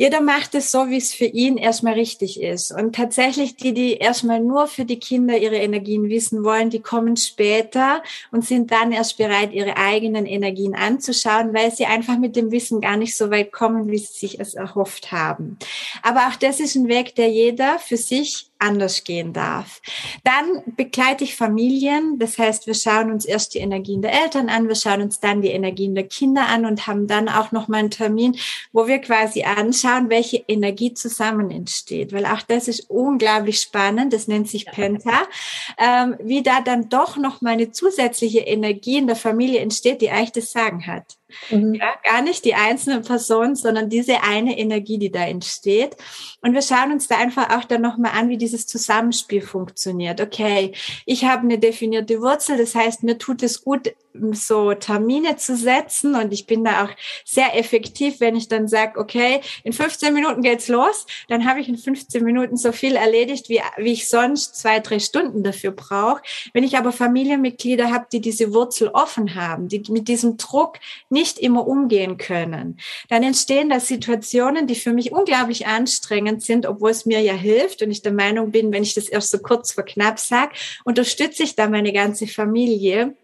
jeder 0.02 0.20
macht 0.20 0.56
es 0.56 0.72
so, 0.72 0.90
wie 0.90 0.96
es 0.96 1.14
für 1.14 1.26
ihn 1.26 1.56
erstmal 1.56 1.92
richtig 1.92 2.42
ist. 2.42 2.72
Und 2.72 2.96
tatsächlich 2.96 3.54
die, 3.54 3.72
die 3.72 3.98
erstmal 3.98 4.40
nur 4.40 4.66
für 4.66 4.84
die 4.84 4.98
Kinder 4.98 5.38
ihre 5.38 5.54
Energien 5.54 6.08
wissen 6.08 6.42
wollen, 6.42 6.70
die 6.70 6.80
kommen 6.80 7.16
später 7.16 8.02
und 8.32 8.44
sind 8.44 8.72
dann 8.72 8.90
erst 8.90 9.16
bereit, 9.16 9.52
ihre 9.52 9.76
eigenen 9.76 10.26
Energien 10.26 10.74
anzuschauen, 10.74 11.54
weil 11.54 11.70
sie 11.70 11.86
einfach 11.86 12.18
mit 12.18 12.34
dem 12.34 12.50
Wissen 12.50 12.80
gar 12.80 12.96
nicht 12.96 13.16
so 13.16 13.30
weit 13.30 13.52
kommen, 13.52 13.92
wie 13.92 13.98
sie 13.98 14.12
sich 14.12 14.40
es 14.40 14.54
erhofft 14.54 15.12
haben. 15.12 15.56
Aber 16.02 16.26
auch 16.26 16.34
das 16.34 16.58
ist 16.58 16.74
ein 16.74 16.88
Weg, 16.88 17.14
der 17.14 17.28
jeder 17.28 17.78
für 17.78 17.96
sich 17.96 18.50
anders 18.62 19.04
gehen 19.04 19.32
darf. 19.32 19.82
Dann 20.24 20.62
begleite 20.76 21.24
ich 21.24 21.36
Familien, 21.36 22.18
das 22.18 22.38
heißt, 22.38 22.66
wir 22.66 22.74
schauen 22.74 23.10
uns 23.10 23.24
erst 23.24 23.54
die 23.54 23.58
Energien 23.58 24.02
der 24.02 24.12
Eltern 24.12 24.48
an, 24.48 24.68
wir 24.68 24.74
schauen 24.74 25.02
uns 25.02 25.20
dann 25.20 25.42
die 25.42 25.50
Energien 25.50 25.94
der 25.94 26.06
Kinder 26.06 26.46
an 26.46 26.64
und 26.64 26.86
haben 26.86 27.06
dann 27.06 27.28
auch 27.28 27.52
noch 27.52 27.68
mal 27.68 27.78
einen 27.78 27.90
Termin, 27.90 28.36
wo 28.72 28.86
wir 28.86 28.98
quasi 28.98 29.42
anschauen, 29.42 30.08
welche 30.08 30.38
Energie 30.48 30.94
zusammen 30.94 31.50
entsteht, 31.50 32.12
weil 32.12 32.26
auch 32.26 32.42
das 32.42 32.68
ist 32.68 32.88
unglaublich 32.88 33.60
spannend, 33.60 34.12
das 34.12 34.28
nennt 34.28 34.48
sich 34.48 34.66
Penta, 34.66 35.22
ähm, 35.78 36.16
wie 36.22 36.42
da 36.42 36.60
dann 36.60 36.88
doch 36.88 37.16
noch 37.16 37.40
mal 37.40 37.50
eine 37.50 37.70
zusätzliche 37.70 38.40
Energie 38.40 38.98
in 38.98 39.06
der 39.06 39.16
Familie 39.16 39.60
entsteht, 39.60 40.00
die 40.00 40.10
eigentlich 40.10 40.32
das 40.32 40.52
Sagen 40.52 40.86
hat. 40.86 41.16
Mhm. 41.50 41.74
Ja, 41.74 41.94
gar 42.04 42.22
nicht 42.22 42.44
die 42.44 42.54
einzelnen 42.54 43.02
Personen, 43.02 43.54
sondern 43.54 43.88
diese 43.88 44.22
eine 44.22 44.58
Energie, 44.58 44.98
die 44.98 45.10
da 45.10 45.24
entsteht. 45.24 45.96
Und 46.40 46.54
wir 46.54 46.62
schauen 46.62 46.92
uns 46.92 47.08
da 47.08 47.18
einfach 47.18 47.56
auch 47.56 47.64
dann 47.64 47.82
nochmal 47.82 48.12
an, 48.14 48.28
wie 48.28 48.38
dieses 48.38 48.66
Zusammenspiel 48.66 49.42
funktioniert. 49.42 50.20
Okay, 50.20 50.72
ich 51.06 51.24
habe 51.24 51.42
eine 51.42 51.58
definierte 51.58 52.20
Wurzel, 52.20 52.56
das 52.56 52.74
heißt, 52.74 53.02
mir 53.02 53.18
tut 53.18 53.42
es 53.42 53.62
gut, 53.62 53.92
so 54.32 54.74
Termine 54.74 55.36
zu 55.36 55.56
setzen 55.56 56.14
und 56.14 56.32
ich 56.32 56.46
bin 56.46 56.64
da 56.64 56.84
auch 56.84 56.90
sehr 57.24 57.58
effektiv, 57.58 58.20
wenn 58.20 58.36
ich 58.36 58.48
dann 58.48 58.68
sage, 58.68 58.98
okay, 58.98 59.40
in 59.64 59.72
15 59.72 60.12
Minuten 60.12 60.42
geht's 60.42 60.68
los, 60.68 61.06
dann 61.28 61.46
habe 61.46 61.60
ich 61.60 61.68
in 61.68 61.76
15 61.76 62.22
Minuten 62.22 62.56
so 62.56 62.72
viel 62.72 62.96
erledigt, 62.96 63.48
wie, 63.48 63.60
wie 63.78 63.92
ich 63.92 64.08
sonst 64.08 64.56
zwei, 64.56 64.80
drei 64.80 64.98
Stunden 64.98 65.42
dafür 65.42 65.70
brauche. 65.70 66.22
Wenn 66.52 66.64
ich 66.64 66.76
aber 66.76 66.92
Familienmitglieder 66.92 67.90
habe, 67.90 68.06
die 68.12 68.20
diese 68.20 68.52
Wurzel 68.52 68.88
offen 68.88 69.34
haben, 69.34 69.68
die 69.68 69.82
mit 69.88 70.08
diesem 70.08 70.36
Druck 70.36 70.78
nicht 71.08 71.38
immer 71.38 71.66
umgehen 71.66 72.18
können, 72.18 72.78
dann 73.08 73.22
entstehen 73.22 73.70
da 73.70 73.80
Situationen, 73.80 74.66
die 74.66 74.74
für 74.74 74.92
mich 74.92 75.12
unglaublich 75.12 75.66
anstrengend 75.66 76.42
sind, 76.42 76.66
obwohl 76.66 76.90
es 76.90 77.06
mir 77.06 77.20
ja 77.20 77.34
hilft 77.34 77.82
und 77.82 77.90
ich 77.90 78.02
der 78.02 78.12
Meinung 78.12 78.50
bin, 78.50 78.72
wenn 78.72 78.82
ich 78.82 78.94
das 78.94 79.08
erst 79.08 79.30
so 79.30 79.38
kurz 79.38 79.72
vor 79.72 79.84
knapp 79.84 80.18
sage, 80.18 80.52
unterstütze 80.84 81.42
ich 81.42 81.56
da 81.56 81.68
meine 81.68 81.92
ganze 81.92 82.26
Familie 82.26 83.14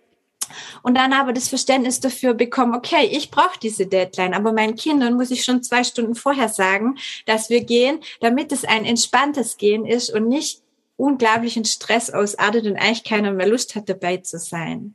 und 0.82 0.96
dann 0.96 1.12
aber 1.12 1.32
das 1.32 1.48
Verständnis 1.48 2.00
dafür 2.00 2.34
bekommen, 2.34 2.74
okay, 2.74 3.08
ich 3.10 3.30
brauche 3.30 3.58
diese 3.60 3.86
Deadline, 3.86 4.34
aber 4.34 4.52
meinen 4.52 4.76
Kindern 4.76 5.14
muss 5.14 5.30
ich 5.30 5.44
schon 5.44 5.62
zwei 5.62 5.84
Stunden 5.84 6.14
vorher 6.14 6.48
sagen, 6.48 6.96
dass 7.26 7.50
wir 7.50 7.62
gehen, 7.64 8.00
damit 8.20 8.52
es 8.52 8.64
ein 8.64 8.84
entspanntes 8.84 9.56
Gehen 9.56 9.86
ist 9.86 10.10
und 10.10 10.28
nicht 10.28 10.62
unglaublichen 10.96 11.64
Stress 11.64 12.10
ausartet 12.10 12.66
und 12.66 12.76
eigentlich 12.76 13.04
keiner 13.04 13.32
mehr 13.32 13.48
Lust 13.48 13.74
hat, 13.74 13.88
dabei 13.88 14.18
zu 14.18 14.38
sein. 14.38 14.94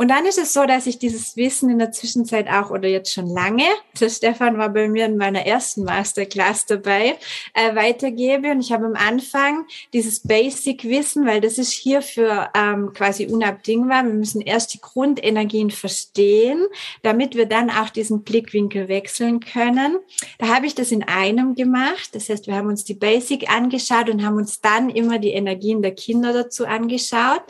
Und 0.00 0.08
dann 0.08 0.24
ist 0.24 0.38
es 0.38 0.54
so, 0.54 0.64
dass 0.64 0.86
ich 0.86 0.98
dieses 0.98 1.36
Wissen 1.36 1.68
in 1.68 1.78
der 1.78 1.92
Zwischenzeit 1.92 2.48
auch 2.48 2.70
oder 2.70 2.88
jetzt 2.88 3.12
schon 3.12 3.26
lange, 3.26 3.66
der 4.00 4.08
Stefan 4.08 4.56
war 4.56 4.70
bei 4.70 4.88
mir 4.88 5.04
in 5.04 5.18
meiner 5.18 5.44
ersten 5.44 5.84
Masterclass 5.84 6.64
dabei, 6.64 7.18
äh, 7.52 7.74
weitergebe. 7.74 8.50
Und 8.50 8.60
ich 8.60 8.72
habe 8.72 8.86
am 8.86 8.94
Anfang 8.94 9.66
dieses 9.92 10.20
Basic-Wissen, 10.20 11.26
weil 11.26 11.42
das 11.42 11.58
ist 11.58 11.72
hierfür 11.72 12.48
ähm, 12.54 12.94
quasi 12.94 13.26
unabdingbar. 13.26 14.04
Wir 14.04 14.14
müssen 14.14 14.40
erst 14.40 14.72
die 14.72 14.80
Grundenergien 14.80 15.70
verstehen, 15.70 16.64
damit 17.02 17.34
wir 17.34 17.44
dann 17.44 17.68
auch 17.68 17.90
diesen 17.90 18.22
Blickwinkel 18.22 18.88
wechseln 18.88 19.40
können. 19.40 19.98
Da 20.38 20.48
habe 20.48 20.64
ich 20.64 20.74
das 20.74 20.92
in 20.92 21.02
einem 21.02 21.56
gemacht. 21.56 22.14
Das 22.14 22.30
heißt, 22.30 22.46
wir 22.46 22.54
haben 22.54 22.68
uns 22.68 22.84
die 22.84 22.94
Basic 22.94 23.50
angeschaut 23.50 24.08
und 24.08 24.24
haben 24.24 24.36
uns 24.36 24.62
dann 24.62 24.88
immer 24.88 25.18
die 25.18 25.32
Energien 25.32 25.82
der 25.82 25.94
Kinder 25.94 26.32
dazu 26.32 26.64
angeschaut. 26.64 27.42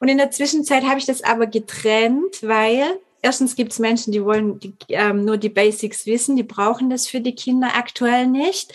Und 0.00 0.08
in 0.08 0.18
der 0.18 0.30
Zwischenzeit 0.30 0.82
habe 0.84 0.98
ich 0.98 1.06
das 1.06 1.22
aber 1.22 1.46
getrennt, 1.46 2.42
weil 2.42 2.98
erstens 3.22 3.54
gibt 3.54 3.72
es 3.72 3.78
Menschen, 3.78 4.12
die 4.12 4.24
wollen 4.24 4.58
die, 4.58 4.74
ähm, 4.88 5.26
nur 5.26 5.36
die 5.36 5.50
Basics 5.50 6.06
wissen, 6.06 6.36
die 6.36 6.42
brauchen 6.42 6.88
das 6.88 7.06
für 7.06 7.20
die 7.20 7.34
Kinder 7.34 7.76
aktuell 7.76 8.26
nicht. 8.26 8.72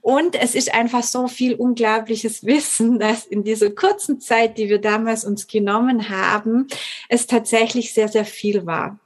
Und 0.00 0.34
es 0.34 0.54
ist 0.54 0.74
einfach 0.74 1.02
so 1.02 1.28
viel 1.28 1.54
unglaubliches 1.54 2.44
Wissen, 2.46 2.98
dass 2.98 3.26
in 3.26 3.44
dieser 3.44 3.70
kurzen 3.70 4.20
Zeit, 4.20 4.58
die 4.58 4.68
wir 4.70 4.80
damals 4.80 5.24
uns 5.24 5.46
genommen 5.46 6.08
haben, 6.08 6.66
es 7.08 7.26
tatsächlich 7.26 7.92
sehr, 7.92 8.08
sehr 8.08 8.24
viel 8.24 8.66
war. 8.66 8.98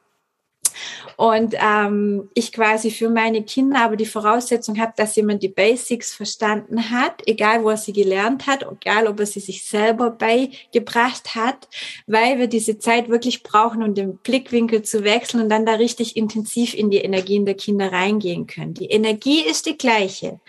Und 1.17 1.55
ähm, 1.59 2.29
ich 2.35 2.53
quasi 2.53 2.91
für 2.91 3.09
meine 3.09 3.43
Kinder 3.43 3.81
aber 3.81 3.97
die 3.97 4.07
Voraussetzung 4.07 4.79
habe, 4.79 4.93
dass 4.97 5.17
jemand 5.17 5.43
die 5.43 5.49
Basics 5.49 6.15
verstanden 6.15 6.91
hat, 6.91 7.23
egal 7.27 7.63
wo 7.65 7.71
er 7.71 7.77
sie 7.77 7.93
gelernt 7.93 8.47
hat, 8.47 8.67
egal 8.71 9.07
ob 9.07 9.21
er 9.21 9.27
sie 9.27 9.41
sich 9.41 9.65
selber 9.65 10.11
beigebracht 10.11 11.35
hat, 11.35 11.69
weil 12.07 12.39
wir 12.39 12.47
diese 12.47 12.79
Zeit 12.79 13.09
wirklich 13.09 13.43
brauchen, 13.43 13.83
um 13.83 13.95
den 13.95 14.19
Blickwinkel 14.19 14.83
zu 14.83 15.05
wechseln 15.05 15.43
und 15.43 15.49
dann 15.49 15.67
da 15.67 15.75
richtig 15.75 16.17
intensiv 16.17 16.75
in 16.75 16.91
die 16.91 16.99
Energien 16.99 17.47
der 17.47 17.55
Kinder 17.55 17.93
reingehen 17.93 18.47
können. 18.47 18.75
Die 18.75 18.87
Energie 18.87 19.41
ist 19.41 19.67
die 19.67 19.79
gleiche 19.79 20.41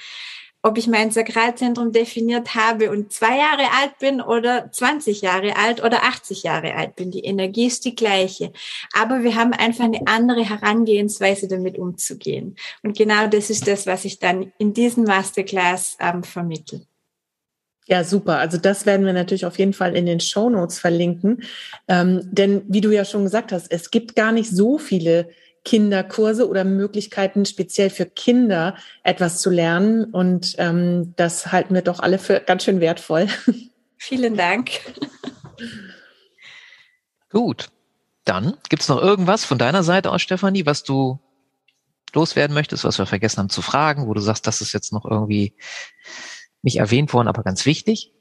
ob 0.63 0.77
ich 0.77 0.87
mein 0.87 1.11
Sakralzentrum 1.11 1.91
definiert 1.91 2.55
habe 2.55 2.91
und 2.91 3.13
zwei 3.13 3.37
Jahre 3.37 3.71
alt 3.79 3.99
bin 3.99 4.21
oder 4.21 4.71
20 4.71 5.21
Jahre 5.21 5.55
alt 5.55 5.83
oder 5.83 6.03
80 6.03 6.43
Jahre 6.43 6.75
alt 6.75 6.95
bin. 6.95 7.11
Die 7.11 7.23
Energie 7.23 7.67
ist 7.67 7.85
die 7.85 7.95
gleiche. 7.95 8.51
Aber 8.93 9.23
wir 9.23 9.35
haben 9.35 9.53
einfach 9.53 9.85
eine 9.85 10.01
andere 10.07 10.47
Herangehensweise, 10.47 11.47
damit 11.47 11.77
umzugehen. 11.77 12.55
Und 12.83 12.97
genau 12.97 13.27
das 13.27 13.49
ist 13.49 13.67
das, 13.67 13.85
was 13.85 14.05
ich 14.05 14.19
dann 14.19 14.51
in 14.57 14.73
diesem 14.73 15.03
Masterclass 15.03 15.97
ähm, 15.99 16.23
vermittle. 16.23 16.81
Ja, 17.87 18.03
super. 18.03 18.37
Also 18.37 18.57
das 18.57 18.85
werden 18.85 19.05
wir 19.05 19.13
natürlich 19.13 19.45
auf 19.45 19.57
jeden 19.57 19.73
Fall 19.73 19.95
in 19.95 20.05
den 20.05 20.19
Show 20.19 20.49
Notes 20.49 20.77
verlinken. 20.77 21.43
Ähm, 21.87 22.21
denn 22.25 22.63
wie 22.67 22.81
du 22.81 22.91
ja 22.91 23.05
schon 23.05 23.23
gesagt 23.23 23.53
hast, 23.53 23.71
es 23.71 23.91
gibt 23.91 24.15
gar 24.15 24.33
nicht 24.33 24.49
so 24.49 24.77
viele 24.77 25.29
Kinderkurse 25.67 26.47
oder 26.47 26.63
Möglichkeiten 26.63 27.45
speziell 27.45 27.89
für 27.89 28.05
Kinder 28.05 28.77
etwas 29.03 29.41
zu 29.41 29.49
lernen. 29.49 30.05
Und 30.05 30.55
ähm, 30.59 31.13
das 31.17 31.51
halten 31.51 31.73
wir 31.73 31.81
doch 31.81 31.99
alle 31.99 32.19
für 32.19 32.39
ganz 32.39 32.63
schön 32.63 32.79
wertvoll. 32.79 33.27
Vielen 33.97 34.37
Dank. 34.37 34.71
Gut. 37.29 37.67
Dann 38.23 38.53
gibt 38.69 38.81
es 38.81 38.87
noch 38.87 39.01
irgendwas 39.01 39.43
von 39.43 39.57
deiner 39.57 39.83
Seite 39.83 40.11
aus, 40.11 40.21
Stefanie, 40.21 40.65
was 40.65 40.83
du 40.83 41.19
loswerden 42.13 42.53
möchtest, 42.53 42.85
was 42.85 42.97
wir 42.97 43.05
vergessen 43.05 43.39
haben 43.39 43.49
zu 43.49 43.61
fragen, 43.61 44.07
wo 44.07 44.13
du 44.13 44.21
sagst, 44.21 44.47
das 44.47 44.61
ist 44.61 44.71
jetzt 44.71 44.93
noch 44.93 45.03
irgendwie 45.03 45.53
nicht 46.61 46.77
erwähnt 46.77 47.13
worden, 47.13 47.27
aber 47.27 47.43
ganz 47.43 47.65
wichtig? 47.65 48.13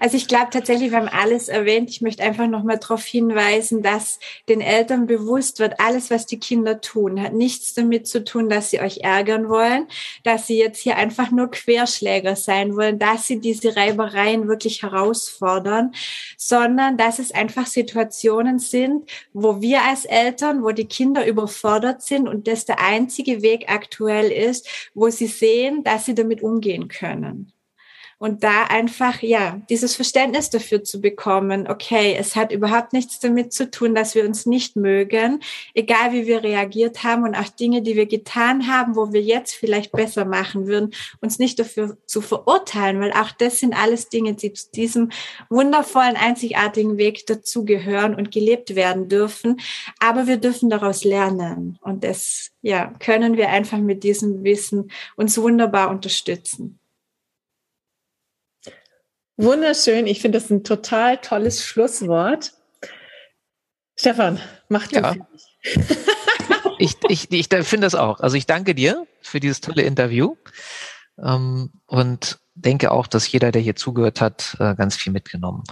Also 0.00 0.16
ich 0.16 0.26
glaube 0.26 0.48
tatsächlich, 0.50 0.90
wir 0.90 0.98
haben 0.98 1.08
alles 1.08 1.48
erwähnt. 1.48 1.88
Ich 1.88 2.00
möchte 2.00 2.24
einfach 2.24 2.48
nochmal 2.48 2.78
darauf 2.78 3.04
hinweisen, 3.04 3.82
dass 3.82 4.18
den 4.48 4.60
Eltern 4.60 5.06
bewusst 5.06 5.60
wird, 5.60 5.78
alles, 5.78 6.10
was 6.10 6.26
die 6.26 6.40
Kinder 6.40 6.80
tun, 6.80 7.22
hat 7.22 7.34
nichts 7.34 7.74
damit 7.74 8.08
zu 8.08 8.24
tun, 8.24 8.48
dass 8.48 8.70
sie 8.70 8.80
euch 8.80 8.98
ärgern 9.02 9.48
wollen, 9.48 9.86
dass 10.24 10.48
sie 10.48 10.58
jetzt 10.58 10.80
hier 10.80 10.96
einfach 10.96 11.30
nur 11.30 11.50
Querschläger 11.50 12.34
sein 12.34 12.76
wollen, 12.76 12.98
dass 12.98 13.26
sie 13.28 13.38
diese 13.40 13.76
Reibereien 13.76 14.48
wirklich 14.48 14.82
herausfordern, 14.82 15.94
sondern 16.36 16.96
dass 16.96 17.20
es 17.20 17.32
einfach 17.32 17.66
Situationen 17.66 18.58
sind, 18.58 19.08
wo 19.32 19.60
wir 19.60 19.82
als 19.82 20.04
Eltern, 20.04 20.64
wo 20.64 20.72
die 20.72 20.86
Kinder 20.86 21.26
überfordert 21.26 22.02
sind 22.02 22.28
und 22.28 22.48
das 22.48 22.64
der 22.64 22.80
einzige 22.80 23.42
Weg 23.42 23.70
aktuell 23.70 24.32
ist, 24.32 24.68
wo 24.94 25.10
sie 25.10 25.28
sehen, 25.28 25.84
dass 25.84 26.06
sie 26.06 26.14
damit 26.14 26.42
umgehen 26.42 26.88
können. 26.88 27.53
Und 28.18 28.44
da 28.44 28.64
einfach, 28.64 29.22
ja, 29.22 29.60
dieses 29.68 29.96
Verständnis 29.96 30.50
dafür 30.50 30.84
zu 30.84 31.00
bekommen, 31.00 31.66
okay, 31.68 32.16
es 32.18 32.36
hat 32.36 32.52
überhaupt 32.52 32.92
nichts 32.92 33.20
damit 33.20 33.52
zu 33.52 33.70
tun, 33.70 33.94
dass 33.94 34.14
wir 34.14 34.24
uns 34.24 34.46
nicht 34.46 34.76
mögen, 34.76 35.40
egal 35.74 36.12
wie 36.12 36.26
wir 36.26 36.42
reagiert 36.42 37.04
haben 37.04 37.24
und 37.24 37.34
auch 37.34 37.48
Dinge, 37.48 37.82
die 37.82 37.96
wir 37.96 38.06
getan 38.06 38.68
haben, 38.68 38.96
wo 38.96 39.12
wir 39.12 39.22
jetzt 39.22 39.54
vielleicht 39.54 39.92
besser 39.92 40.24
machen 40.24 40.66
würden, 40.66 40.92
uns 41.20 41.38
nicht 41.38 41.58
dafür 41.58 41.96
zu 42.06 42.20
verurteilen, 42.20 43.00
weil 43.00 43.12
auch 43.12 43.30
das 43.32 43.58
sind 43.58 43.74
alles 43.74 44.08
Dinge, 44.08 44.34
die 44.34 44.52
zu 44.52 44.70
diesem 44.70 45.10
wundervollen, 45.50 46.16
einzigartigen 46.16 46.96
Weg 46.96 47.26
dazugehören 47.26 48.14
und 48.14 48.30
gelebt 48.30 48.74
werden 48.74 49.08
dürfen. 49.08 49.60
Aber 49.98 50.26
wir 50.26 50.36
dürfen 50.36 50.70
daraus 50.70 51.04
lernen. 51.04 51.78
Und 51.80 52.04
das, 52.04 52.50
ja, 52.62 52.92
können 52.98 53.36
wir 53.36 53.48
einfach 53.50 53.78
mit 53.78 54.04
diesem 54.04 54.44
Wissen 54.44 54.90
uns 55.16 55.38
wunderbar 55.38 55.90
unterstützen. 55.90 56.78
Wunderschön. 59.36 60.06
Ich 60.06 60.20
finde 60.20 60.38
das 60.38 60.50
ein 60.50 60.64
total 60.64 61.18
tolles 61.18 61.64
Schlusswort. 61.64 62.52
Stefan, 63.96 64.40
mach 64.68 64.86
du 64.88 64.96
ja. 64.96 65.14
ich, 66.78 66.96
ich, 67.08 67.30
ich 67.30 67.48
finde 67.48 67.86
das 67.86 67.94
auch. 67.94 68.20
Also 68.20 68.36
ich 68.36 68.46
danke 68.46 68.74
dir 68.74 69.06
für 69.20 69.40
dieses 69.40 69.60
tolle 69.60 69.82
Interview 69.82 70.36
ähm, 71.18 71.72
und 71.86 72.38
denke 72.54 72.90
auch, 72.90 73.06
dass 73.06 73.30
jeder, 73.30 73.52
der 73.52 73.62
hier 73.62 73.76
zugehört 73.76 74.20
hat, 74.20 74.56
äh, 74.60 74.74
ganz 74.74 74.96
viel 74.96 75.12
mitgenommen 75.12 75.64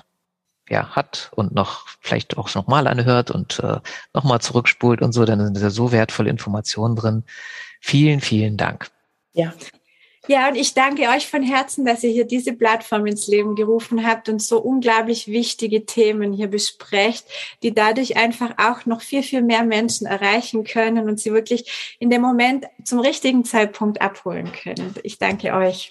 ja, 0.68 0.90
hat 0.90 1.30
und 1.34 1.54
noch 1.54 1.86
vielleicht 2.00 2.38
auch 2.38 2.52
nochmal 2.54 2.86
anhört 2.86 3.30
und 3.30 3.58
äh, 3.60 3.80
nochmal 4.14 4.40
zurückspult 4.40 5.02
und 5.02 5.12
so, 5.12 5.24
dann 5.24 5.44
sind 5.44 5.60
da 5.60 5.70
so 5.70 5.92
wertvolle 5.92 6.30
Informationen 6.30 6.96
drin. 6.96 7.24
Vielen, 7.80 8.20
vielen 8.20 8.56
Dank. 8.56 8.90
Ja, 9.32 9.52
ja, 10.28 10.48
und 10.48 10.54
ich 10.54 10.74
danke 10.74 11.08
euch 11.08 11.26
von 11.26 11.42
Herzen, 11.42 11.84
dass 11.84 12.04
ihr 12.04 12.10
hier 12.10 12.24
diese 12.24 12.52
Plattform 12.52 13.06
ins 13.06 13.26
Leben 13.26 13.56
gerufen 13.56 14.06
habt 14.06 14.28
und 14.28 14.40
so 14.40 14.60
unglaublich 14.60 15.26
wichtige 15.26 15.84
Themen 15.84 16.32
hier 16.32 16.46
besprecht, 16.46 17.26
die 17.64 17.74
dadurch 17.74 18.16
einfach 18.16 18.52
auch 18.56 18.86
noch 18.86 19.00
viel, 19.00 19.24
viel 19.24 19.42
mehr 19.42 19.64
Menschen 19.64 20.06
erreichen 20.06 20.62
können 20.62 21.08
und 21.08 21.18
sie 21.18 21.32
wirklich 21.32 21.96
in 21.98 22.08
dem 22.08 22.22
Moment 22.22 22.66
zum 22.84 23.00
richtigen 23.00 23.44
Zeitpunkt 23.44 24.00
abholen 24.00 24.52
können. 24.52 24.94
Ich 25.02 25.18
danke 25.18 25.54
euch. 25.54 25.90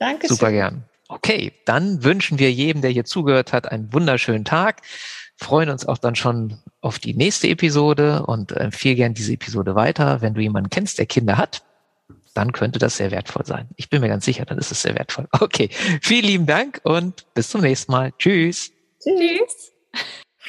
Danke. 0.00 0.26
Super 0.26 0.50
gern. 0.50 0.84
Okay, 1.08 1.52
dann 1.64 2.02
wünschen 2.02 2.38
wir 2.38 2.50
jedem, 2.50 2.82
der 2.82 2.90
hier 2.90 3.04
zugehört 3.04 3.52
hat, 3.52 3.70
einen 3.70 3.92
wunderschönen 3.92 4.44
Tag. 4.44 4.82
Freuen 5.36 5.70
uns 5.70 5.86
auch 5.86 5.98
dann 5.98 6.16
schon 6.16 6.58
auf 6.80 6.98
die 6.98 7.14
nächste 7.14 7.46
Episode 7.48 8.26
und 8.26 8.52
empfehle 8.52 8.96
gern 8.96 9.14
diese 9.14 9.32
Episode 9.32 9.76
weiter. 9.76 10.20
Wenn 10.20 10.34
du 10.34 10.40
jemanden 10.40 10.68
kennst, 10.68 10.98
der 10.98 11.06
Kinder 11.06 11.38
hat, 11.38 11.62
dann 12.38 12.52
könnte 12.52 12.78
das 12.78 12.96
sehr 12.96 13.10
wertvoll 13.10 13.44
sein. 13.44 13.68
Ich 13.74 13.90
bin 13.90 14.00
mir 14.00 14.08
ganz 14.08 14.24
sicher, 14.24 14.44
dann 14.44 14.58
ist 14.58 14.70
es 14.70 14.82
sehr 14.82 14.94
wertvoll. 14.94 15.26
Okay, 15.40 15.70
vielen 16.02 16.24
lieben 16.24 16.46
Dank 16.46 16.80
und 16.84 17.26
bis 17.34 17.48
zum 17.48 17.62
nächsten 17.62 17.90
Mal. 17.90 18.12
Tschüss. 18.16 18.70
Tschüss. 19.02 19.72